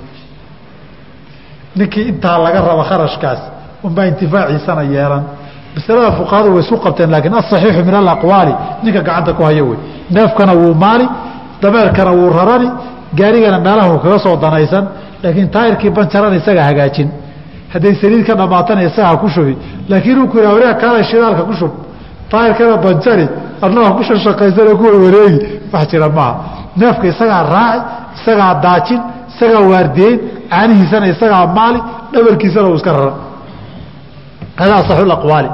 Ninkii 1.77 2.05
intaa 2.13 2.39
laga 2.45 2.61
raba 2.69 2.85
kharashkaas 2.91 3.41
unbaa 3.87 4.05
intifaaciisana 4.11 4.83
yeelan 4.95 5.25
masalada 5.77 6.11
fuqahadu 6.19 6.49
way 6.55 6.63
isu 6.65 6.75
qabteen 6.85 7.11
laakiin 7.15 7.35
asaxiixu 7.41 7.83
min 7.89 7.95
alaqwaali 8.03 8.53
ninka 8.85 9.01
gacanta 9.09 9.33
ku 9.39 9.43
hayo 9.49 9.65
wey 9.71 9.79
neefkana 10.15 10.53
wuu 10.61 10.75
maali 10.85 11.07
dameerkana 11.63 12.11
wuu 12.19 12.31
rarani 12.39 12.69
gaarigana 13.19 13.59
meelaha 13.67 13.99
kaga 14.05 14.19
soo 14.25 14.37
danaysan 14.45 14.85
laakiin 15.23 15.49
taayirkii 15.55 15.91
banjarana 15.97 16.37
isagaa 16.41 16.65
hagaajin. 16.71 17.09
Hadday 17.73 17.95
saliid 18.01 18.23
ka 18.29 18.35
dhamaatana 18.41 18.83
isagaa 18.89 19.17
ku 19.23 19.29
shubi 19.35 19.55
laakiin 19.91 20.19
uu 20.23 20.29
ku 20.33 20.37
yidha 20.39 20.75
kaala 20.83 21.03
shidaalka 21.11 21.43
ku 21.49 21.55
shub. 21.61 21.73
Taayirkana 22.33 22.77
banjari 22.85 23.27
adnaha 23.65 23.91
ku 23.97 24.03
shashaqaysana 24.09 24.73
ku 24.79 24.85
warwareegi 24.89 25.39
wax 25.73 25.85
jira 25.91 26.09
maaha 26.19 26.35
neefka 26.81 27.07
isagaa 27.13 27.43
raaci 27.55 27.81
isagaa 28.19 28.53
daajin 28.65 29.01
isagaa 29.33 29.63
waardiyeyn 29.71 30.17
caanihiisana 30.51 31.07
isagaa 31.15 31.47
maali 31.59 31.79
dhabarkiisana 32.13 32.67
uu 32.71 32.77
iska 32.81 32.93
raran 32.97 33.15
hada 34.61 34.75
asaxu 34.83 35.13
aqwaali 35.19 35.49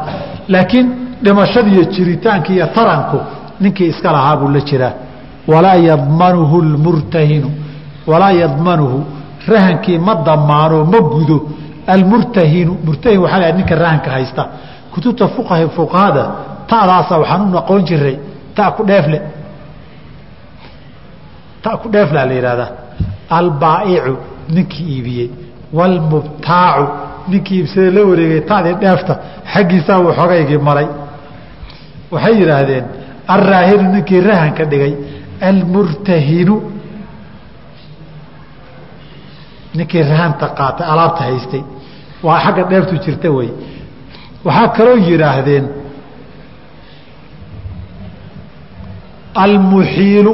laakiin 0.49 0.87
dhimashada 1.25 1.69
iyo 1.75 1.85
jiritaanka 1.95 2.49
iyo 2.53 2.67
taranku 2.77 3.19
ninkii 3.61 3.89
iska 3.93 4.13
lahaa 4.13 4.37
buu 4.41 4.49
la 4.57 4.61
jiraa 4.61 4.93
walaa 5.53 5.75
yadmanuhu 5.91 6.57
lmurtahinu 6.63 7.51
walaa 8.07 8.31
yadmanuhu 8.43 8.99
rahankii 9.53 9.99
ma 9.99 10.15
damaano 10.15 10.85
ma 10.93 10.99
gudo 11.13 11.37
almurtahinu 11.95 12.73
murtahin 12.87 13.19
waxaa 13.25 13.39
la 13.45 13.53
ninka 13.53 13.75
rahanka 13.75 14.11
haysta 14.11 14.43
kutubta 14.95 15.29
fuqaha 15.35 15.69
fuqahada 15.77 16.25
ta'daasa 16.71 17.15
waxaan 17.23 17.43
u 17.55 17.59
aqoon 17.63 17.83
jiray 17.89 18.17
ta 18.57 18.71
ku 18.77 18.83
dheefle 18.91 19.19
ta 21.63 21.71
ku 21.83 21.89
dheeflaa 21.95 22.27
la 22.27 22.35
yihahdaa 22.39 22.71
albaa'icu 23.39 24.15
ninkii 24.55 24.87
iibiyey 24.95 25.29
waalmubtaacu 25.77 26.85
ninkii 27.31 27.59
iibsadee 27.61 27.91
la 27.97 28.03
wareegay 28.11 28.41
tadii 28.51 28.75
dheefta 28.83 29.15
xaggiisaa 29.53 29.99
uu 30.05 30.13
xogaygii 30.19 30.61
maray 30.69 30.89
waxay 32.13 32.35
yidhaahdeen 32.41 32.85
alraahinu 33.35 33.85
ninkii 33.95 34.21
rahanka 34.31 34.65
dhigay 34.73 34.95
almurtahinu 35.51 36.57
ninkii 39.75 40.03
rahanta 40.13 40.47
qaatay 40.59 40.87
alaabta 40.93 41.23
haystay. 41.29 41.63
Waa 42.23 42.39
xagga 42.45 42.63
dheeftu 42.71 42.95
jirta 43.05 43.29
wey. 43.37 43.51
Waxaa 44.45 44.69
kaloo 44.77 44.97
yidhaahdeen 45.09 45.65
almuxiilu 49.35 50.33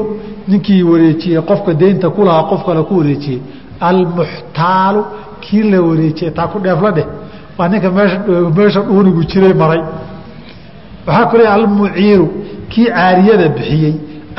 ninkii 0.48 0.82
wareejiyey 0.82 1.42
qofka 1.42 1.72
deynta 1.80 2.10
ku 2.10 2.22
qof 2.50 2.64
kale 2.66 2.82
ku 2.88 2.94
wareejiyey 2.98 3.40
almuxtaalu 3.80 5.00
kii 5.44 5.62
la 5.72 5.78
wareejiyey 5.88 6.30
taa 6.36 6.46
ku 6.52 6.58
dheefla 6.64 6.90
dheh 6.96 7.06
waa 7.58 7.68
ninka 7.72 7.88
meesha 8.56 8.80
dhuunigu 8.88 9.22
jiray 9.30 9.54
maray. 9.62 9.82
Waxaa 11.06 11.26
ku 11.30 11.34
leeya 11.38 11.52
almuciiru 11.58 12.26
kii 12.72 12.86
caariyada 12.96 13.46
bixiyey 13.56 13.94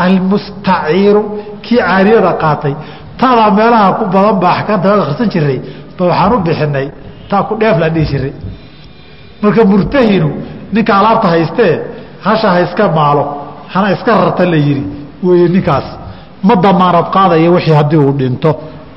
almustaciiru 0.06 1.22
kii 1.66 1.78
caariyada 1.88 2.32
qaatay. 2.44 2.74
Taadaa 3.20 3.52
meelaha 3.58 3.90
ku 4.00 4.04
badan 4.14 4.36
baa 4.42 4.54
axkaamta 4.58 4.88
akhrisan 5.02 5.30
jiray 5.34 5.58
ba 5.98 6.04
waxaan 6.10 6.34
u 6.34 6.40
bixinay 6.48 6.88
taa 7.30 7.44
ku 7.48 7.54
dheeflaan 7.62 7.94
dhihi 7.96 8.06
jiray. 8.12 8.34
Marka 9.42 9.62
murtahinu 9.72 10.30
ninka 10.74 10.92
alaabta 11.00 11.28
haystee 11.34 11.74
hasha 12.26 12.48
ha 12.54 12.60
iska 12.66 12.86
maalo 12.98 13.24
hana 13.74 13.88
iska 13.96 14.12
rarta 14.22 14.44
la 14.54 14.58
yidhi 14.68 14.84
weeye 15.26 15.48
ninkaas. 15.56 15.88
Ma 16.48 16.54
damaanad 16.64 17.08
qaadaya 17.16 17.50
wixii 17.56 17.76
haddii 17.80 18.00
uu 18.06 18.14
dhinto 18.20 18.52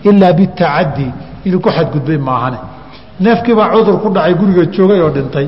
ilaa 0.09 0.33
bitacadii 0.39 1.11
inuu 1.47 1.61
ku 1.65 1.71
xadgudbay 1.77 2.19
maahane. 2.29 2.59
Neefkiibaa 3.25 3.69
cudur 3.75 3.97
ku 4.03 4.09
dhacay 4.15 4.35
guriga 4.41 4.63
joogay 4.75 5.01
oo 5.05 5.11
dhintay. 5.17 5.47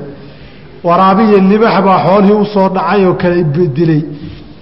Waraabiyo 0.86 1.38
libax 1.50 1.74
baa 1.86 1.98
xoolihii 2.06 2.38
u 2.42 2.44
soo 2.54 2.68
dhacay 2.76 3.00
oo 3.08 3.14
kala 3.22 3.36
dilay. 3.76 4.02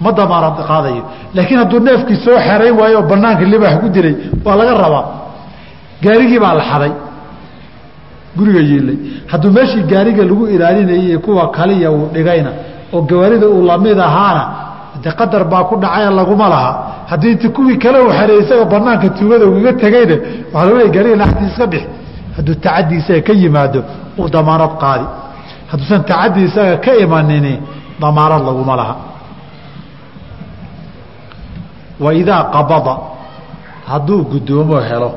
Ma 0.03 0.11
damaanad 0.17 0.57
qaadayo. 0.69 1.03
Laakiin 1.35 1.59
hadduu 1.61 1.79
neefkii 1.87 2.15
soo 2.25 2.37
xerayn 2.47 2.75
waayo 2.79 2.97
oo 2.99 3.05
banaanka 3.11 3.43
libax 3.53 3.73
ku 3.81 3.87
dilay 3.95 4.15
waa 4.45 4.55
laga 4.59 4.73
rabaa. 4.83 5.05
Gaarigii 6.03 6.39
baa 6.43 6.53
la 6.59 6.63
xaday. 6.71 6.91
Guriga 8.37 8.59
yiilay 8.69 8.97
hadduu 9.31 9.51
meeshii 9.57 9.83
gaariga 9.91 10.23
lagu 10.29 10.43
ilaalinayay 10.55 11.17
kuwa 11.25 11.51
kaliya 11.57 11.91
uu 11.91 12.07
dhigayna 12.13 12.51
oo 12.93 13.01
gawaarida 13.09 13.47
uu 13.55 13.61
la 13.69 13.77
mid 13.77 13.99
ahaana 13.99 14.43
de 15.01 15.09
qadar 15.19 15.43
baa 15.51 15.63
ku 15.69 15.75
dhacay 15.83 16.05
laguma 16.19 16.47
laha 16.53 16.71
haddii 17.09 17.31
inti 17.31 17.49
kuwii 17.49 17.77
kale 17.77 17.99
u 17.99 18.09
isaga 18.43 18.65
banaanka 18.65 19.09
tuugada 19.17 19.45
ugaga 19.45 19.73
tegayna 19.73 20.15
waxaa 20.53 20.65
lagu 20.65 20.77
leey 20.77 20.89
gaariga 20.95 21.15
lacagtii 21.21 21.47
iska 21.51 21.67
bix 21.67 21.83
hadduu 22.35 22.55
tacaddi 22.55 22.95
isaga 23.01 23.21
ka 23.21 23.33
yimaado 23.33 23.83
uu 24.17 24.29
damaanad 24.29 24.73
qaadi. 24.83 25.05
Hadduusan 25.71 26.03
tacaddi 26.05 26.43
isaga 26.49 26.77
ka 26.77 26.91
imanini 27.03 27.53
damaanad 28.01 28.41
laguma 28.45 28.75
laha. 28.75 28.95
Waidaa 31.99 32.43
qabada 32.53 32.93
hadduu 33.89 34.23
guddoomo 34.31 34.77
helo 34.89 35.09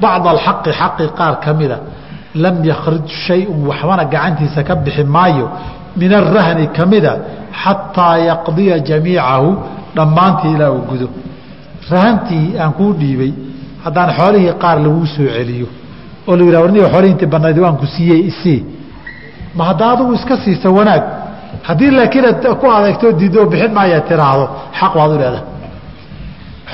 bacda 0.00 0.30
alxaqi 0.34 0.70
xaqi 0.80 1.04
qaar 1.18 1.34
ka 1.44 1.52
mida 1.52 1.78
lam 2.34 2.64
yakhrij 2.64 3.06
shayun 3.26 3.66
waxbana 3.68 4.04
gacantiisa 4.04 4.62
ka 4.68 4.74
bixi 4.74 5.04
maayo 5.04 5.46
min 6.00 6.10
arahni 6.20 6.68
mida 6.92 7.12
xataa 7.62 8.16
yaqdiya 8.30 8.76
jamiicahu 8.88 9.48
dhammaantii 9.96 10.52
ilaa 10.56 10.70
uu 10.76 10.82
gudo. 10.90 11.08
Rahantii 11.90 12.46
aan 12.62 12.72
kuu 12.78 12.92
dhiibay 13.00 13.32
haddaan 13.84 14.10
xoolihii 14.18 14.52
qaar 14.62 14.76
laguu 14.84 15.06
soo 15.14 15.28
celiyo 15.36 15.66
oo 16.28 16.36
la 16.36 16.42
yidhah 16.44 16.60
warniga 16.64 16.88
xoolihii 16.92 17.12
intii 17.14 17.30
banayd 17.34 17.58
waan 17.64 17.76
ku 17.80 17.86
siiyey 17.94 18.20
isii 18.30 18.60
ma 19.56 19.62
hadda 19.68 19.84
adugu 19.92 20.12
iska 20.18 20.36
siisa 20.44 20.68
wanaag. 20.78 21.02
Haddii 21.68 21.90
laakiin 21.98 22.26
ad 22.32 22.44
ku 22.60 22.66
adeegtoo 22.76 23.12
diidoo 23.20 23.46
bixin 23.52 23.72
maaya 23.78 24.00
tiraahdo 24.08 24.44
xaq 24.78 24.92
baad 24.98 25.10
u 25.14 25.18
leedahay. 25.22 25.44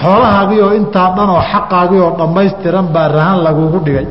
Xoolahaagii 0.00 0.60
oo 0.66 0.72
intaa 0.80 1.08
dhan 1.16 1.30
oo 1.36 1.42
xaqaagii 1.52 2.00
oo 2.06 2.12
dhammaystiran 2.18 2.86
baa 2.94 3.08
rahan 3.16 3.38
lagugu 3.46 3.78
dhigay. 3.86 4.06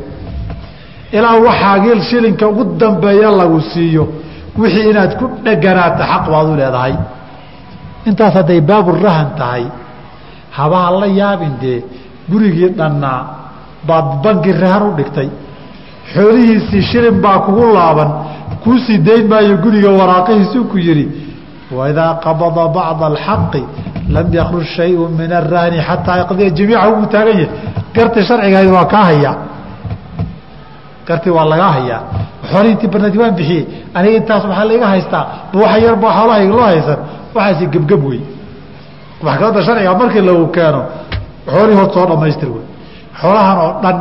Ilaa 1.16 1.36
waxaagii 1.46 2.00
shilinka 2.08 2.44
ugu 2.52 2.64
dambeeya 2.80 3.30
lagu 3.40 3.60
siiyo 3.70 4.04
wixii 4.60 4.90
inaad 4.90 5.12
ku 5.18 5.24
dheganaata 5.44 6.02
xaq 6.12 6.24
baad 6.32 6.46
u 6.52 6.54
leedahay. 6.60 6.94
Intaas 8.08 8.34
hadday 8.38 8.60
baaburahan 8.60 9.28
tahay 9.38 9.64
habaha 10.58 10.90
la 11.00 11.06
yaabin 11.20 11.54
dee 11.62 11.84
gurigii 12.30 12.70
dhannaa 12.78 13.20
baad 13.88 14.06
bangi 14.24 14.52
rahan 14.62 14.82
u 14.88 14.92
dhigtay. 14.98 15.28
Xoolihiisii 16.14 16.82
shilin 16.90 17.16
baa 17.24 17.38
kugu 17.46 17.64
laaban 17.76 18.10
kuu 18.64 18.78
sii 18.86 18.98
dayn 19.06 19.24
maayo 19.30 19.56
guriga 19.64 19.90
waraaqihiisuu 20.00 20.64
ku 20.70 20.76
yidhi 20.86 21.06
waidaa 21.78 22.12
qabada 22.24 22.64
bacda 22.76 23.06
alxaqi 23.12 23.62
lam 24.14 24.26
yakruj 24.38 24.64
shayu 24.76 25.08
min 25.18 25.30
arahni 25.40 25.78
xataa 25.88 26.16
yaqdiya 26.22 26.50
jamiicahu 26.58 26.92
uu 27.00 27.06
taagan 27.12 27.36
yahay. 27.42 27.48
Garti 27.94 28.20
sharcigahayd 28.28 28.70
waa 28.76 28.84
kaa 28.92 29.04
hayaa 29.10 29.34
garti 31.08 31.28
waa 31.36 31.44
lagaa 31.52 31.72
hayaa 31.78 32.00
xoolihii 32.50 32.72
intii 32.74 32.90
barnadi 32.92 33.18
waan 33.22 33.34
bixiyey 33.38 33.62
aniga 33.96 34.16
intaas 34.20 34.42
waxaa 34.50 34.64
laiga 34.70 34.86
haystaa 34.94 35.24
ma 35.52 35.56
waxa 35.62 35.78
yar 35.86 35.96
ba 36.02 36.08
xoolahayga 36.18 36.52
loo 36.58 36.66
haysan 36.72 36.98
waxaasi 37.36 37.64
gebgeb 37.74 38.02
wey 38.08 38.20
maxkamadda 39.26 39.60
sharciga 39.66 39.92
markii 40.00 40.22
lagu 40.28 40.46
keeno 40.56 40.80
xoolihii 41.52 41.78
hor 41.80 41.88
soo 41.94 42.04
dhamaystir 42.10 42.48
wey 42.56 42.64
xoolahan 43.20 43.58
oo 43.64 43.70
dhan 43.82 43.96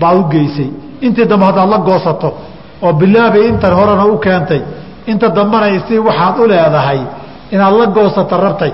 baad 0.00 0.16
u 0.20 0.24
geysay. 0.32 0.68
Intii 1.06 1.26
dambe 1.30 1.44
haddaad 1.48 1.68
la 1.74 1.78
goosato 1.88 2.28
oo 2.84 2.92
bilaabay 3.00 3.44
intan 3.50 3.72
horena 3.78 4.04
u 4.12 4.16
keentay 4.24 4.60
inta 5.10 5.26
dambana 5.36 5.66
si 5.88 5.94
waxaad 6.08 6.34
u 6.42 6.46
leedahay 6.50 7.00
inaad 7.54 7.74
la 7.80 7.86
goosato 7.96 8.34
rabtay. 8.44 8.72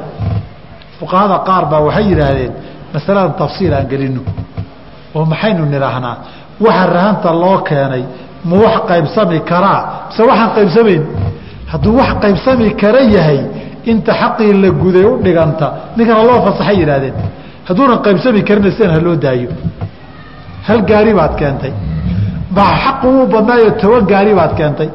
Fuqahada 0.99 1.37
qaar 1.49 1.64
baa 1.71 1.81
waxay 1.87 2.05
yidhaahdeen 2.11 2.53
masaladan 2.95 3.35
tafsiil 3.41 3.73
aan 3.79 3.87
gelino 3.91 4.21
oo 5.16 5.25
maxaynu 5.33 5.62
nidhaahnaa 5.75 6.16
waxa 6.67 6.85
rahanta 6.97 7.31
loo 7.43 7.59
keenay 7.69 8.05
ma 8.49 8.57
wax 8.65 8.77
qaybsami 8.91 9.39
karaa? 9.51 9.81
Mise 10.09 10.23
waxaan 10.31 10.51
qaybsamayn? 10.57 11.03
Hadduu 11.73 11.93
wax 12.01 12.11
qaybsami 12.25 12.67
kara 12.83 13.01
yahay 13.17 13.41
inta 13.91 14.13
xaqii 14.21 14.53
la 14.63 14.69
guday 14.83 15.05
u 15.13 15.15
dhiganta 15.25 15.67
ninkana 15.97 16.23
loo 16.29 16.39
fasaxay 16.47 16.77
yidhahdeen 16.83 17.15
hadduunan 17.69 17.99
qaybsami 18.07 18.41
karina 18.49 18.71
sidan 18.77 18.91
ha 18.97 19.01
loo 19.07 19.17
daayo. 19.25 19.49
Hal 20.67 20.81
gaari 20.91 21.13
baad 21.19 21.35
keentay. 21.41 21.73
Ba 22.57 22.65
xaqu 22.83 23.07
uu 23.19 23.27
badnaayo 23.33 23.71
toban 23.81 24.05
gaari 24.13 24.33
baad 24.41 24.53
keentay. 24.59 24.89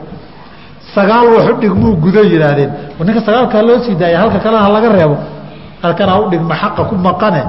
Sagaal 0.95 1.25
waxu 1.35 1.53
dhigmuu 1.61 1.93
gudo 2.03 2.21
yidhaahdeen. 2.31 2.71
Ninka 3.07 3.21
sagaalkaa 3.27 3.61
loo 3.67 3.77
sii 3.85 3.95
daaya 4.01 4.17
halka 4.21 4.39
kalena 4.43 4.63
ha 4.65 4.69
laga 4.75 4.89
reebo 4.97 5.15
halkan 5.83 6.09
ha 6.09 6.15
u 6.21 6.29
dhigma 6.31 6.55
xaqa 6.61 6.81
ku 6.89 6.95
maqane? 7.07 7.41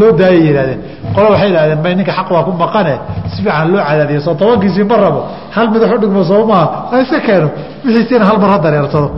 Loo 0.00 0.12
daaya 0.20 0.38
yihahdeen 0.46 0.80
qola 1.14 1.28
waxay 1.32 1.48
idhahdeen 1.52 1.80
may 1.84 1.94
ninka 1.98 2.12
xaq 2.18 2.28
waa 2.34 2.44
ku 2.48 2.52
maqane? 2.62 2.94
Si 3.32 3.38
fiican 3.44 3.66
loo 3.72 3.82
cadaadiyo 3.88 4.20
soo 4.26 4.34
tobankiisii 4.40 4.84
ma 4.90 4.96
rabo. 5.04 5.20
Hal 5.54 5.66
mid 5.72 5.80
waxu 5.84 5.98
dhigmo 6.02 6.22
soo 6.30 6.42
maaha 6.50 6.66
ha 6.90 6.96
iska 7.02 7.18
keeno. 7.26 7.48
Wixiisiina 7.84 8.24
hal 8.30 8.38
mar 8.42 8.50
ha 8.54 8.58
dareersado 8.64 9.08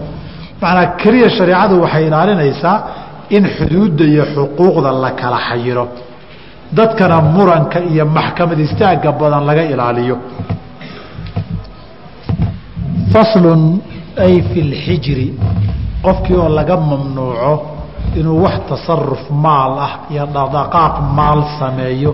macnaa 0.63 0.87
keliya 1.01 1.29
shareecadu 1.37 1.75
waxay 1.85 2.05
ilaalinaysaa 2.09 2.77
in 3.37 3.45
xuduudda 3.57 4.05
iyo 4.13 4.25
xuquuqda 4.35 4.91
la 5.03 5.11
kala 5.21 5.39
xayiro. 5.49 5.85
Dadkana 6.77 7.17
muranka 7.35 7.79
iyo 7.93 8.05
maxkamad 8.17 8.59
istaagga 8.67 9.11
badan 9.21 9.43
laga 9.49 9.63
ilaaliyo. 9.73 10.17
Faslun 13.13 13.63
ay 14.25 14.35
fi 14.51 14.61
lxijri 14.73 15.29
qofkii 16.05 16.37
oo 16.43 16.49
laga 16.59 16.77
mamnuuco 16.91 17.53
inuu 18.19 18.43
wax 18.45 18.57
tasaruf 18.69 19.23
maal 19.45 19.73
ah 19.87 19.93
iyo 20.13 20.25
dhaqdhaqaaq 20.35 20.95
maal 21.19 21.41
sameeyo 21.59 22.13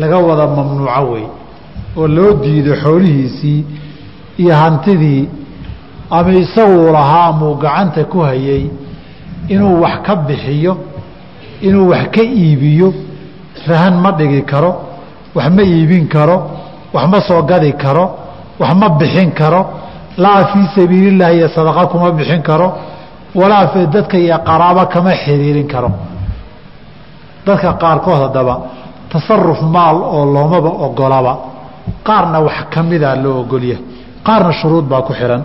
laga 0.00 0.18
wada 0.28 0.46
mamnuuco 0.56 1.02
wey 1.12 1.24
oo 1.98 2.06
loo 2.16 2.32
diido 2.42 2.72
xoolihiisii 2.84 3.60
iyo 4.42 4.54
hantidii 4.62 5.28
ama 6.10 6.32
isaguu 6.42 6.92
lahaa 6.96 7.24
amuu 7.32 7.54
gacanta 7.62 8.04
ku 8.04 8.18
hayay 8.28 8.64
inuu 9.48 9.80
wax 9.82 9.96
ka 10.06 10.16
bixiyo 10.16 10.72
inuu 11.66 11.88
wax 11.92 12.04
ka 12.14 12.22
iibiyo 12.22 12.88
rahan 13.68 13.94
ma 14.04 14.10
dhigi 14.18 14.42
karo 14.42 14.70
wax 15.34 15.48
ma 15.56 15.62
iibin 15.62 16.04
karo 16.14 16.36
wax 16.94 17.04
ma 17.12 17.18
soo 17.28 17.42
gadi 17.42 17.72
karo 17.72 18.04
wax 18.60 18.72
ma 18.80 18.88
bixin 19.00 19.30
karo 19.40 19.60
laa 20.22 20.44
fii 20.50 20.66
sabiilillahi 20.76 21.36
iyo 21.38 21.48
sadaqa 21.56 21.86
kuma 21.86 22.10
bixin 22.18 22.42
karo 22.42 22.68
walaa 23.34 23.86
dadka 23.94 24.16
iyo 24.18 24.38
qaraabo 24.48 24.82
kama 24.92 25.12
xiriirin 25.22 25.68
karo. 25.72 25.90
Dadka 27.46 27.72
qaarkood 27.82 28.18
haddaba 28.24 28.54
tasaruf 29.12 29.60
maal 29.74 29.96
oo 30.16 30.24
loomaba 30.34 30.68
ogolaba 30.86 31.32
qaarna 32.06 32.38
wax 32.46 32.58
ka 32.72 32.82
mida 32.82 33.10
loo 33.22 33.40
ogolya 33.42 33.76
qaarna 34.26 34.52
shuruud 34.60 34.84
baa 34.90 35.02
ku 35.08 35.12
xihan 35.18 35.42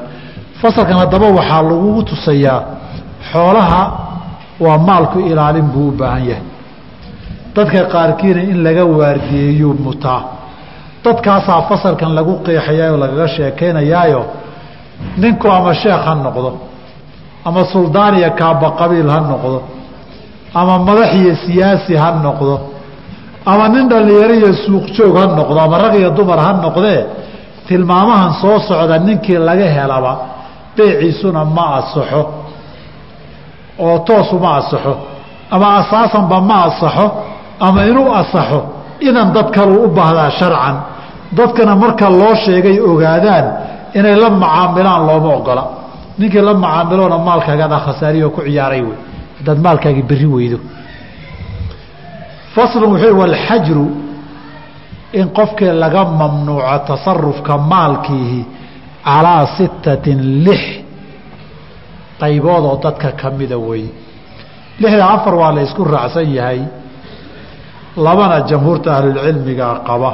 fasalkan 0.62 0.98
haddaba 1.02 1.28
waxaa 1.38 1.62
lagugu 1.70 2.02
tusayaa 2.10 2.60
xoolaha 3.32 3.82
waa 4.64 4.78
maalku 4.78 5.20
ilaalin 5.20 5.68
buu 5.74 5.88
u 5.88 5.92
baahan 6.00 6.24
yahay. 6.30 6.44
Dadka 7.56 7.80
qaarkiina 7.94 8.42
in 8.52 8.64
laga 8.66 8.84
waardiyeeyuu 9.00 9.74
mutaa. 9.86 10.22
Dadkaasaa 11.06 11.62
fasalkan 11.70 12.12
lagu 12.18 12.34
qeexayaayoo 12.46 12.98
lagaga 13.04 13.28
sheekaynayaayo 13.36 14.22
ninku 15.22 15.48
ama 15.58 15.74
sheekh 15.82 16.04
ha 16.08 16.14
noqdo 16.26 16.50
ama 17.48 17.62
suldaan 17.74 18.14
iyo 18.20 18.30
kaaba 18.40 18.68
qabiil 18.80 19.10
ha 19.14 19.20
noqdo 19.32 19.60
ama 20.60 20.74
madax 20.88 21.10
iyo 21.22 21.34
siyaasi 21.46 21.94
ha 22.02 22.10
noqdo 22.28 22.56
ama 23.52 23.66
nin 23.74 23.86
dhallinyaro 23.92 24.34
iyo 24.42 24.50
suuq 24.64 24.86
joog 24.96 25.16
ha 25.22 25.26
noqdo 25.40 25.60
ama 25.66 25.76
rag 25.84 25.94
iyo 26.02 26.10
dumar 26.18 26.40
ha 26.46 26.52
noqdee 26.66 27.00
tilmaamahan 27.68 28.32
soo 28.42 28.58
socda 28.68 28.96
ninkii 29.08 29.40
laga 29.48 29.68
helaba 29.78 30.14
beeciisuna 30.76 31.42
ma 31.56 31.66
asaxo 31.80 32.22
oo 33.86 33.96
toosu 34.08 34.36
ma 34.44 34.52
asaxo 34.62 34.94
ama 35.56 35.68
asaasanba 35.80 36.38
ma 36.50 36.58
asaxo 36.70 37.06
ama 37.68 37.80
inuu 37.90 38.10
asaxo 38.22 38.60
idan 39.08 39.28
dad 39.36 39.48
kaluu 39.56 39.80
u 39.86 39.88
baahdaa 39.98 40.30
sharcan. 40.40 40.76
Dadkana 41.38 41.74
marka 41.76 42.10
loo 42.10 42.36
sheegay 42.46 42.78
ogaadaan 42.90 43.46
inay 43.98 44.16
la 44.22 44.30
macaamilaan 44.30 45.02
looma 45.08 45.30
ogola 45.40 45.64
ninkii 46.20 46.42
la 46.48 46.54
macaamiloona 46.64 47.18
maalkaagaada 47.28 47.78
khasaariyo 47.86 48.28
ku 48.36 48.42
ciyaaray 48.48 48.82
wey. 48.88 48.98
Haddaad 49.38 49.60
maalkaagii 49.66 50.04
berri 50.10 50.28
weydo. 50.36 50.58
Faslun 52.56 52.90
wuxuu 52.94 53.18
walxajru 53.22 53.86
in 55.20 55.28
qofkii 55.38 55.74
laga 55.84 56.02
mamnuuco 56.20 56.78
tasarufka 56.88 57.54
maalkiihi 57.72 58.42
calaa 59.06 59.46
sittatin 59.58 60.20
lix 60.46 60.62
qaybood 62.22 62.64
oo 62.70 62.76
dadka 62.84 63.10
ka 63.22 63.28
mida 63.40 63.58
wey. 63.68 63.84
Lixda 64.82 65.06
afar 65.16 65.34
waa 65.42 65.52
la 65.56 65.62
isku 65.68 65.84
raacsan 65.94 66.28
yahay 66.38 66.60
labana 68.06 68.38
jamhuurta 68.50 68.90
ahlulcilmigaa 68.98 69.76
qaba 69.88 70.12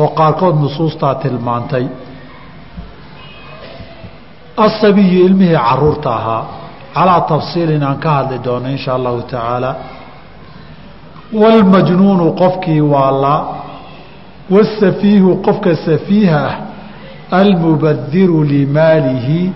oo 0.00 0.08
qaarkood 0.18 0.54
nusuustaa 0.62 1.14
tilmaantay 1.22 1.84
asabiyu 4.66 5.24
ilmihii 5.26 5.58
carruurta 5.68 6.10
ahaa 6.18 6.42
calaa 6.94 7.20
tafsiilin 7.20 7.82
aan 7.88 7.98
ka 8.04 8.10
hadli 8.16 8.38
doono 8.44 8.68
in 8.74 8.78
shaa 8.84 8.94
allahu 8.98 9.22
tacaala 9.22 9.70
wاlmajnuunu 11.40 12.26
qofkii 12.42 12.80
waalaa 12.80 13.40
wاsafiihu 14.54 15.30
qofka 15.46 15.76
safiiha 15.86 16.42
ah 16.46 16.56
almubadiru 17.40 18.44
limaalihi 18.44 19.52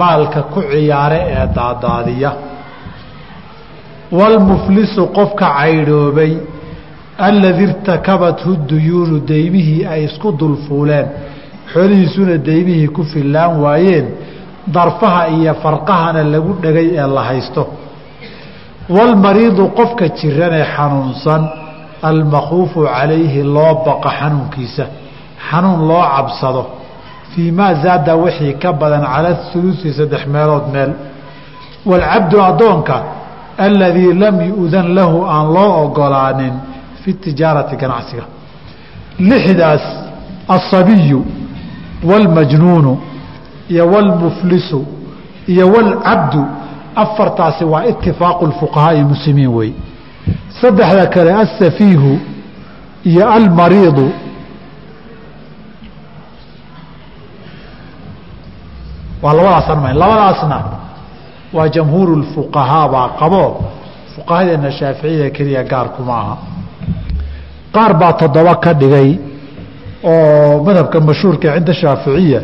maalka 0.00 0.42
ku 0.52 0.60
ciyaare 0.72 1.20
ee 1.36 1.46
daadaadiya 1.58 2.30
waalmuflisu 4.18 5.02
qofka 5.18 5.46
caydhoobay 5.58 6.32
aladi 7.28 7.62
irtakabathu 7.68 8.50
duyuunu 8.70 9.16
daymihii 9.32 9.86
ay 9.92 10.04
isku 10.08 10.28
dulfuuleen 10.40 11.06
xoolihiisuna 11.72 12.34
daymihii 12.48 12.88
ku 12.96 13.02
fillaan 13.12 13.52
waayeen 13.64 14.06
darfaha 14.74 15.22
iyo 15.36 15.54
farqahana 15.62 16.22
lagu 16.32 16.52
dhegay 16.62 16.88
ee 17.00 17.06
la 17.16 17.22
haysto. 17.30 17.62
Waalmariidu 18.94 19.64
qofka 19.78 20.04
jiranee 20.18 20.64
xanuunsan 20.76 21.42
almakhuufu 22.10 22.80
calayhi 22.94 23.42
loo 23.56 23.74
baqa 23.86 24.10
xanuunkiisa 24.18 24.84
xanuun 25.48 25.80
loo 25.88 26.04
cabsado. 26.16 26.62
Fii 27.32 27.50
maa 27.58 27.74
zaada 27.82 28.12
wixii 28.24 28.54
ka 28.62 28.72
badan 28.80 29.04
cala 29.12 29.30
hulusi 29.52 29.88
saddex 29.98 30.22
meelood 30.34 30.66
meel. 30.74 30.90
Waalcabdu 31.90 32.36
addoonka 32.48 32.96
aladii 33.66 34.12
lam 34.22 34.36
yu'dan 34.50 34.86
lahu 34.98 35.18
aan 35.34 35.46
loo 35.56 35.70
ogolaanin 35.84 36.54
fi 37.02 37.10
tijaarati 37.24 37.76
ganacsiga. 37.82 38.24
Lixdaas 39.30 39.84
asabiyu 40.56 41.20
walmajnuunu 42.04 42.98
iyo 43.68 43.86
walmuflisu 43.92 44.86
iyo 45.46 45.68
walcabdu 45.72 46.44
afartaasi 46.96 47.64
waa 47.64 47.84
itifaaqu 47.84 48.52
fuqahaai 48.60 49.04
muslimiin 49.04 49.48
weeye 49.56 49.74
saddexda 50.60 51.06
kale 51.06 51.32
asafiihu 51.34 52.18
iyo 53.04 53.30
almariidu 53.32 54.10
waa 59.22 59.32
labadaasaan 59.34 59.80
ma 59.82 59.92
labadaasna 59.92 60.58
waa 61.52 61.68
jamhuur 61.74 62.10
fuqahaa 62.34 62.88
baa 62.94 63.08
qabo 63.20 63.44
fuqahadeena 64.16 64.70
shaaficiyada 64.78 65.30
keliya 65.36 65.62
gaarku 65.72 66.02
ma 66.08 66.16
aha 66.22 66.36
qaar 67.74 67.92
baa 68.00 68.12
toddoba 68.20 68.54
ka 68.64 68.72
dhigay 68.80 69.08
oo 70.04 70.62
madhabka 70.66 71.00
mashhuurka 71.00 71.48
cinda 71.54 71.74
shaaficiya 71.74 72.40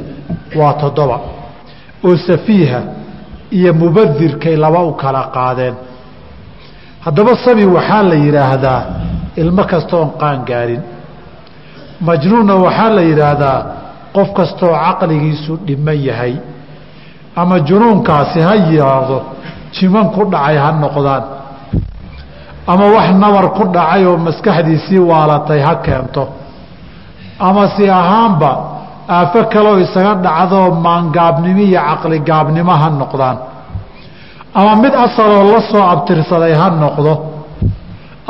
waa 0.58 0.72
toddoba. 0.82 1.18
Oo 2.04 2.16
safiiha 2.16 2.80
iyo 3.50 3.74
mubadirkay 3.74 4.56
laba 4.56 4.80
u 4.82 4.92
kala 5.02 5.22
qaadeen. 5.36 5.74
Haddaba 7.04 7.32
sabi 7.44 7.64
waxaa 7.64 8.02
la 8.02 8.14
yidhaahdaa 8.24 8.80
ilmo 9.36 9.62
kastoon 9.64 10.08
qaan 10.20 10.38
gaarin. 10.48 10.82
Majnuunna 12.06 12.54
waxaa 12.66 12.90
la 12.96 13.02
yidhaahdaa 13.10 13.58
qof 14.16 14.28
kastoo 14.38 14.72
caqligiisu 14.84 15.52
dhiman 15.66 15.98
yahay. 16.08 16.34
Ama 17.36 17.56
junuunkaasi 17.68 18.40
ha 18.40 18.54
yidhaahdo 18.54 19.18
jiman 19.74 20.06
ku 20.14 20.22
dhacay 20.32 20.56
ha 20.62 20.68
noqdaan. 20.72 21.24
Ama 22.66 22.84
wax 22.94 23.08
nabar 23.22 23.46
ku 23.56 23.64
dhacay 23.76 24.02
oo 24.06 24.16
maskaxdiisii 24.26 24.98
waalatay 25.10 25.60
ha 25.66 25.74
keento 25.86 26.22
ama 27.38 27.62
si 27.76 27.84
ahaanba 27.90 28.50
aafo 29.16 29.40
kaloo 29.52 29.78
isaga 29.84 30.14
dhacdoo 30.24 30.70
maangaabnimo 30.84 31.62
iyo 31.68 31.80
caqligaabnimo 31.88 32.72
ha 32.82 32.88
noqdaan. 33.02 33.36
Ama 34.58 34.72
mid 34.82 34.94
asaloo 35.04 35.42
la 35.52 35.60
soo 35.70 35.84
abtirsaday 35.94 36.54
ha 36.60 36.66
noqdo. 36.84 37.12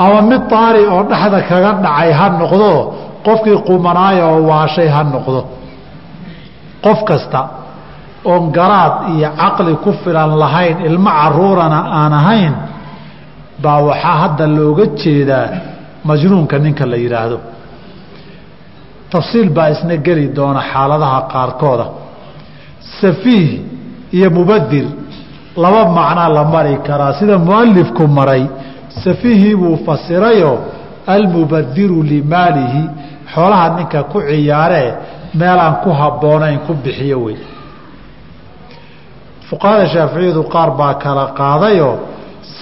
Ama 0.04 0.18
mid 0.30 0.42
daari 0.50 0.82
oo 0.94 1.02
dhexda 1.10 1.38
kaga 1.50 1.70
dhacay 1.84 2.10
ha 2.18 2.26
noqdo. 2.40 2.70
Qofkii 3.26 3.58
qumanaaya 3.68 4.24
oo 4.32 4.40
waashay 4.50 4.88
ha 4.94 5.02
noqdo. 5.14 5.40
Qof 6.84 6.98
kasta 7.08 7.40
oon 8.30 8.44
garaad 8.56 8.94
iyo 9.14 9.28
caqli 9.40 9.72
ku 9.84 9.90
filan 10.02 10.30
lahayn 10.42 10.76
ilmo 10.88 11.10
caruurana 11.18 11.78
aan 11.98 12.12
ahayn 12.20 12.54
baa 13.62 13.78
waxaa 13.88 14.16
hadda 14.22 14.44
looga 14.58 14.84
jeedaa 15.00 15.46
majnuunka 16.08 16.56
ninka 16.64 16.84
la 16.92 16.96
yidhaahdo 17.04 17.38
tafsiil 19.16 19.48
baa 19.56 19.68
isna 19.74 19.96
geli 20.06 20.26
doona 20.36 20.60
xaaladaha 20.72 21.18
qaarkooda. 21.32 21.86
Safiih 23.00 23.48
iyo 24.16 24.28
mubadir 24.36 24.86
laba 25.62 25.82
macnaa 25.98 26.28
la 26.36 26.44
mari 26.54 26.74
karaa. 26.86 27.12
Sida 27.18 27.36
mualifku 27.48 28.02
maray 28.18 28.42
safiihii 29.04 29.54
buu 29.60 29.76
fasirayoo 29.86 30.56
almubadiru 31.14 31.98
limaalihi. 32.10 32.82
Xoolaha 33.32 33.66
ninka 33.76 34.00
ku 34.12 34.18
ciyaaree 34.28 34.88
meelaan 35.40 35.74
ku 35.82 35.90
habboonayn 36.00 36.58
ku 36.66 36.72
bixiyo 36.84 37.18
wey. 37.26 37.38
Fuqahada 39.48 39.86
shaaficiyadu 39.94 40.42
qaar 40.54 40.70
baa 40.80 40.94
kala 41.04 41.24
qaadayoo 41.40 41.94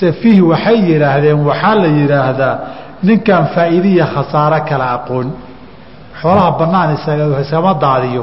safiih 0.00 0.40
waxay 0.50 0.78
yidhaahdeen 0.90 1.38
waxaa 1.48 1.74
la 1.82 1.88
yidhaahdaa 1.98 2.54
ninkaan 3.08 3.44
faa'iidiya 3.54 4.06
khasaaro 4.14 4.58
kala 4.68 4.86
aqoon 4.96 5.26
xoolaha 6.24 6.50
bannaan 6.60 6.88
isagama 6.96 7.72
daadiyo 7.84 8.22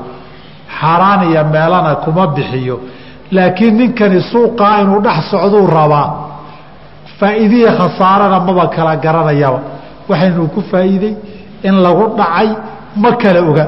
xaaraan 0.79 1.21
iyo 1.29 1.41
meelana 1.53 1.91
kuma 2.03 2.23
bixiyo. 2.35 2.75
Laakiin 3.35 3.73
ninkani 3.79 4.19
suuqaa 4.31 4.75
inuu 4.83 4.99
dhex 5.05 5.19
socduu 5.31 5.67
rabaa. 5.77 6.07
Faa'iidiya 7.19 7.71
khasaarana 7.79 8.37
maba 8.47 8.65
kala 8.75 8.93
garanayaba. 9.05 9.59
Waxaynuu 10.09 10.47
ku 10.55 10.61
faa'iidey 10.71 11.13
in 11.67 11.75
lagu 11.85 12.05
dhacay 12.19 12.49
ma 13.01 13.09
kala 13.21 13.39
oga 13.49 13.65